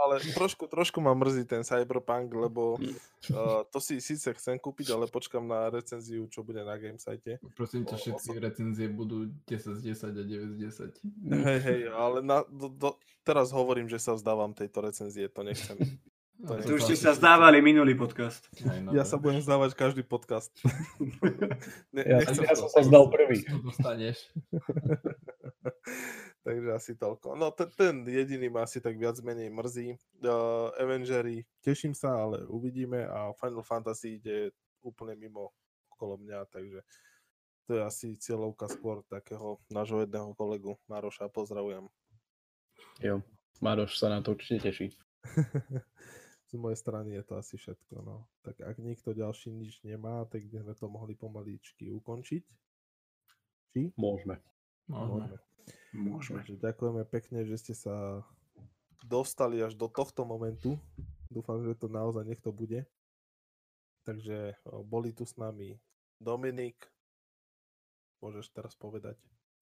Ale 0.00 0.16
trošku, 0.32 0.64
trošku 0.64 0.98
ma 1.04 1.12
mrzí 1.12 1.44
ten 1.44 1.60
Cyberpunk, 1.60 2.32
lebo 2.32 2.80
uh, 2.80 3.62
to 3.68 3.78
si 3.84 4.00
síce 4.00 4.32
chcem 4.32 4.56
kúpiť, 4.56 4.96
ale 4.96 5.04
počkam 5.04 5.44
na 5.44 5.68
recenziu, 5.68 6.24
čo 6.32 6.40
bude 6.40 6.64
na 6.64 6.80
Gamesite. 6.80 7.36
Prosím 7.52 7.84
ťa, 7.84 8.00
všetky 8.00 8.40
recenzie 8.40 8.88
budú 8.88 9.28
10 9.44 9.76
z 9.76 9.80
10 9.92 10.16
a 10.16 10.22
9 10.24 10.56
z 10.56 10.96
10. 10.96 11.44
Hej, 11.44 11.60
hej, 11.60 11.80
ale 11.92 12.24
na, 12.24 12.40
do, 12.48 12.72
do, 12.72 12.90
teraz 13.20 13.52
hovorím, 13.52 13.92
že 13.92 14.00
sa 14.00 14.16
vzdávam 14.16 14.56
tejto 14.56 14.80
recenzie, 14.80 15.28
to 15.28 15.44
nechcem. 15.44 15.76
To 16.40 16.56
To 16.56 16.80
už 16.80 16.88
ste 16.88 16.96
sa 16.96 17.12
zdávali 17.12 17.60
minulý 17.60 17.92
podcast. 17.92 18.48
Aj, 18.64 18.80
no, 18.80 18.96
Ja 18.96 19.04
sa 19.04 19.20
budem 19.20 19.44
vzdávať 19.44 19.76
každý 19.76 20.00
podcast. 20.00 20.48
Ne, 21.92 22.00
Ja, 22.00 22.24
ja 22.24 22.56
som 22.56 22.72
sa 22.72 22.80
zdal 22.80 23.12
prvý. 23.12 23.44
Dostaneš. 23.44 24.32
Takže 26.40 26.70
asi 26.72 26.92
toľko. 26.96 27.36
No 27.36 27.52
ten, 27.52 27.68
ten 27.76 27.94
jediný 28.08 28.48
ma 28.48 28.64
asi 28.64 28.80
tak 28.80 28.96
viac 28.96 29.20
menej 29.20 29.52
mrzí. 29.52 29.92
Uh, 30.24 30.72
Avengery, 30.80 31.44
teším 31.60 31.92
sa, 31.92 32.16
ale 32.16 32.48
uvidíme 32.48 33.04
a 33.04 33.36
Final 33.36 33.60
Fantasy 33.60 34.16
ide 34.16 34.56
úplne 34.80 35.12
mimo 35.20 35.52
okolo 35.92 36.16
mňa, 36.16 36.48
takže 36.48 36.80
to 37.68 37.76
je 37.76 37.82
asi 37.84 38.08
cieľovka 38.16 38.72
skôr 38.72 39.04
takého 39.12 39.60
nášho 39.68 40.00
jedného 40.00 40.32
kolegu 40.32 40.80
Maroša. 40.88 41.28
Pozdravujem. 41.28 41.84
Jo, 43.04 43.20
Maroš 43.60 44.00
sa 44.00 44.08
na 44.08 44.24
to 44.24 44.32
určite 44.32 44.64
teší. 44.64 44.96
Z 46.50 46.58
mojej 46.58 46.80
strany 46.80 47.14
je 47.14 47.22
to 47.22 47.38
asi 47.38 47.54
všetko. 47.60 48.02
No. 48.02 48.26
Tak 48.42 48.58
ak 48.64 48.80
nikto 48.82 49.14
ďalší 49.14 49.54
nič 49.54 49.84
nemá, 49.86 50.26
tak 50.26 50.48
by 50.50 50.66
sme 50.66 50.74
to 50.74 50.86
mohli 50.90 51.14
pomaličky 51.14 51.94
ukončiť. 51.94 52.42
Či? 53.70 53.94
Môžeme. 53.94 54.42
Môžeme. 54.90 55.30
Môžeme. 55.30 55.49
Takže 55.92 56.60
ďakujeme 56.60 57.02
pekne, 57.08 57.42
že 57.44 57.56
ste 57.58 57.74
sa 57.74 58.22
dostali 59.02 59.58
až 59.58 59.74
do 59.74 59.90
tohto 59.90 60.22
momentu. 60.22 60.78
Dúfam, 61.30 61.62
že 61.62 61.78
to 61.78 61.90
naozaj 61.90 62.22
niekto 62.26 62.54
bude. 62.54 62.86
Takže 64.06 64.54
boli 64.86 65.12
tu 65.12 65.28
s 65.28 65.36
nami 65.36 65.76
Dominik. 66.20 66.88
Môžeš 68.20 68.52
teraz 68.52 68.76
povedať. 68.76 69.16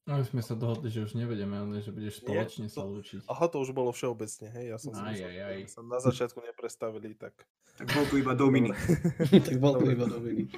No, 0.09 0.17
my 0.17 0.25
sme 0.25 0.41
sa 0.41 0.57
dohodli, 0.57 0.89
že 0.89 1.05
už 1.05 1.13
nebudeme, 1.15 1.53
ale 1.53 1.79
že 1.79 1.93
budeš 1.93 2.25
Nie, 2.25 2.41
spoločne 2.41 2.67
sa 2.67 2.81
to- 2.81 2.89
lúčiť. 2.91 3.29
Aha, 3.29 3.45
to 3.45 3.61
už 3.61 3.71
bolo 3.71 3.93
všeobecne, 3.93 4.49
hej? 4.49 4.73
Ja 4.73 4.77
som 4.81 4.91
si 4.91 4.99
Aj, 4.99 5.13
myslel, 5.13 5.29
aj, 5.29 5.41
aj. 5.45 5.59
sa 5.69 5.81
na 5.85 5.99
začiatku 6.01 6.39
neprestavili, 6.41 7.13
tak 7.13 7.37
Tak 7.77 7.93
bol 7.93 8.05
tu 8.07 8.17
iba 8.17 8.33
Dominik. 8.33 8.73
tak 9.45 9.61
bol 9.61 9.77
Dobre. 9.77 9.93
iba 9.93 10.07
Dominik. 10.09 10.51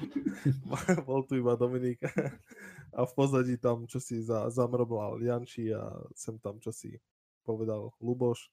bol 1.02 1.20
tu 1.26 1.34
iba 1.34 1.52
Dominik 1.52 1.98
a 2.96 3.02
v 3.02 3.12
pozadí 3.12 3.58
tam 3.58 3.84
čo 3.84 3.98
si 3.98 4.22
za, 4.22 4.46
zamrblal 4.48 5.18
Janči 5.18 5.68
a 5.68 5.82
sem 6.14 6.38
tam 6.38 6.56
čo 6.56 6.70
si 6.70 6.94
povedal 7.42 7.90
Luboš 7.98 8.46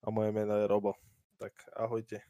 a 0.00 0.12
moje 0.12 0.30
meno 0.30 0.52
je 0.52 0.68
Robo. 0.68 0.92
Tak 1.34 1.56
ahojte. 1.72 2.20